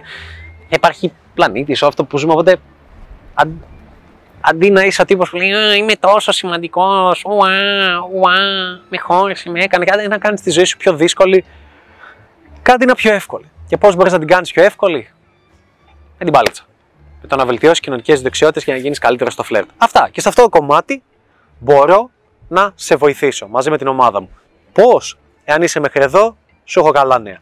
Θα 0.59 0.77
υπάρχει 0.77 1.12
πλανήτη, 1.35 1.77
αυτό 1.85 2.05
που 2.05 2.18
ζούμε. 2.18 2.33
Οπότε 2.33 2.57
αν, 3.35 3.64
αντί 4.41 4.71
να 4.71 4.83
είσαι 4.83 5.03
ο 5.03 5.05
τύπος 5.05 5.31
που 5.31 5.37
λέει 5.37 5.51
Είμαι 5.79 5.95
τόσο 6.01 6.33
σημαντικός, 6.33 7.25
ουα, 7.25 7.49
ουα, 8.12 8.35
με 8.89 8.99
χώρισε, 8.99 9.51
με 9.51 9.62
έκανε 9.62 9.85
κάτι, 9.85 10.09
να 10.09 10.18
κάνεις 10.18 10.41
τη 10.41 10.51
ζωή 10.51 10.64
σου 10.64 10.77
πιο 10.77 10.95
δύσκολη. 10.95 11.45
Κάτι 12.71 12.85
είναι 12.85 12.95
πιο 12.95 13.12
εύκολο. 13.12 13.45
Και 13.66 13.77
πώς 13.77 13.97
μπορείς 13.97 14.12
να 14.12 14.18
την 14.18 14.29
κάνεις 14.29 14.53
πιο 14.53 14.62
εύκολη, 14.62 15.11
με 16.18 16.25
την 16.25 16.31
μπάλιτσα. 16.31 16.64
Με 17.23 17.29
το 17.29 17.37
να 17.37 17.47
βελτιώσεις 17.47 17.81
κοινωνικές 17.81 18.23
δεξιότητες 18.23 18.64
και 18.64 18.73
να 18.73 18.79
γίνεις 18.79 18.99
καλύτερος 18.99 19.33
στο 19.33 19.43
φλερτ. 19.43 19.68
Αυτά. 19.77 20.09
Και 20.12 20.21
σε 20.21 20.29
αυτό 20.29 20.43
το 20.43 20.49
κομμάτι 20.49 21.03
μπορώ 21.59 22.11
να 22.49 22.73
σε 22.75 22.97
βοηθήσω 22.97 23.49
μαζί 23.49 23.71
με 23.71 23.79
την 23.79 23.87
ομάδα 23.87 24.21
μου. 24.21 24.31
Πώς, 24.73 25.18
εάν 25.45 25.62
είσαι 25.62 25.81
μέχρι 25.81 26.03
εδώ, 26.03 26.37
σου 26.64 26.81
έχω 26.81 26.91
καλά 26.91 27.18
νέα. 27.18 27.39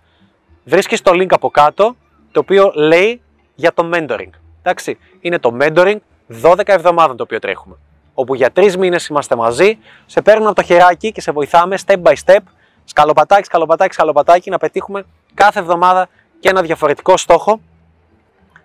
Βρίσκεις 0.64 1.02
το 1.02 1.10
link 1.14 1.30
από 1.30 1.50
κάτω 1.50 1.96
το 2.32 2.40
οποίο 2.40 2.72
λέει 2.74 3.20
για 3.54 3.72
το 3.72 3.90
mentoring. 3.94 4.30
Εντάξει, 4.62 4.98
είναι 5.20 5.38
το 5.38 5.56
mentoring 5.60 5.96
12 6.42 6.58
εβδομάδων 6.64 7.16
το 7.16 7.22
οποίο 7.22 7.38
τρέχουμε. 7.38 7.76
Όπου 8.14 8.34
για 8.34 8.50
τρεις 8.50 8.76
μήνες 8.76 9.06
είμαστε 9.06 9.36
μαζί, 9.36 9.78
σε 10.06 10.22
παίρνουμε 10.22 10.46
από 10.46 10.60
το 10.60 10.62
χεράκι 10.62 11.12
και 11.12 11.20
σε 11.20 11.32
βοηθάμε 11.32 11.78
step 11.86 12.02
by 12.02 12.14
step, 12.24 12.40
σκαλοπατάκι, 12.84 13.44
σκαλοπατάκι, 13.44 13.94
σκαλοπατάκι 13.94 14.50
να 14.50 14.58
πετύχουμε 14.58 15.04
κάθε 15.38 15.58
εβδομάδα 15.58 16.08
και 16.40 16.48
ένα 16.48 16.62
διαφορετικό 16.62 17.16
στόχο 17.16 17.60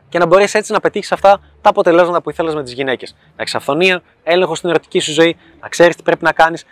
και 0.09 0.19
να 0.19 0.25
μπορείς 0.25 0.53
έτσι 0.53 0.71
να 0.71 0.79
πετύχεις 0.79 1.11
αυτά 1.11 1.39
τα 1.61 1.69
αποτελέσματα 1.69 2.21
που 2.21 2.29
ήθελες 2.29 2.55
με 2.55 2.63
τις 2.63 2.73
γυναίκες. 2.73 3.15
Να 3.35 3.41
έχεις 3.41 3.55
αυθονία, 3.55 4.01
έλεγχο 4.23 4.55
στην 4.55 4.69
ερωτική 4.69 4.99
σου 4.99 5.11
ζωή, 5.11 5.37
να 5.61 5.67
ξέρεις 5.69 5.95
τι 5.95 6.03
πρέπει 6.03 6.23
να 6.23 6.31
κάνεις, 6.31 6.65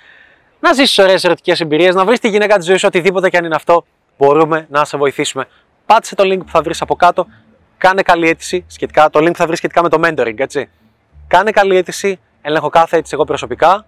να 0.60 0.74
ζήσεις 0.74 0.98
ωραίες 0.98 1.24
ερωτικές 1.24 1.60
εμπειρίες, 1.60 1.96
να 1.96 2.06
βρεις 2.06 2.20
τη 2.20 2.30
γυναίκα 2.30 2.58
της 2.58 2.66
ζωής 2.66 2.80
σου, 2.80 2.88
οτιδήποτε 2.88 3.30
και 3.30 3.38
αν 3.38 3.46
είναι 3.46 3.56
αυτό, 3.56 3.86
μπορούμε 4.18 4.68
να 4.70 4.86
σε 4.86 4.98
βοηθήσουμε. 4.98 5.48
Πάτσε 5.86 6.16
το 6.16 6.24
link 6.24 6.40
που 6.40 6.52
θα 6.52 6.62
βρεις 6.62 6.82
από 6.82 6.96
κάτω, 6.96 7.28
κάνε 7.78 8.02
καλή 8.02 8.28
αίτηση 8.30 8.66
σχετικά. 8.68 9.10
Το 9.10 9.20
link 9.20 9.34
θα 9.34 9.46
βρεις 9.46 9.58
σχετικά 9.58 9.82
με 9.82 9.90
το 9.90 10.02
mentoring, 10.04 10.40
έτσι. 10.40 10.70
Κάνε 11.28 11.52
καλή 11.52 11.78
αίτηση, 11.78 12.20
έλεγχο 12.42 12.70
κάθε 12.70 12.98
αίτηση 12.98 13.14
εγώ 13.14 13.24
προσωπικά. 13.24 13.86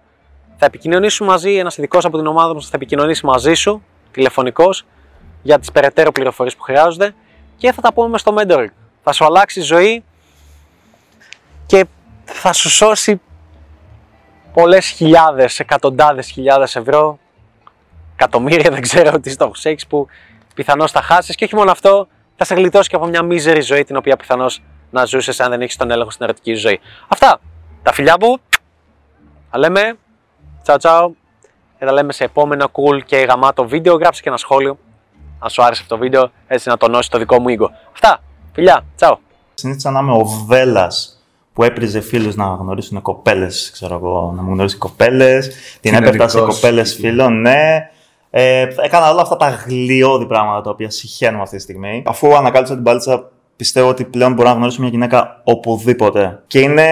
Θα 0.56 0.66
επικοινωνήσουμε 0.66 1.30
μαζί, 1.30 1.54
ένας 1.54 1.76
ειδικός 1.76 2.04
από 2.04 2.16
την 2.16 2.26
ομάδα 2.26 2.54
μας 2.54 2.64
θα 2.64 2.72
επικοινωνήσει 2.74 3.26
μαζί 3.26 3.54
σου, 3.54 3.82
τηλεφωνικός, 4.10 4.84
για 5.44 5.58
τις 5.58 5.72
περαιτέρω 5.72 6.12
πληροφορίες 6.12 6.56
που 6.56 6.62
χρειάζονται 6.62 7.14
και 7.56 7.72
θα 7.72 7.80
τα 7.80 7.92
πούμε 7.92 8.18
στο 8.18 8.34
mentoring. 8.38 8.72
Θα 9.02 9.12
σου 9.12 9.24
αλλάξει 9.24 9.60
η 9.60 9.62
ζωή 9.62 10.04
και 11.66 11.86
θα 12.24 12.52
σου 12.52 12.70
σώσει 12.70 13.20
πολλές 14.52 14.86
χιλιάδες, 14.86 15.60
εκατοντάδες 15.60 16.30
χιλιάδες 16.30 16.76
ευρώ, 16.76 17.18
εκατομμύρια 18.12 18.70
δεν 18.70 18.80
ξέρω 18.80 19.20
τι 19.20 19.30
στόχους 19.30 19.64
έχεις 19.64 19.86
που 19.86 20.06
πιθανώς 20.54 20.90
θα 20.90 21.02
χάσεις. 21.02 21.34
Και 21.34 21.44
όχι 21.44 21.54
μόνο 21.54 21.70
αυτό, 21.70 22.08
θα 22.36 22.44
σε 22.44 22.54
γλιτώσει 22.54 22.88
και 22.88 22.96
από 22.96 23.06
μια 23.06 23.22
μίζερη 23.22 23.60
ζωή 23.60 23.84
την 23.84 23.96
οποία 23.96 24.16
πιθανώς 24.16 24.62
να 24.90 25.04
ζούσες 25.04 25.40
αν 25.40 25.50
δεν 25.50 25.62
έχεις 25.62 25.76
τον 25.76 25.90
έλεγχο 25.90 26.10
στην 26.10 26.24
ερωτική 26.24 26.54
σου 26.54 26.60
ζωή. 26.60 26.80
Αυτά, 27.08 27.40
τα 27.82 27.92
φιλιά 27.92 28.16
μου, 28.20 28.36
τα 29.50 29.58
λέμε, 29.58 29.96
τσάου 30.62 30.76
τσάου 30.76 31.16
και 31.78 31.84
τα 31.84 31.92
λέμε 31.92 32.12
σε 32.12 32.24
επόμενο 32.24 32.70
cool 32.72 33.02
και 33.04 33.16
γαμάτο 33.16 33.68
βίντεο, 33.68 33.94
γράψε 33.94 34.22
και 34.22 34.28
ένα 34.28 34.38
σχόλιο 34.38 34.78
αν 35.44 35.50
σου 35.50 35.62
άρεσε 35.62 35.82
αυτό 35.82 35.94
το 35.94 36.00
βίντεο, 36.00 36.30
έτσι 36.46 36.68
να 36.68 36.76
τονώσεις 36.76 37.08
το 37.08 37.18
δικό 37.18 37.40
μου 37.40 37.46
ego. 37.48 37.66
Αυτά, 37.92 38.20
φιλιά, 38.52 38.84
τσάου. 38.96 39.18
Συνήθιζα 39.54 39.90
να 39.90 40.00
είμαι 40.00 40.12
ο 40.12 40.24
Βέλλα 40.46 40.92
που 41.52 41.62
έπριζε 41.62 42.00
φίλους 42.00 42.34
να 42.34 42.44
γνωρίσουν 42.44 43.02
κοπέλες. 43.02 43.70
Ξέρω 43.72 43.94
εγώ, 43.94 44.32
να 44.36 44.42
μου 44.42 44.52
γνωρίσει 44.52 44.76
κοπέλες. 44.76 45.50
Την 45.80 45.94
έπαιρνα 45.94 46.28
σε 46.28 46.40
κοπέλες 46.40 46.94
φίλων, 46.94 47.40
ναι. 47.40 47.90
Ε, 48.30 48.66
έκανα 48.82 49.10
όλα 49.10 49.22
αυτά 49.22 49.36
τα 49.36 49.48
γλιώδη 49.48 50.26
πράγματα 50.26 50.60
τα 50.60 50.70
οποία 50.70 50.90
συχαίνουμε 50.90 51.42
αυτή 51.42 51.56
τη 51.56 51.62
στιγμή. 51.62 52.02
Αφού 52.06 52.36
ανακάλυψα 52.36 52.74
την 52.74 52.82
παλίτσα, 52.82 53.30
πιστεύω 53.56 53.88
ότι 53.88 54.04
πλέον 54.04 54.32
μπορώ 54.32 54.48
να 54.48 54.54
γνωρίσω 54.54 54.80
μια 54.80 54.90
γυναίκα 54.90 55.40
οπουδήποτε. 55.44 56.42
Και 56.46 56.60
είναι 56.60 56.88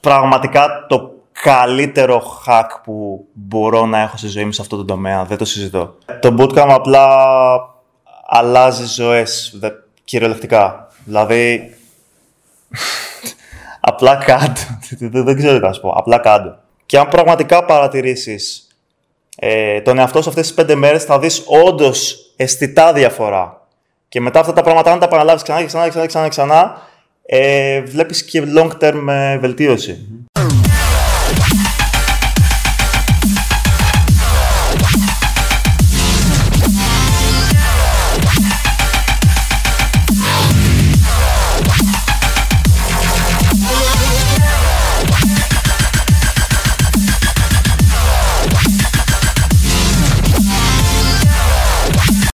πραγματικά 0.00 0.86
το 0.88 1.11
καλύτερο 1.32 2.22
hack 2.46 2.66
που 2.84 3.26
μπορώ 3.32 3.86
να 3.86 4.00
έχω 4.00 4.16
στη 4.16 4.26
ζωή 4.26 4.44
μου 4.44 4.52
σε 4.52 4.60
αυτό 4.60 4.76
το 4.76 4.84
τομέα. 4.84 5.24
Δεν 5.24 5.38
το 5.38 5.44
συζητώ. 5.44 5.94
Το 6.20 6.34
bootcamp 6.38 6.68
απλά 6.68 7.06
αλλάζει 8.26 8.84
ζωές, 8.84 9.58
κυριολεκτικά. 10.04 10.88
Δηλαδή, 11.04 11.74
απλά 13.80 14.16
κάτω. 14.16 14.60
Δεν 14.98 15.36
ξέρω 15.36 15.58
τι 15.58 15.66
να 15.66 15.72
σου 15.72 15.80
πω. 15.80 15.90
Απλά 15.90 16.18
κάτω. 16.18 16.58
Και 16.86 16.98
αν 16.98 17.08
πραγματικά 17.08 17.64
παρατηρήσεις 17.64 18.66
ε, 19.36 19.80
τον 19.80 19.98
εαυτό 19.98 20.22
σου 20.22 20.28
αυτές 20.28 20.46
τις 20.46 20.54
πέντε 20.54 20.74
μέρες 20.74 21.04
θα 21.04 21.18
δεις 21.18 21.42
όντως 21.46 22.16
αισθητά 22.36 22.92
διαφορά. 22.92 23.66
Και 24.08 24.20
μετά 24.20 24.40
αυτά 24.40 24.52
τα 24.52 24.62
πράγματα, 24.62 24.92
αν 24.92 24.98
τα 24.98 25.04
επαναλάβεις 25.04 25.42
ξανά 25.42 25.60
και 25.60 25.66
ξανά 25.66 25.84
και 25.84 25.90
ξανά, 25.90 26.04
και 26.04 26.10
ξανά, 26.10 26.28
ξανά 26.28 26.90
ε, 27.26 27.80
βλέπεις 27.80 28.24
και 28.24 28.42
long 28.56 28.70
term 28.80 29.06
ε, 29.08 29.38
βελτίωση. 29.38 30.08